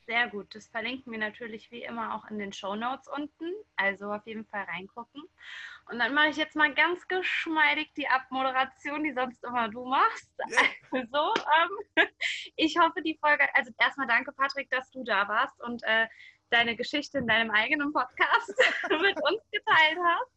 Sehr 0.06 0.28
gut. 0.28 0.54
Das 0.54 0.68
verlinken 0.68 1.12
wir 1.12 1.18
natürlich 1.18 1.70
wie 1.70 1.82
immer 1.82 2.14
auch 2.14 2.30
in 2.30 2.38
den 2.38 2.52
Show 2.52 2.74
Notes 2.74 3.08
unten. 3.08 3.52
Also 3.76 4.12
auf 4.12 4.26
jeden 4.26 4.44
Fall 4.46 4.64
reingucken. 4.64 5.22
Und 5.90 5.98
dann 5.98 6.14
mache 6.14 6.28
ich 6.28 6.36
jetzt 6.36 6.56
mal 6.56 6.72
ganz 6.74 7.06
geschmeidig 7.08 7.92
die 7.94 8.08
Abmoderation, 8.08 9.04
die 9.04 9.12
sonst 9.12 9.42
immer 9.44 9.68
du 9.68 9.84
machst. 9.86 10.30
Also, 10.90 11.34
ähm, 11.96 12.06
ich 12.56 12.78
hoffe, 12.78 13.02
die 13.02 13.18
Folge, 13.20 13.44
also 13.54 13.72
erstmal 13.78 14.06
danke, 14.06 14.32
Patrick, 14.32 14.70
dass 14.70 14.90
du 14.90 15.04
da 15.04 15.26
warst 15.28 15.60
und 15.62 15.82
äh, 15.84 16.06
deine 16.50 16.76
Geschichte 16.76 17.18
in 17.18 17.26
deinem 17.26 17.50
eigenen 17.50 17.92
Podcast 17.92 18.54
mit 18.88 19.16
uns 19.22 19.42
geteilt 19.50 19.98
hast. 20.04 20.34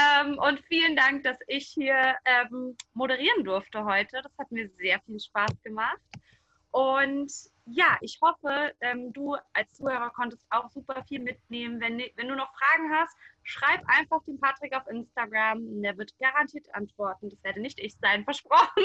Ähm, 0.00 0.38
und 0.38 0.60
vielen 0.66 0.96
Dank, 0.96 1.24
dass 1.24 1.38
ich 1.46 1.68
hier 1.68 2.16
ähm, 2.24 2.76
moderieren 2.94 3.44
durfte 3.44 3.84
heute. 3.84 4.22
Das 4.22 4.32
hat 4.38 4.50
mir 4.50 4.68
sehr 4.78 5.00
viel 5.00 5.20
Spaß 5.20 5.62
gemacht. 5.62 6.00
Und 6.70 7.30
ja, 7.66 7.96
ich 8.00 8.18
hoffe, 8.20 8.72
ähm, 8.80 9.12
du 9.12 9.36
als 9.52 9.72
Zuhörer 9.72 10.10
konntest 10.10 10.44
auch 10.50 10.68
super 10.70 11.04
viel 11.04 11.20
mitnehmen. 11.20 11.80
Wenn, 11.80 11.98
wenn 12.16 12.28
du 12.28 12.34
noch 12.34 12.52
Fragen 12.56 12.92
hast, 12.92 13.16
schreib 13.44 13.82
einfach 13.86 14.22
dem 14.24 14.40
Patrick 14.40 14.74
auf 14.74 14.86
Instagram. 14.88 15.82
Der 15.82 15.96
wird 15.96 16.16
garantiert 16.18 16.66
antworten. 16.74 17.30
Das 17.30 17.42
werde 17.44 17.60
nicht 17.60 17.78
ich 17.78 17.94
sein, 18.00 18.24
versprochen. 18.24 18.84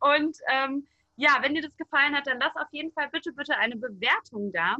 und 0.00 0.36
ähm, 0.48 0.86
ja, 1.16 1.38
wenn 1.40 1.54
dir 1.54 1.62
das 1.62 1.76
gefallen 1.76 2.14
hat, 2.14 2.26
dann 2.26 2.40
lass 2.40 2.56
auf 2.56 2.68
jeden 2.72 2.92
Fall 2.92 3.08
bitte, 3.10 3.32
bitte 3.32 3.56
eine 3.56 3.76
Bewertung 3.76 4.52
da 4.52 4.76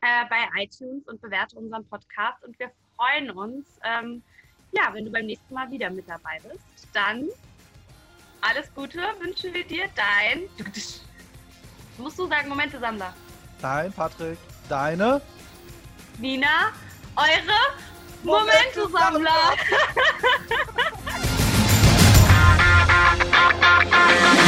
äh, 0.00 0.24
bei 0.28 0.62
iTunes 0.62 1.06
und 1.06 1.20
bewerte 1.20 1.56
unseren 1.56 1.88
Podcast. 1.88 2.42
Und 2.44 2.58
wir 2.58 2.72
freuen 2.96 3.30
uns, 3.30 3.78
ähm, 3.84 4.22
ja, 4.72 4.92
wenn 4.92 5.04
du 5.04 5.12
beim 5.12 5.26
nächsten 5.26 5.54
Mal 5.54 5.70
wieder 5.70 5.90
mit 5.90 6.08
dabei 6.08 6.40
bist. 6.42 6.88
Dann 6.92 7.28
alles 8.48 8.72
Gute 8.74 9.00
wünschen 9.18 9.52
wir 9.52 9.64
dir, 9.64 9.88
dein. 9.96 10.42
Musst 11.98 12.18
du 12.18 12.28
sagen, 12.28 12.48
Momente, 12.48 12.78
Sammler. 12.78 13.12
Dein 13.60 13.92
Patrick, 13.92 14.38
deine. 14.68 15.20
Nina, 16.18 16.70
eure 17.16 17.58
Momente, 18.22 18.88
Sammler. 18.92 19.56
Sammler. 23.18 24.36